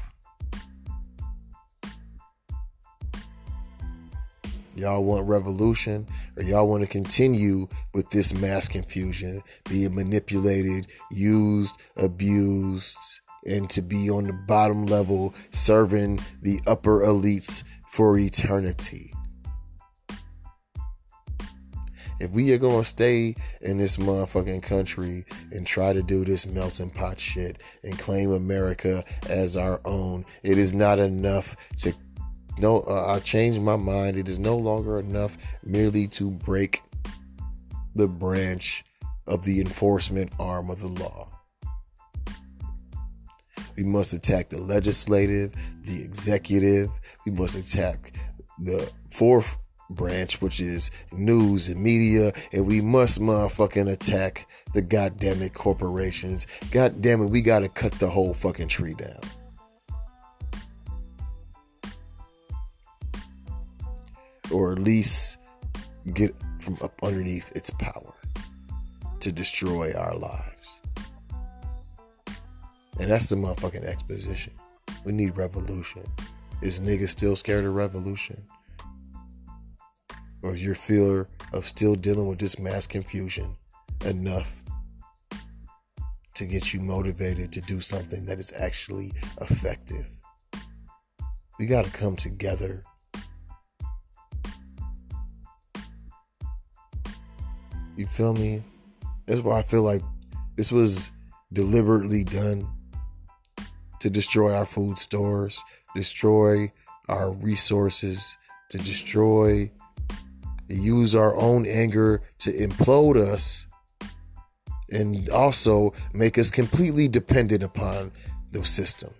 Y'all 4.74 5.04
want 5.04 5.28
revolution, 5.28 6.04
or 6.36 6.42
y'all 6.42 6.68
want 6.68 6.82
to 6.82 6.88
continue 6.88 7.68
with 7.94 8.10
this 8.10 8.34
mass 8.34 8.66
confusion, 8.66 9.40
being 9.70 9.94
manipulated, 9.94 10.88
used, 11.12 11.80
abused, 11.96 12.98
and 13.46 13.70
to 13.70 13.80
be 13.80 14.10
on 14.10 14.24
the 14.24 14.32
bottom 14.32 14.84
level 14.86 15.32
serving 15.52 16.18
the 16.42 16.60
upper 16.66 17.02
elites 17.02 17.62
for 17.88 18.18
eternity. 18.18 19.12
If 22.20 22.30
we 22.30 22.52
are 22.52 22.58
gonna 22.58 22.84
stay 22.84 23.34
in 23.60 23.78
this 23.78 23.96
motherfucking 23.96 24.62
country 24.62 25.24
and 25.52 25.66
try 25.66 25.92
to 25.92 26.02
do 26.02 26.24
this 26.24 26.46
melting 26.46 26.90
pot 26.90 27.20
shit 27.20 27.62
and 27.84 27.98
claim 27.98 28.32
America 28.32 29.04
as 29.28 29.56
our 29.56 29.80
own, 29.84 30.24
it 30.42 30.58
is 30.58 30.74
not 30.74 30.98
enough 30.98 31.56
to 31.78 31.94
no, 32.60 32.80
uh, 32.88 33.14
I 33.14 33.20
changed 33.20 33.62
my 33.62 33.76
mind. 33.76 34.16
It 34.16 34.28
is 34.28 34.40
no 34.40 34.56
longer 34.56 34.98
enough 34.98 35.38
merely 35.64 36.08
to 36.08 36.30
break 36.30 36.82
the 37.94 38.08
branch 38.08 38.84
of 39.28 39.44
the 39.44 39.60
enforcement 39.60 40.32
arm 40.40 40.70
of 40.70 40.80
the 40.80 40.88
law. 40.88 41.28
We 43.76 43.84
must 43.84 44.12
attack 44.12 44.48
the 44.48 44.58
legislative, 44.58 45.54
the 45.82 46.02
executive. 46.02 46.90
We 47.24 47.30
must 47.30 47.56
attack 47.56 48.12
the 48.58 48.90
fourth 49.10 49.56
branch, 49.90 50.40
which 50.40 50.60
is 50.60 50.90
news 51.12 51.68
and 51.68 51.82
media, 51.82 52.32
and 52.52 52.66
we 52.66 52.80
must 52.80 53.20
motherfucking 53.20 53.90
attack 53.90 54.46
the 54.72 54.82
goddamn 54.82 55.42
it 55.42 55.54
corporations. 55.54 56.46
God 56.70 57.00
damn 57.00 57.20
it, 57.22 57.26
we 57.26 57.42
gotta 57.42 57.68
cut 57.68 57.92
the 57.92 58.08
whole 58.08 58.34
fucking 58.34 58.68
tree 58.68 58.94
down. 58.94 59.20
Or 64.50 64.72
at 64.72 64.78
least 64.78 65.38
get 66.14 66.34
from 66.58 66.78
up 66.82 66.92
underneath 67.02 67.54
its 67.54 67.70
power 67.70 68.14
to 69.20 69.32
destroy 69.32 69.92
our 69.94 70.14
lives. 70.14 70.82
And 72.98 73.10
that's 73.10 73.28
the 73.28 73.36
motherfucking 73.36 73.84
exposition. 73.84 74.52
We 75.04 75.12
need 75.12 75.36
revolution. 75.36 76.02
Is 76.62 76.80
niggas 76.80 77.08
still 77.08 77.36
scared 77.36 77.64
of 77.64 77.74
revolution? 77.74 78.42
Or 80.42 80.54
your 80.54 80.74
fear 80.74 81.26
of 81.52 81.66
still 81.66 81.94
dealing 81.94 82.28
with 82.28 82.38
this 82.38 82.58
mass 82.58 82.86
confusion 82.86 83.56
enough 84.04 84.62
to 86.34 86.46
get 86.46 86.72
you 86.72 86.80
motivated 86.80 87.52
to 87.52 87.60
do 87.62 87.80
something 87.80 88.24
that 88.26 88.38
is 88.38 88.52
actually 88.56 89.10
effective? 89.40 90.08
We 91.58 91.66
got 91.66 91.84
to 91.84 91.90
come 91.90 92.14
together. 92.14 92.84
You 97.96 98.06
feel 98.06 98.32
me? 98.32 98.62
That's 99.26 99.40
why 99.40 99.58
I 99.58 99.62
feel 99.62 99.82
like 99.82 100.02
this 100.54 100.70
was 100.70 101.10
deliberately 101.52 102.22
done 102.22 102.68
to 104.00 104.08
destroy 104.08 104.54
our 104.54 104.66
food 104.66 104.98
stores, 104.98 105.62
destroy 105.96 106.72
our 107.08 107.32
resources, 107.32 108.36
to 108.70 108.78
destroy, 108.78 109.70
use 110.68 111.14
our 111.14 111.36
own 111.36 111.66
anger 111.66 112.22
to 112.38 112.50
implode 112.50 113.16
us, 113.16 113.66
and 114.90 115.28
also 115.30 115.92
make 116.12 116.38
us 116.38 116.50
completely 116.50 117.08
dependent 117.08 117.62
upon 117.62 118.12
the 118.52 118.64
system 118.64 119.12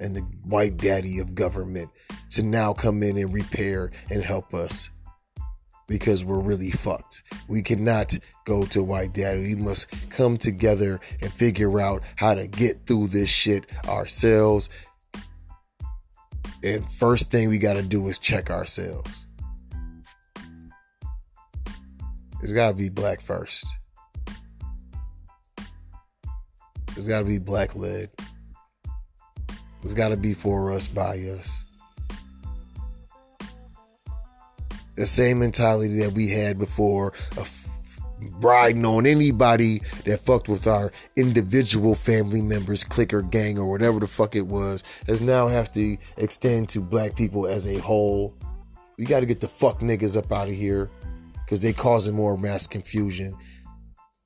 and 0.00 0.16
the 0.16 0.22
white 0.44 0.76
daddy 0.76 1.18
of 1.20 1.34
government 1.34 1.88
to 2.30 2.42
now 2.42 2.72
come 2.72 3.02
in 3.02 3.16
and 3.16 3.32
repair 3.32 3.92
and 4.10 4.22
help 4.22 4.52
us 4.54 4.90
because 5.86 6.24
we're 6.24 6.40
really 6.40 6.70
fucked. 6.70 7.22
We 7.48 7.62
cannot 7.62 8.18
go 8.44 8.64
to 8.66 8.82
white 8.82 9.12
daddy. 9.12 9.54
We 9.54 9.62
must 9.62 10.10
come 10.10 10.36
together 10.36 10.98
and 11.20 11.32
figure 11.32 11.80
out 11.80 12.02
how 12.16 12.34
to 12.34 12.46
get 12.46 12.86
through 12.86 13.08
this 13.08 13.30
shit 13.30 13.66
ourselves. 13.86 14.70
And 16.62 16.90
first 16.92 17.30
thing 17.30 17.50
we 17.50 17.58
got 17.58 17.74
to 17.74 17.82
do 17.82 18.06
is 18.08 18.18
check 18.18 18.50
ourselves. 18.50 19.23
It's 22.44 22.52
got 22.52 22.68
to 22.68 22.74
be 22.74 22.90
black 22.90 23.22
first. 23.22 23.64
It's 26.94 27.08
got 27.08 27.20
to 27.20 27.24
be 27.24 27.38
black 27.38 27.74
led. 27.74 28.10
It's 29.82 29.94
got 29.94 30.10
to 30.10 30.16
be 30.18 30.34
for 30.34 30.70
us, 30.70 30.86
by 30.86 31.16
us. 31.16 31.64
the 34.96 35.06
same 35.06 35.40
mentality 35.40 35.98
that 35.98 36.12
we 36.12 36.28
had 36.28 36.58
before 36.58 37.12
riding 38.40 38.84
on 38.86 39.06
anybody 39.06 39.80
that 40.04 40.20
fucked 40.24 40.48
with 40.48 40.66
our 40.66 40.92
individual 41.16 41.94
family 41.94 42.40
members, 42.40 42.84
clique 42.84 43.12
or 43.12 43.22
gang 43.22 43.58
or 43.58 43.68
whatever 43.68 43.98
the 43.98 44.06
fuck 44.06 44.36
it 44.36 44.46
was, 44.46 44.84
has 45.06 45.20
now 45.20 45.48
have 45.48 45.72
to 45.72 45.96
extend 46.18 46.68
to 46.68 46.80
black 46.80 47.16
people 47.16 47.46
as 47.46 47.66
a 47.66 47.80
whole. 47.80 48.34
We 48.98 49.06
got 49.06 49.20
to 49.20 49.26
get 49.26 49.40
the 49.40 49.48
fuck 49.48 49.80
niggas 49.80 50.16
up 50.16 50.30
out 50.30 50.48
of 50.48 50.54
here 50.54 50.90
because 51.44 51.62
they 51.62 51.72
causing 51.72 52.14
more 52.14 52.36
mass 52.36 52.66
confusion. 52.66 53.36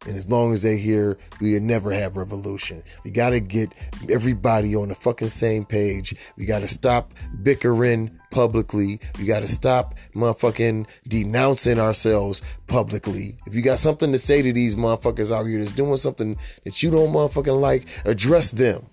And 0.06 0.16
as 0.16 0.30
long 0.30 0.52
as 0.52 0.62
they 0.62 0.78
here, 0.78 1.18
we 1.40 1.54
would 1.54 1.62
never 1.62 1.90
have 1.90 2.16
revolution. 2.16 2.84
We 3.04 3.10
got 3.10 3.30
to 3.30 3.40
get 3.40 3.74
everybody 4.08 4.76
on 4.76 4.88
the 4.88 4.94
fucking 4.94 5.28
same 5.28 5.64
page. 5.64 6.14
We 6.36 6.46
got 6.46 6.60
to 6.60 6.68
stop 6.68 7.12
bickering 7.42 8.16
publicly. 8.30 9.00
We 9.18 9.24
got 9.26 9.40
to 9.40 9.48
stop 9.48 9.96
motherfucking 10.14 10.88
denouncing 11.08 11.80
ourselves 11.80 12.42
publicly. 12.68 13.38
If 13.46 13.56
you 13.56 13.62
got 13.62 13.80
something 13.80 14.12
to 14.12 14.18
say 14.18 14.40
to 14.40 14.52
these 14.52 14.76
motherfuckers 14.76 15.34
out 15.36 15.46
here 15.46 15.58
that's 15.58 15.72
doing 15.72 15.96
something 15.96 16.36
that 16.64 16.80
you 16.80 16.92
don't 16.92 17.12
motherfucking 17.12 17.60
like, 17.60 17.88
address 18.04 18.52
them 18.52 18.86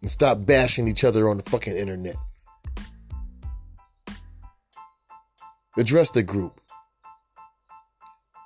and 0.00 0.10
stop 0.10 0.46
bashing 0.46 0.88
each 0.88 1.04
other 1.04 1.28
on 1.28 1.36
the 1.36 1.42
fucking 1.50 1.76
internet. 1.76 2.16
Address 5.76 6.10
the 6.10 6.22
group. 6.22 6.60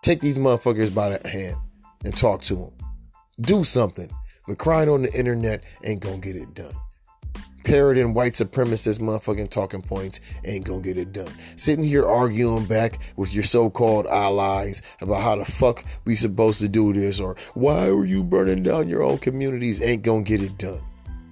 Take 0.02 0.20
these 0.20 0.38
motherfuckers 0.38 0.94
by 0.94 1.10
the 1.10 1.28
hand 1.28 1.56
and 2.04 2.16
talk 2.16 2.40
to 2.42 2.54
them. 2.54 2.72
Do 3.42 3.64
something. 3.64 4.10
But 4.48 4.56
crying 4.56 4.88
on 4.88 5.02
the 5.02 5.12
internet 5.12 5.64
ain't 5.84 6.00
gonna 6.00 6.18
get 6.18 6.36
it 6.36 6.54
done. 6.54 6.74
Parroting 7.64 8.14
white 8.14 8.32
supremacist 8.32 8.98
motherfucking 9.00 9.50
talking 9.50 9.82
points 9.82 10.20
ain't 10.46 10.64
gonna 10.64 10.80
get 10.80 10.96
it 10.96 11.12
done. 11.12 11.30
Sitting 11.56 11.84
here 11.84 12.06
arguing 12.06 12.64
back 12.64 12.98
with 13.16 13.34
your 13.34 13.42
so-called 13.44 14.06
allies 14.06 14.80
about 15.02 15.20
how 15.20 15.36
the 15.36 15.44
fuck 15.44 15.84
we 16.06 16.16
supposed 16.16 16.60
to 16.60 16.68
do 16.68 16.94
this 16.94 17.20
or 17.20 17.36
why 17.52 17.88
are 17.88 18.06
you 18.06 18.24
burning 18.24 18.62
down 18.62 18.88
your 18.88 19.02
own 19.02 19.18
communities 19.18 19.82
ain't 19.82 20.02
gonna 20.02 20.22
get 20.22 20.40
it 20.40 20.56
done. 20.56 20.80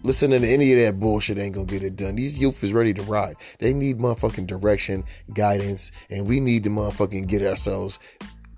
Listening 0.04 0.42
to 0.42 0.48
any 0.48 0.72
of 0.74 0.78
that 0.80 1.00
bullshit 1.00 1.38
ain't 1.38 1.54
gonna 1.54 1.66
get 1.66 1.82
it 1.82 1.96
done. 1.96 2.16
These 2.16 2.40
youth 2.40 2.62
is 2.62 2.74
ready 2.74 2.92
to 2.94 3.02
ride. 3.02 3.36
They 3.58 3.72
need 3.72 3.98
motherfucking 3.98 4.46
direction, 4.46 5.04
guidance, 5.32 5.90
and 6.10 6.28
we 6.28 6.38
need 6.38 6.64
to 6.64 6.70
motherfucking 6.70 7.26
get 7.26 7.42
ourselves 7.42 7.98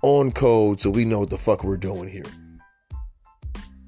on 0.01 0.31
code 0.31 0.79
so 0.79 0.89
we 0.89 1.05
know 1.05 1.19
what 1.19 1.29
the 1.29 1.37
fuck 1.37 1.63
we're 1.63 1.77
doing 1.77 2.09
here. 2.09 2.25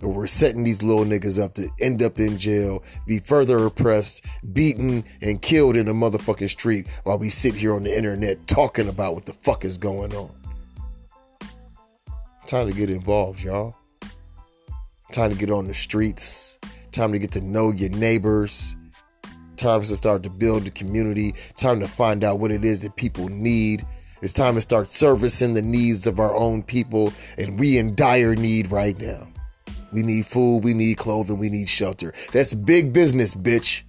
Or 0.01 0.13
we're 0.13 0.27
setting 0.27 0.65
these 0.65 0.83
little 0.83 1.05
niggas 1.05 1.41
up 1.41 1.53
to 1.55 1.69
end 1.79 2.03
up 2.03 2.19
in 2.19 2.37
jail, 2.37 2.83
be 3.07 3.19
further 3.19 3.65
oppressed, 3.65 4.25
beaten, 4.51 5.03
and 5.21 5.41
killed 5.41 5.77
in 5.77 5.87
a 5.87 5.93
motherfucking 5.93 6.49
street 6.49 6.87
while 7.05 7.17
we 7.17 7.29
sit 7.29 7.55
here 7.55 7.73
on 7.73 7.83
the 7.83 7.97
internet 7.97 8.45
talking 8.45 8.89
about 8.89 9.15
what 9.15 9.25
the 9.25 9.33
fuck 9.33 9.63
is 9.63 9.77
going 9.77 10.13
on. 10.13 10.29
Time 12.45 12.67
to 12.67 12.75
get 12.75 12.89
involved, 12.89 13.41
y'all. 13.41 13.77
Time 15.13 15.31
to 15.31 15.37
get 15.37 15.49
on 15.49 15.67
the 15.67 15.73
streets. 15.73 16.59
Time 16.91 17.13
to 17.13 17.19
get 17.19 17.31
to 17.31 17.41
know 17.41 17.71
your 17.71 17.89
neighbors. 17.91 18.75
Time 19.55 19.81
to 19.81 19.95
start 19.95 20.23
to 20.23 20.29
build 20.29 20.65
the 20.65 20.71
community. 20.71 21.33
Time 21.55 21.79
to 21.79 21.87
find 21.87 22.23
out 22.25 22.39
what 22.39 22.51
it 22.51 22.65
is 22.65 22.81
that 22.81 22.95
people 22.97 23.29
need 23.29 23.85
it's 24.23 24.31
time 24.31 24.55
to 24.55 24.61
start 24.61 24.87
servicing 24.87 25.53
the 25.53 25.61
needs 25.61 26.07
of 26.07 26.17
our 26.17 26.33
own 26.33 26.63
people, 26.63 27.11
and 27.37 27.59
we 27.59 27.77
in 27.77 27.93
dire 27.93 28.35
need 28.35 28.71
right 28.71 28.97
now. 28.97 29.27
We 29.91 30.01
need 30.01 30.25
food, 30.25 30.63
we 30.63 30.73
need 30.73 30.97
clothing, 30.97 31.37
we 31.37 31.49
need 31.49 31.67
shelter. 31.67 32.13
That's 32.31 32.53
big 32.53 32.93
business, 32.93 33.35
bitch. 33.35 33.83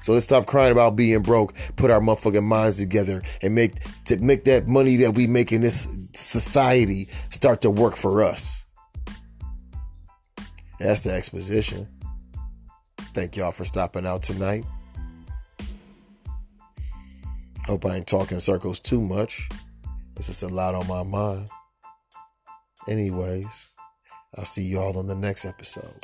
So 0.00 0.14
let's 0.14 0.24
stop 0.24 0.46
crying 0.46 0.72
about 0.72 0.96
being 0.96 1.20
broke. 1.20 1.54
Put 1.76 1.90
our 1.90 2.00
motherfucking 2.00 2.42
minds 2.42 2.78
together 2.78 3.20
and 3.42 3.54
make 3.54 3.74
to 4.06 4.16
make 4.16 4.44
that 4.44 4.66
money 4.66 4.96
that 4.96 5.14
we 5.14 5.26
make 5.26 5.52
in 5.52 5.60
this 5.60 5.86
society 6.14 7.06
start 7.30 7.60
to 7.62 7.70
work 7.70 7.96
for 7.96 8.22
us. 8.22 8.64
That's 10.80 11.02
the 11.02 11.12
exposition. 11.12 11.86
Thank 13.12 13.36
y'all 13.36 13.52
for 13.52 13.66
stopping 13.66 14.06
out 14.06 14.22
tonight. 14.22 14.64
Hope 17.68 17.84
I 17.84 17.96
ain't 17.96 18.06
talking 18.06 18.40
circles 18.40 18.80
too 18.80 18.98
much. 18.98 19.46
It's 20.16 20.28
just 20.28 20.42
a 20.42 20.48
lot 20.48 20.74
on 20.74 20.86
my 20.86 21.02
mind. 21.02 21.50
Anyways, 22.88 23.72
I'll 24.38 24.46
see 24.46 24.62
y'all 24.62 24.98
on 24.98 25.06
the 25.06 25.14
next 25.14 25.44
episode. 25.44 26.02